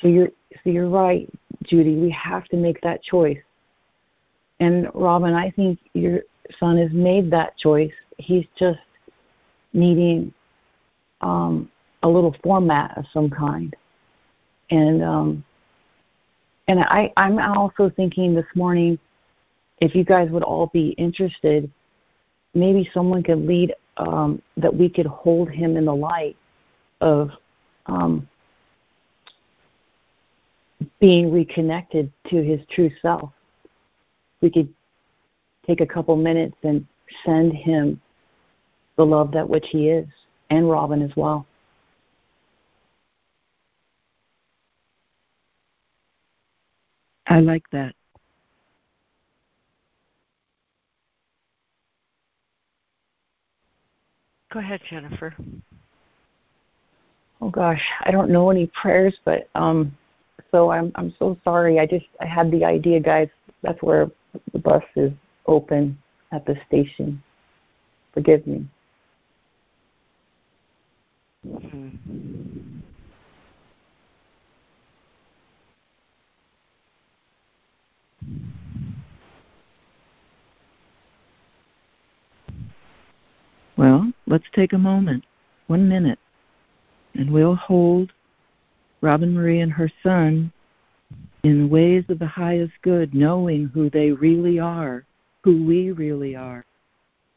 So 0.00 0.08
you're 0.08 0.28
so 0.62 0.70
you're 0.70 0.88
right, 0.88 1.28
Judy. 1.64 1.96
We 1.96 2.10
have 2.10 2.44
to 2.46 2.56
make 2.56 2.80
that 2.82 3.02
choice. 3.02 3.40
And 4.60 4.88
Robin, 4.94 5.34
I 5.34 5.50
think 5.50 5.78
your 5.94 6.20
son 6.58 6.76
has 6.78 6.92
made 6.92 7.30
that 7.30 7.56
choice. 7.58 7.92
He's 8.18 8.46
just 8.58 8.78
needing 9.72 10.32
um, 11.20 11.70
a 12.02 12.08
little 12.08 12.36
format 12.42 12.96
of 12.96 13.04
some 13.12 13.28
kind. 13.28 13.74
And 14.70 15.02
um, 15.02 15.44
and 16.68 16.80
I, 16.80 17.12
I'm 17.16 17.38
also 17.38 17.90
thinking 17.90 18.34
this 18.34 18.46
morning, 18.54 18.98
if 19.80 19.94
you 19.94 20.04
guys 20.04 20.30
would 20.30 20.42
all 20.42 20.68
be 20.68 20.90
interested, 20.90 21.70
maybe 22.54 22.88
someone 22.94 23.22
could 23.22 23.44
lead 23.44 23.74
um, 23.98 24.40
that 24.56 24.74
we 24.74 24.88
could 24.88 25.06
hold 25.06 25.50
him 25.50 25.76
in 25.76 25.84
the 25.84 25.94
light 25.94 26.36
of 27.00 27.30
um, 27.86 28.26
being 31.04 31.30
reconnected 31.30 32.10
to 32.26 32.42
his 32.42 32.60
true 32.70 32.90
self. 33.02 33.30
We 34.40 34.50
could 34.50 34.72
take 35.66 35.82
a 35.82 35.86
couple 35.86 36.16
minutes 36.16 36.56
and 36.62 36.86
send 37.26 37.52
him 37.52 38.00
the 38.96 39.04
love 39.04 39.30
that 39.32 39.46
which 39.46 39.66
he 39.68 39.90
is, 39.90 40.06
and 40.48 40.66
Robin 40.66 41.02
as 41.02 41.14
well. 41.14 41.46
I 47.26 47.40
like 47.40 47.68
that. 47.72 47.94
Go 54.50 54.60
ahead, 54.60 54.80
Jennifer. 54.88 55.34
Oh 57.42 57.50
gosh, 57.50 57.82
I 58.00 58.10
don't 58.10 58.30
know 58.30 58.48
any 58.48 58.68
prayers, 58.68 59.18
but 59.26 59.50
um, 59.54 59.94
so 60.50 60.70
I'm 60.70 60.92
I'm 60.94 61.14
so 61.18 61.38
sorry. 61.44 61.78
I 61.78 61.86
just 61.86 62.06
I 62.20 62.26
had 62.26 62.50
the 62.50 62.64
idea, 62.64 63.00
guys. 63.00 63.28
That's 63.62 63.82
where 63.82 64.10
the 64.52 64.58
bus 64.58 64.84
is 64.96 65.12
open 65.46 65.98
at 66.32 66.44
the 66.46 66.56
station. 66.66 67.22
Forgive 68.12 68.46
me. 68.46 68.66
Well, 83.76 84.12
let's 84.26 84.44
take 84.54 84.72
a 84.72 84.78
moment, 84.78 85.24
one 85.66 85.88
minute, 85.88 86.18
and 87.14 87.30
we'll 87.30 87.56
hold 87.56 88.12
Robin 89.04 89.34
Marie 89.34 89.60
and 89.60 89.70
her 89.70 89.90
son 90.02 90.50
in 91.42 91.68
ways 91.68 92.04
of 92.08 92.18
the 92.18 92.26
highest 92.26 92.72
good, 92.80 93.12
knowing 93.12 93.66
who 93.66 93.90
they 93.90 94.10
really 94.10 94.58
are, 94.58 95.04
who 95.42 95.62
we 95.62 95.92
really 95.92 96.34
are, 96.34 96.64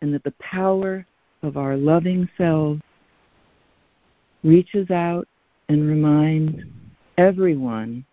and 0.01 0.13
that 0.13 0.23
the 0.23 0.33
power 0.39 1.05
of 1.43 1.57
our 1.57 1.75
loving 1.75 2.29
selves 2.37 2.81
reaches 4.45 4.89
out 4.91 5.27
and 5.67 5.85
reminds 5.85 6.57
everyone, 7.17 8.05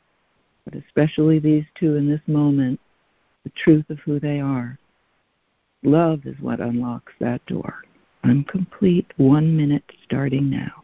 but 0.64 0.74
especially 0.74 1.38
these 1.38 1.64
two 1.76 1.94
in 1.94 2.08
this 2.10 2.22
moment, 2.26 2.80
the 3.44 3.50
truth 3.50 3.88
of 3.88 4.00
who 4.00 4.18
they 4.18 4.40
are. 4.40 4.76
Love 5.84 6.26
is 6.26 6.34
what 6.40 6.58
unlocks 6.58 7.12
that 7.20 7.44
door. 7.46 7.84
I'm 8.24 8.42
complete. 8.42 9.06
One 9.16 9.56
minute 9.56 9.84
starting 10.02 10.50
now. 10.50 10.83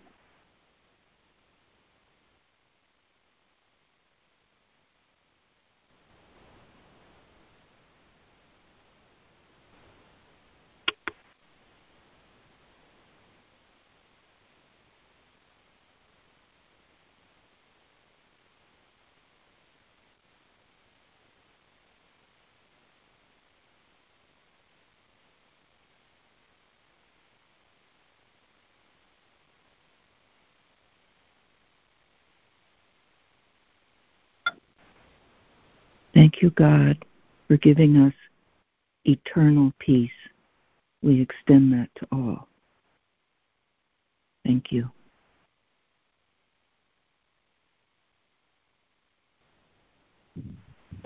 Thank 36.15 36.43
you, 36.43 36.51
God, 36.51 37.05
for 37.47 37.57
giving 37.57 37.97
us 37.97 38.15
eternal 39.05 39.73
peace. 39.79 40.11
We 41.03 41.21
extend 41.21 41.73
that 41.73 41.89
to 41.97 42.07
all. 42.13 42.49
Thank 44.45 44.73
you. 44.73 44.91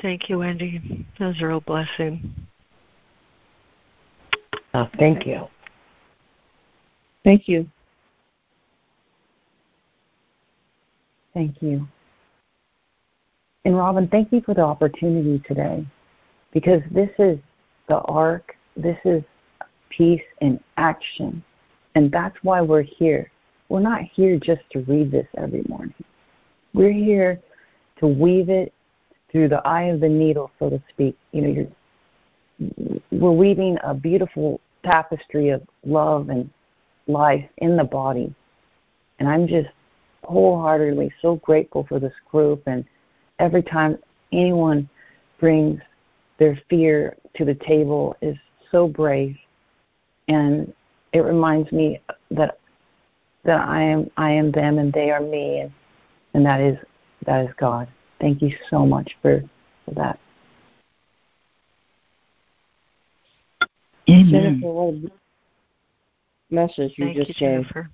Thank 0.01 0.29
you, 0.29 0.39
Wendy. 0.39 1.07
That 1.19 1.29
was 1.29 1.43
a 1.43 1.47
real 1.47 1.61
blessing. 1.61 2.35
Oh, 4.75 4.89
thank 4.99 5.27
you. 5.27 5.47
Thank 7.23 7.49
you. 7.49 7.69
Thank 11.33 11.63
you. 11.63 11.87
And 13.65 13.77
Robin, 13.77 14.09
thank 14.09 14.33
you 14.33 14.41
for 14.43 14.55
the 14.55 14.63
opportunity 14.63 15.43
today 15.47 15.87
because 16.53 16.83
this 16.91 17.11
is 17.19 17.39
the 17.89 17.99
ark, 18.01 18.57
this 18.77 18.99
is 19.05 19.23
peace 19.89 20.23
in 20.41 20.61
action. 20.77 21.43
And 21.95 22.11
that's 22.11 22.37
why 22.43 22.61
we're 22.61 22.83
here. 22.83 23.31
We're 23.69 23.81
not 23.81 24.03
here 24.03 24.39
just 24.39 24.63
to 24.73 24.81
read 24.81 25.11
this 25.11 25.27
every 25.37 25.65
morning. 25.69 25.95
We're 26.75 26.93
here 26.93 27.41
to 28.01 28.07
weave 28.07 28.51
it 28.51 28.73
through 29.31 29.49
the 29.49 29.67
eye 29.67 29.85
of 29.85 30.01
the 30.01 30.09
needle, 30.09 30.51
so 30.59 30.71
to 30.71 30.83
speak. 30.91 31.17
You 31.33 31.43
know, 31.43 31.67
you're, 32.61 33.01
we're 33.11 33.33
weaving 33.33 33.79
a 33.83 33.95
beautiful 33.95 34.61
tapestry 34.85 35.49
of 35.49 35.63
love 35.85 36.29
and 36.29 36.51
life 37.07 37.49
in 37.59 37.77
the 37.77 37.85
body. 37.85 38.35
And 39.19 39.29
I'm 39.29 39.47
just 39.47 39.71
wholeheartedly 40.25 41.13
so 41.23 41.37
grateful 41.37 41.85
for 41.89 41.99
this 41.99 42.13
group 42.31 42.63
and 42.67 42.85
every 43.39 43.63
time 43.63 43.99
anyone 44.33 44.89
brings 45.39 45.81
their 46.39 46.61
fear 46.69 47.17
to 47.35 47.45
the 47.45 47.55
table 47.55 48.17
is 48.21 48.37
so 48.71 48.89
brave 48.89 49.37
and 50.29 50.73
it 51.13 51.21
reminds 51.21 51.71
me 51.73 52.01
that 52.31 52.59
that 53.45 53.61
I 53.61 53.83
am 53.83 54.11
I 54.17 54.31
am 54.31 54.51
them 54.51 54.79
and 54.79 54.93
they 54.93 55.11
are 55.11 55.21
me 55.21 55.61
and 55.61 55.73
and 56.35 56.45
that 56.45 56.61
is 56.61 56.77
that 57.27 57.47
is 57.47 57.55
God. 57.57 57.89
Thank 58.21 58.43
you 58.43 58.55
so 58.71 58.85
much 58.85 59.17
for, 59.23 59.43
for 59.85 59.95
that. 59.95 60.19
Amen. 64.09 64.31
Jennifer, 64.31 64.67
what 64.67 64.95
a 64.95 65.11
message 66.55 66.95
you 66.97 67.07
Thank 67.07 67.17
just 67.17 67.29
you, 67.29 67.35
gave. 67.35 67.63
Jennifer. 67.63 67.91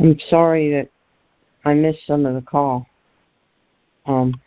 I'm 0.00 0.18
sorry 0.28 0.70
that 0.72 0.88
I 1.64 1.74
missed 1.74 2.06
some 2.06 2.24
of 2.24 2.34
the 2.34 2.40
call. 2.40 2.86
Um, 4.06 4.40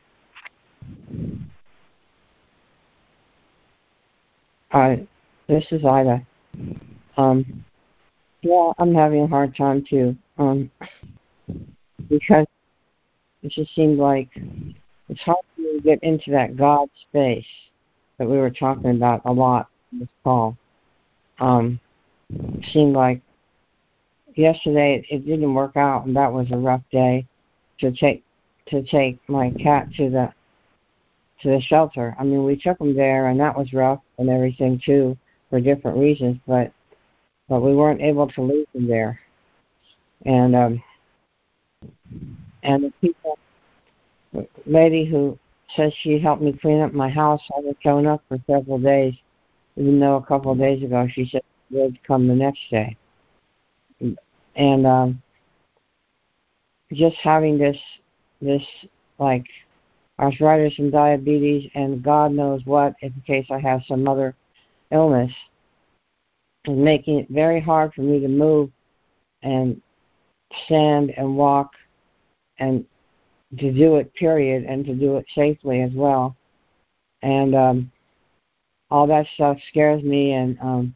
I 4.72 5.06
this 5.48 5.66
is 5.72 5.84
Ida. 5.84 6.26
Um, 7.18 7.66
yeah, 8.42 8.72
I'm 8.78 8.96
having 8.96 9.24
a 9.24 9.28
hard 9.28 9.56
time 9.56 9.84
too. 9.88 10.16
Um, 10.38 10.72
because 12.10 12.48
it 13.44 13.52
just 13.52 13.76
seemed 13.76 14.00
like 14.00 14.30
it's 15.10 15.22
hard 15.22 15.40
for 15.56 15.62
me 15.62 15.78
to 15.78 15.84
get 15.84 16.02
into 16.04 16.32
that 16.32 16.56
God 16.56 16.88
space 17.10 17.46
that 18.18 18.30
we 18.30 18.38
were 18.38 18.52
talking 18.52 18.92
about 18.92 19.22
a 19.26 19.32
lot 19.32 19.68
in 19.92 20.00
this 20.00 20.10
call. 20.24 20.56
Um, 21.40 21.80
it 22.30 22.66
seemed 22.72 22.94
like 22.94 23.22
yesterday 24.38 24.96
it, 24.96 25.16
it 25.16 25.26
didn't 25.26 25.54
work 25.54 25.78
out, 25.78 26.06
and 26.06 26.16
that 26.16 26.32
was 26.32 26.52
a 26.52 26.58
rough 26.58 26.84
day 26.92 27.26
to 27.80 27.92
take 27.92 28.24
to 28.68 28.84
take 28.84 29.20
my 29.28 29.52
cat 29.52 29.88
to 29.98 30.10
the 30.10 30.34
to 31.42 31.50
the 31.50 31.62
shelter. 31.62 32.16
I 32.20 32.24
mean, 32.24 32.44
we 32.44 32.56
took 32.56 32.80
him 32.80 32.96
there, 32.96 33.28
and 33.28 33.40
that 33.40 33.58
was 33.58 33.74
rough 33.74 34.00
and 34.18 34.30
everything 34.30 34.82
too 34.84 35.18
for 35.50 35.60
different 35.60 35.98
reasons, 35.98 36.38
but 36.48 36.72
but 37.50 37.62
we 37.62 37.76
weren't 37.76 38.02
able 38.02 38.28
to 38.28 38.42
leave 38.42 38.68
him 38.74 38.88
there. 38.88 39.20
And 40.26 40.56
um, 40.56 40.84
and 42.64 42.84
the 42.84 42.94
people, 43.02 43.38
lady 44.66 45.06
who 45.06 45.38
says 45.76 45.94
she 46.02 46.20
helped 46.20 46.42
me 46.42 46.54
clean 46.54 46.82
up 46.82 46.94
my 46.94 47.10
house 47.10 47.42
hasn't 47.56 47.78
shown 47.82 48.06
up 48.06 48.24
for 48.28 48.38
several 48.48 48.78
days, 48.78 49.16
even 49.76 50.00
though 50.00 50.16
a 50.18 50.26
couple 50.26 50.52
of 50.52 50.58
days 50.58 50.84
ago 50.84 51.08
she 51.12 51.26
said 51.26 51.42
she 51.70 51.78
would 51.78 52.04
come 52.04 52.28
the 52.28 52.36
next 52.36 52.60
day. 52.70 52.96
And 54.62 54.86
um, 54.86 55.22
just 56.94 57.16
having 57.18 57.58
this 57.58 57.78
this 58.44 58.62
like 59.18 59.48
arthritis 60.20 60.78
and 60.78 60.92
diabetes 60.92 61.68
and 61.74 62.04
God 62.04 62.32
knows 62.32 62.62
what 62.66 62.94
in 63.02 63.12
case 63.26 63.48
I 63.50 63.58
have 63.58 63.82
some 63.88 64.08
other 64.08 64.36
illness 64.92 65.32
is 66.66 66.78
making 66.78 67.18
it 67.18 67.30
very 67.30 67.60
hard 67.60 67.92
for 67.96 68.02
me 68.02 68.20
to 68.20 68.28
move 68.28 68.70
and 69.42 69.82
stand 70.66 71.12
and 71.18 71.36
walk 71.36 71.72
and 72.60 72.86
to 73.58 73.72
do 73.74 73.96
it 73.96 74.14
period 74.14 74.66
and 74.66 74.86
to 74.86 74.94
do 74.94 75.18
it 75.18 75.26
safely 75.34 75.82
as 75.82 75.92
well. 75.96 76.36
And 77.24 77.56
um 77.56 77.92
all 78.92 79.08
that 79.08 79.26
stuff 79.34 79.58
scares 79.70 80.04
me 80.04 80.34
and 80.34 80.60
um 80.62 80.96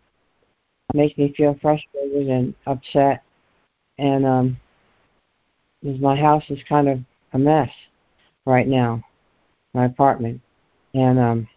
makes 0.94 1.18
me 1.18 1.34
feel 1.36 1.58
frustrated 1.64 2.28
and 2.28 2.54
upset 2.68 3.25
and 3.98 4.26
um 4.26 4.58
my 5.84 6.16
house 6.16 6.44
is 6.50 6.60
kind 6.68 6.90
of 6.90 7.00
a 7.34 7.38
mess 7.38 7.70
right 8.46 8.68
now 8.68 9.04
my 9.74 9.86
apartment. 9.86 10.42
And 10.94 11.20
um 11.20 11.48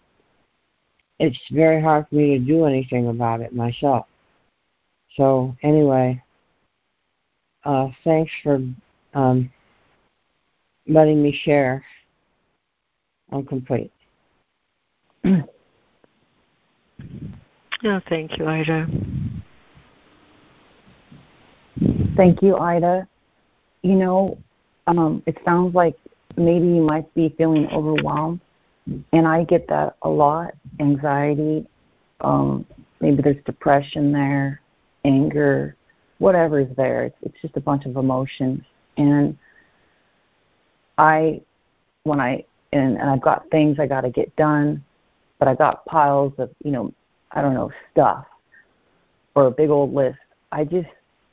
it's 1.19 1.39
very 1.51 1.81
hard 1.81 2.07
for 2.09 2.15
me 2.17 2.39
to 2.39 2.45
do 2.45 2.65
anything 2.65 3.09
about 3.09 3.41
it 3.41 3.55
myself. 3.55 4.07
So 5.17 5.57
anyway 5.63 6.23
uh 7.65 7.89
thanks 8.05 8.33
for 8.43 8.61
um 9.15 9.51
letting 10.87 11.23
me 11.23 11.33
share 11.45 11.85
i'm 13.33 13.45
complete. 13.45 13.93
No, 17.81 18.01
thank 18.09 18.39
you, 18.39 18.47
Ida. 18.47 18.89
Thank 22.19 22.43
you, 22.43 22.57
Ida. 22.57 23.07
You 23.83 23.95
know, 23.95 24.39
um, 24.89 25.23
it 25.27 25.39
sounds 25.45 25.73
like 25.73 25.97
maybe 26.37 26.67
you 26.67 26.83
might 26.83 27.15
be 27.15 27.33
feeling 27.39 27.69
overwhelmed, 27.69 28.41
and 29.13 29.25
I 29.25 29.45
get 29.45 29.69
that 29.69 29.95
a 30.03 30.09
lot. 30.09 30.53
Anxiety, 30.81 31.65
um, 32.21 32.67
maybe 33.01 33.23
there's 33.23 33.43
depression 33.45 34.11
there, 34.11 34.61
anger, 35.05 35.77
whatever 36.19 36.59
is 36.59 36.67
there. 36.77 37.05
It's, 37.05 37.17
it's 37.23 37.41
just 37.41 37.57
a 37.57 37.61
bunch 37.61 37.87
of 37.87 37.97
emotions, 37.97 38.65
and 38.97 39.39
I, 40.99 41.41
when 42.03 42.21
I 42.21 42.45
and, 42.73 42.99
and 42.99 43.09
I've 43.09 43.23
got 43.23 43.49
things 43.53 43.79
I 43.79 43.87
got 43.87 44.01
to 44.01 44.11
get 44.11 44.35
done, 44.35 44.85
but 45.39 45.47
I 45.47 45.55
got 45.55 45.85
piles 45.87 46.33
of 46.39 46.51
you 46.65 46.73
know, 46.73 46.93
I 47.31 47.43
don't 47.43 47.55
know 47.55 47.71
stuff, 47.93 48.27
or 49.37 49.47
a 49.47 49.53
big 49.53 49.71
old 49.71 49.95
list. 49.95 50.19
I 50.51 50.65
just 50.65 50.89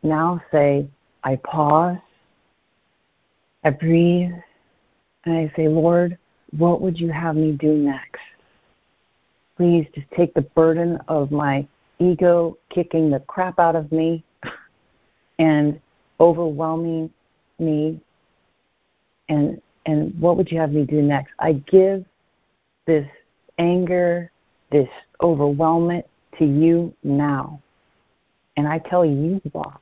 now 0.06 0.42
say 0.52 0.88
I 1.24 1.36
pause, 1.38 1.98
I 3.64 3.72
breathe, 3.72 4.32
and 5.26 5.38
I 5.38 5.52
say, 5.56 5.68
Lord, 5.68 6.18
what 6.58 6.82
would 6.82 7.00
you 7.00 7.12
have 7.12 7.36
me 7.36 7.54
do 7.54 7.74
next? 7.74 8.22
Please 9.58 9.88
just 9.96 10.10
take 10.12 10.34
the 10.34 10.42
burden 10.42 11.00
of 11.08 11.32
my 11.32 11.68
ego 12.00 12.58
kicking 12.70 13.10
the 13.10 13.20
crap 13.22 13.58
out 13.60 13.76
of 13.76 13.92
me 13.92 14.24
and 15.40 15.80
overwhelming 16.20 17.10
me 17.60 18.00
and 19.30 19.62
and 19.86 20.20
what 20.20 20.36
would 20.38 20.52
you 20.52 20.60
have 20.60 20.72
me 20.72 20.84
do 20.84 21.02
next? 21.02 21.32
I 21.40 21.54
give 21.54 22.06
this 22.86 23.08
anger, 23.60 24.32
this 24.72 24.90
overwhelmment 25.22 26.04
to 26.40 26.46
you 26.46 26.94
now. 27.04 27.62
And 28.58 28.68
I 28.68 28.80
tell 28.80 29.06
you, 29.06 29.14
you 29.14 29.42
watch. 29.54 29.78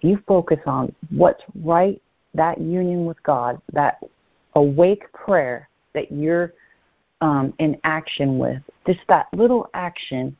You 0.00 0.22
focus 0.26 0.58
on 0.66 0.94
what's 1.10 1.42
right, 1.62 2.00
that 2.34 2.60
union 2.60 3.06
with 3.06 3.22
God, 3.22 3.60
that 3.72 3.98
awake 4.54 5.10
prayer 5.12 5.68
that 5.94 6.12
you're 6.12 6.52
um, 7.20 7.54
in 7.58 7.78
action 7.84 8.38
with. 8.38 8.62
Just 8.86 9.00
that 9.08 9.26
little 9.32 9.68
action 9.74 10.36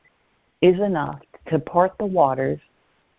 is 0.60 0.78
enough 0.80 1.20
to 1.48 1.58
part 1.58 1.96
the 1.98 2.04
waters 2.04 2.60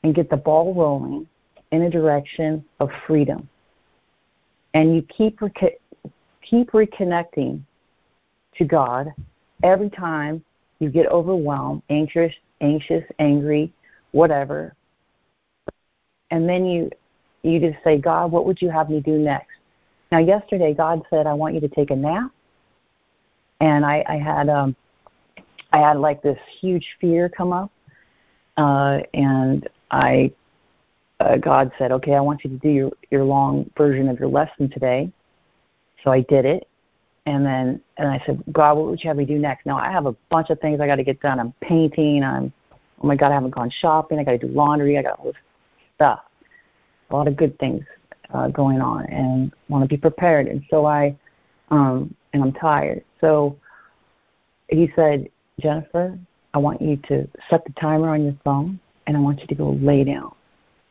and 0.03 0.13
get 0.13 0.29
the 0.29 0.37
ball 0.37 0.73
rolling 0.73 1.27
in 1.71 1.83
a 1.83 1.89
direction 1.89 2.63
of 2.79 2.89
freedom. 3.05 3.49
And 4.73 4.95
you 4.95 5.01
keep 5.01 5.39
keep 6.41 6.71
reconnecting 6.71 7.61
to 8.57 8.65
God 8.65 9.11
every 9.63 9.89
time 9.89 10.43
you 10.79 10.89
get 10.89 11.07
overwhelmed, 11.07 11.81
anxious, 11.89 12.33
anxious, 12.61 13.03
angry, 13.19 13.73
whatever. 14.11 14.73
And 16.31 16.47
then 16.47 16.65
you 16.65 16.89
you 17.43 17.59
just 17.59 17.81
say, 17.83 17.97
God, 17.97 18.31
what 18.31 18.45
would 18.45 18.61
you 18.61 18.69
have 18.69 18.89
me 18.89 18.99
do 18.99 19.17
next? 19.17 19.55
Now 20.11 20.19
yesterday 20.19 20.73
God 20.73 21.03
said, 21.09 21.27
I 21.27 21.33
want 21.33 21.53
you 21.55 21.61
to 21.61 21.67
take 21.67 21.91
a 21.91 21.95
nap. 21.95 22.31
And 23.59 23.85
I, 23.85 24.03
I 24.07 24.17
had 24.17 24.49
um 24.49 24.75
I 25.71 25.79
had 25.79 25.97
like 25.97 26.21
this 26.21 26.39
huge 26.59 26.97
fear 26.99 27.29
come 27.29 27.53
up. 27.53 27.71
Uh 28.57 28.99
and 29.13 29.67
I 29.91 30.31
uh, 31.19 31.37
God 31.37 31.71
said, 31.77 31.91
"Okay, 31.91 32.13
I 32.13 32.19
want 32.19 32.43
you 32.43 32.49
to 32.51 32.57
do 32.57 32.69
your 32.69 32.91
your 33.09 33.23
long 33.23 33.69
version 33.75 34.07
of 34.07 34.19
your 34.19 34.29
lesson 34.29 34.69
today." 34.69 35.11
So 36.03 36.11
I 36.11 36.21
did 36.21 36.45
it, 36.45 36.67
and 37.25 37.45
then 37.45 37.81
and 37.97 38.07
I 38.07 38.21
said, 38.25 38.43
"God, 38.51 38.77
what 38.77 38.87
would 38.87 39.03
you 39.03 39.07
have 39.09 39.17
me 39.17 39.25
do 39.25 39.39
next?" 39.39 39.65
Now 39.65 39.77
I 39.77 39.91
have 39.91 40.05
a 40.05 40.15
bunch 40.29 40.49
of 40.49 40.59
things 40.59 40.79
I 40.79 40.85
got 40.87 40.97
to 40.97 41.03
get 41.03 41.19
done. 41.21 41.39
I'm 41.39 41.53
painting. 41.61 42.23
I'm 42.23 42.53
oh 43.01 43.07
my 43.07 43.15
God, 43.15 43.31
I 43.31 43.35
haven't 43.35 43.51
gone 43.51 43.69
shopping. 43.69 44.19
I 44.19 44.23
got 44.23 44.31
to 44.31 44.37
do 44.37 44.47
laundry. 44.47 44.97
I 44.97 45.03
got 45.03 45.19
all 45.19 45.25
this 45.25 45.35
stuff, 45.95 46.19
a 47.09 47.15
lot 47.15 47.27
of 47.27 47.35
good 47.35 47.57
things 47.59 47.83
uh, 48.33 48.47
going 48.49 48.81
on, 48.81 49.05
and 49.05 49.51
want 49.69 49.83
to 49.83 49.87
be 49.87 49.97
prepared. 49.97 50.47
And 50.47 50.63
so 50.69 50.85
I, 50.85 51.15
um, 51.69 52.13
and 52.33 52.43
I'm 52.43 52.53
tired. 52.53 53.03
So 53.21 53.57
he 54.69 54.91
said, 54.95 55.29
Jennifer, 55.59 56.17
I 56.53 56.57
want 56.59 56.81
you 56.81 56.97
to 57.07 57.27
set 57.49 57.65
the 57.65 57.73
timer 57.73 58.09
on 58.09 58.23
your 58.23 58.35
phone, 58.43 58.79
and 59.05 59.17
I 59.17 59.19
want 59.19 59.41
you 59.41 59.47
to 59.47 59.55
go 59.55 59.71
lay 59.81 60.03
down. 60.03 60.33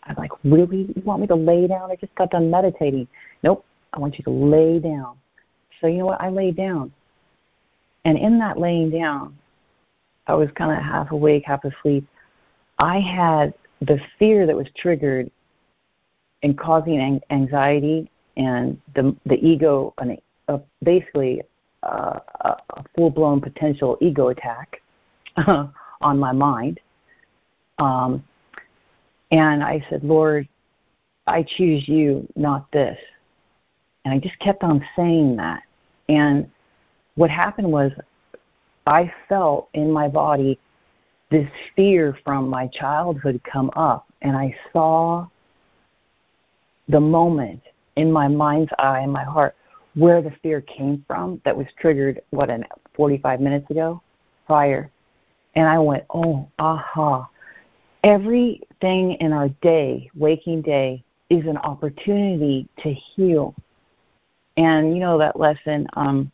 I'm 0.05 0.17
like, 0.17 0.31
really? 0.45 0.93
You 0.95 1.03
want 1.05 1.21
me 1.21 1.27
to 1.29 1.35
lay 1.35 1.67
down? 1.67 1.91
I 1.91 1.97
just 1.97 2.15
got 2.15 2.31
done 2.31 2.51
meditating. 2.51 3.09
Nope. 3.43 3.65
I 3.93 3.99
want 3.99 4.19
you 4.19 4.25
to 4.25 4.31
lay 4.31 4.79
down. 4.79 5.17
So 5.81 5.87
you 5.87 5.99
know 5.99 6.07
what? 6.07 6.21
I 6.21 6.29
lay 6.29 6.53
down. 6.53 6.93
And 8.05 8.17
in 8.19 8.39
that 8.39 8.59
laying 8.59 8.91
down, 8.91 9.37
I 10.27 10.35
was 10.35 10.49
kind 10.57 10.73
of 10.73 10.83
half 10.83 11.11
awake, 11.11 11.45
half 11.47 11.65
asleep. 11.65 12.07
I 12.79 13.01
had 13.01 13.55
the 13.81 13.99
fear 14.19 14.47
that 14.47 14.57
was 14.57 14.67
triggered 14.77 15.31
and 16.43 16.59
causing 16.59 17.21
anxiety 17.31 18.11
and 18.37 18.81
the 18.95 19.17
the 19.25 19.37
ego, 19.37 19.95
an, 19.99 20.19
uh, 20.49 20.59
basically 20.83 21.43
uh, 21.83 22.19
a 22.41 22.85
full 22.95 23.11
blown 23.11 23.41
potential 23.41 23.97
ego 24.01 24.29
attack 24.29 24.83
on 25.47 26.19
my 26.19 26.33
mind. 26.33 26.81
Um, 27.79 28.25
and 29.31 29.63
I 29.63 29.85
said, 29.91 30.05
Lord, 30.05 30.49
I 31.27 31.45
choose 31.57 31.89
you, 31.89 32.27
not 32.37 32.71
this. 32.73 32.99
And 34.05 34.15
I 34.15 34.19
just 34.19 34.39
kept 34.39 34.63
on 34.63 34.85
saying 34.95 35.37
that. 35.37 35.63
And 36.09 36.49
what 37.17 37.31
happened 37.31 37.71
was 37.71 37.91
I 38.87 39.13
felt 39.29 39.69
in 39.75 39.91
my 39.91 40.09
body 40.09 40.59
this 41.31 41.49
fear 41.75 42.17
from 42.25 42.49
my 42.49 42.69
childhood 42.69 43.41
come 43.51 43.71
up, 43.75 44.07
and 44.23 44.37
I 44.37 44.55
saw 44.73 45.27
the 46.89 47.01
moment 47.01 47.63
in 47.97 48.13
my 48.13 48.29
mind's 48.29 48.71
eye 48.79 49.01
and 49.01 49.13
my 49.13 49.25
heart 49.25 49.57
where 49.95 50.21
the 50.21 50.33
fear 50.43 50.61
came 50.61 51.03
from 51.07 51.41
that 51.45 51.57
was 51.57 51.67
triggered, 51.81 52.21
what, 52.31 52.51
an 52.51 52.65
45 52.95 53.41
minutes 53.41 53.71
ago 53.71 54.01
prior. 54.47 54.91
And 55.55 55.67
I 55.67 55.79
went, 55.79 56.05
oh, 56.11 56.49
aha. 56.59 57.29
Everything 58.05 59.13
in 59.15 59.33
our 59.33 59.49
day, 59.63 60.11
waking 60.15 60.63
day, 60.63 61.03
is 61.31 61.47
an 61.47 61.57
opportunity 61.57 62.69
to 62.79 62.93
heal. 62.93 63.55
And 64.59 64.95
you 64.95 65.01
know 65.01 65.19
that 65.19 65.41
lesson, 65.41 65.89
um, 65.95 66.31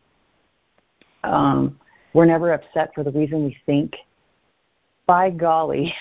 um, 1.24 1.78
we're 2.14 2.26
never 2.26 2.52
upset 2.52 2.92
for 2.94 3.02
the 3.04 3.10
reason 3.10 3.44
we 3.44 3.56
think. 3.66 3.96
By 5.06 5.30
golly, 5.30 5.94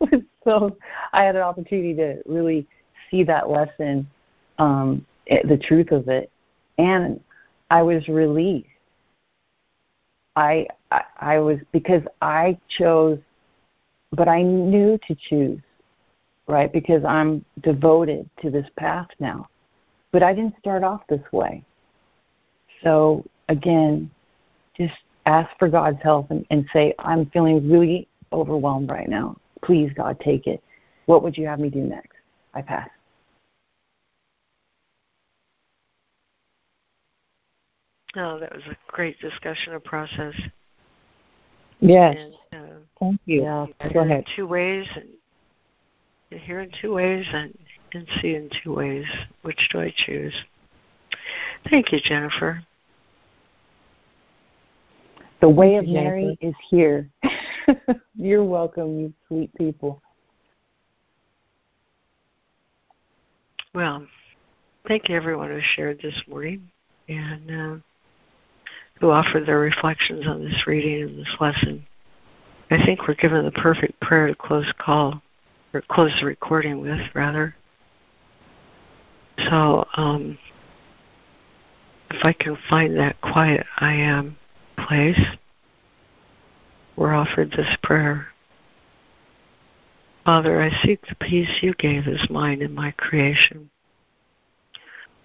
so 0.44 0.76
I 1.12 1.24
had 1.24 1.36
an 1.36 1.42
opportunity 1.42 1.94
to 1.94 2.22
really 2.26 2.66
see 3.10 3.22
that 3.24 3.50
lesson, 3.50 4.08
um, 4.58 5.04
the 5.26 5.58
truth 5.58 5.92
of 5.92 6.08
it, 6.08 6.30
and 6.78 7.20
I 7.70 7.82
was 7.82 8.08
relieved. 8.08 8.66
I, 10.34 10.66
I 10.90 11.02
I 11.20 11.38
was 11.38 11.58
because 11.72 12.02
I 12.22 12.58
chose, 12.78 13.18
but 14.12 14.28
I 14.28 14.42
knew 14.42 14.98
to 15.06 15.14
choose, 15.28 15.60
right? 16.46 16.72
Because 16.72 17.04
I'm 17.04 17.44
devoted 17.62 18.28
to 18.42 18.50
this 18.50 18.66
path 18.78 19.08
now. 19.20 19.48
But 20.10 20.22
I 20.22 20.32
didn't 20.32 20.58
start 20.58 20.84
off 20.84 21.02
this 21.08 21.32
way. 21.32 21.62
So 22.82 23.24
again, 23.48 24.10
just 24.76 24.94
ask 25.28 25.50
for 25.58 25.68
God's 25.68 26.02
help 26.02 26.30
and, 26.30 26.46
and 26.50 26.66
say, 26.72 26.94
I'm 26.98 27.26
feeling 27.26 27.70
really 27.70 28.08
overwhelmed 28.32 28.90
right 28.90 29.08
now. 29.08 29.36
Please, 29.62 29.90
God, 29.94 30.18
take 30.20 30.46
it. 30.46 30.62
What 31.06 31.22
would 31.22 31.36
you 31.36 31.46
have 31.46 31.60
me 31.60 31.68
do 31.68 31.80
next? 31.80 32.16
I 32.54 32.62
pass. 32.62 32.88
Oh, 38.16 38.38
that 38.40 38.52
was 38.52 38.62
a 38.70 38.76
great 38.88 39.20
discussion 39.20 39.74
of 39.74 39.84
process. 39.84 40.34
Yes. 41.80 42.16
And, 42.18 42.34
uh, 42.52 42.74
Thank 42.98 43.20
you. 43.26 43.42
Yeah, 43.42 43.66
Go 43.92 44.00
ahead. 44.00 44.24
Two 44.34 44.46
ways, 44.46 44.86
and 44.96 45.08
you 46.30 46.38
hear 46.38 46.60
in 46.60 46.70
two 46.80 46.94
ways, 46.94 47.24
and, 47.32 47.56
and 47.92 48.08
see 48.20 48.34
in 48.34 48.50
two 48.62 48.74
ways. 48.74 49.04
Which 49.42 49.68
do 49.70 49.80
I 49.80 49.94
choose? 49.94 50.34
Thank 51.70 51.92
you, 51.92 52.00
Jennifer. 52.02 52.62
The 55.40 55.48
way 55.48 55.76
of 55.76 55.86
Mary 55.86 56.36
is 56.40 56.54
here. 56.68 57.08
You're 58.16 58.44
welcome, 58.44 58.98
you 58.98 59.14
sweet 59.28 59.54
people. 59.54 60.02
Well, 63.72 64.06
thank 64.88 65.08
you 65.08 65.16
everyone 65.16 65.50
who 65.50 65.60
shared 65.76 66.00
this 66.02 66.20
morning 66.26 66.68
and 67.08 67.50
uh, 67.50 67.76
who 69.00 69.10
offered 69.10 69.46
their 69.46 69.60
reflections 69.60 70.26
on 70.26 70.42
this 70.42 70.66
reading 70.66 71.02
and 71.02 71.18
this 71.18 71.36
lesson. 71.38 71.86
I 72.70 72.84
think 72.84 73.06
we're 73.06 73.14
given 73.14 73.44
the 73.44 73.52
perfect 73.52 74.00
prayer 74.00 74.26
to 74.26 74.34
close 74.34 74.70
call 74.78 75.22
or 75.72 75.82
close 75.88 76.12
the 76.20 76.26
recording 76.26 76.80
with, 76.80 77.00
rather. 77.14 77.54
So, 79.48 79.86
um, 79.96 80.36
if 82.10 82.24
I 82.24 82.32
can 82.32 82.58
find 82.68 82.96
that 82.98 83.20
quiet 83.20 83.64
I 83.78 83.92
am 83.92 84.36
place, 84.88 85.20
we're 86.96 87.14
offered 87.14 87.50
this 87.50 87.76
prayer. 87.82 88.28
Father, 90.24 90.60
I 90.60 90.70
seek 90.82 91.06
the 91.06 91.14
peace 91.14 91.62
you 91.62 91.74
gave 91.74 92.08
as 92.08 92.30
mine 92.30 92.62
in 92.62 92.74
my 92.74 92.90
creation. 92.92 93.70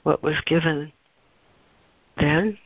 What 0.03 0.21
was 0.21 0.35
given 0.45 0.91
then 2.19 2.57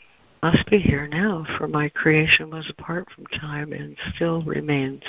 must 0.41 0.69
be 0.69 0.79
here 0.79 1.07
now, 1.07 1.45
for 1.57 1.67
my 1.67 1.89
creation 1.89 2.49
was 2.49 2.69
apart 2.69 3.07
from 3.15 3.25
time 3.27 3.73
and 3.73 3.95
still 4.15 4.41
remains 4.41 5.03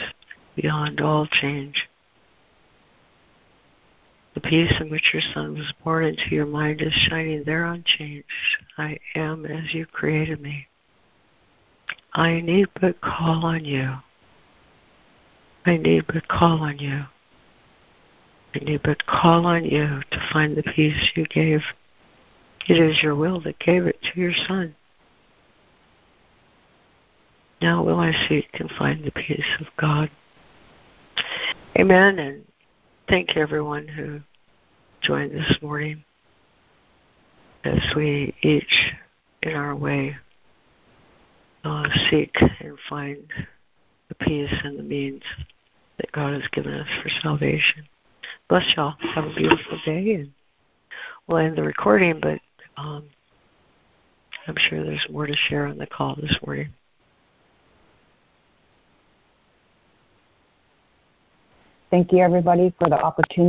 beyond 0.56 1.00
all 1.00 1.26
change. 1.26 1.88
The 4.34 4.40
peace 4.40 4.72
in 4.78 4.90
which 4.90 5.10
your 5.12 5.22
Son 5.34 5.54
was 5.54 5.72
born 5.82 6.04
into 6.04 6.34
your 6.34 6.46
mind 6.46 6.80
is 6.82 6.92
shining 6.92 7.42
there 7.44 7.64
unchanged. 7.64 8.26
I 8.76 8.98
am 9.16 9.44
as 9.46 9.74
you 9.74 9.86
created 9.86 10.40
me. 10.40 10.67
I 12.12 12.40
need 12.40 12.68
but 12.80 13.00
call 13.00 13.44
on 13.44 13.64
you. 13.64 13.94
I 15.66 15.76
need 15.76 16.06
but 16.06 16.26
call 16.28 16.62
on 16.62 16.78
you. 16.78 17.04
I 18.54 18.58
need 18.60 18.82
but 18.82 19.06
call 19.06 19.46
on 19.46 19.64
you 19.64 20.00
to 20.10 20.28
find 20.32 20.56
the 20.56 20.62
peace 20.62 21.12
you 21.14 21.26
gave. 21.26 21.60
It 22.66 22.80
is 22.80 23.02
your 23.02 23.14
will 23.14 23.40
that 23.42 23.58
gave 23.58 23.86
it 23.86 24.00
to 24.02 24.20
your 24.20 24.32
Son. 24.46 24.74
Now 27.60 27.82
will 27.82 27.98
I 27.98 28.12
seek 28.28 28.48
and 28.54 28.70
find 28.78 29.04
the 29.04 29.10
peace 29.10 29.56
of 29.60 29.66
God. 29.76 30.10
Amen. 31.78 32.18
And 32.18 32.44
thank 33.08 33.36
everyone 33.36 33.86
who 33.86 34.20
joined 35.02 35.32
this 35.32 35.58
morning 35.60 36.04
as 37.64 37.80
we 37.96 38.34
each, 38.42 38.92
in 39.42 39.54
our 39.54 39.74
way, 39.74 40.16
uh, 41.68 41.88
seek 42.10 42.34
and 42.40 42.78
find 42.88 43.18
the 44.08 44.14
peace 44.14 44.52
and 44.64 44.78
the 44.78 44.82
means 44.82 45.22
that 45.98 46.10
God 46.12 46.32
has 46.32 46.48
given 46.52 46.72
us 46.72 46.88
for 47.02 47.10
salvation. 47.20 47.84
Bless 48.48 48.64
y'all. 48.74 48.94
Have 49.14 49.24
a 49.24 49.34
beautiful 49.34 49.78
day, 49.84 50.14
and 50.14 50.32
we'll 51.26 51.38
end 51.38 51.56
the 51.58 51.62
recording. 51.62 52.20
But 52.20 52.40
um, 52.78 53.04
I'm 54.46 54.56
sure 54.56 54.82
there's 54.82 55.06
more 55.10 55.26
to 55.26 55.36
share 55.36 55.66
on 55.66 55.76
the 55.76 55.86
call 55.86 56.16
this 56.16 56.36
morning. 56.46 56.70
Thank 61.90 62.12
you, 62.12 62.18
everybody, 62.18 62.72
for 62.78 62.88
the 62.88 63.00
opportunity. 63.00 63.28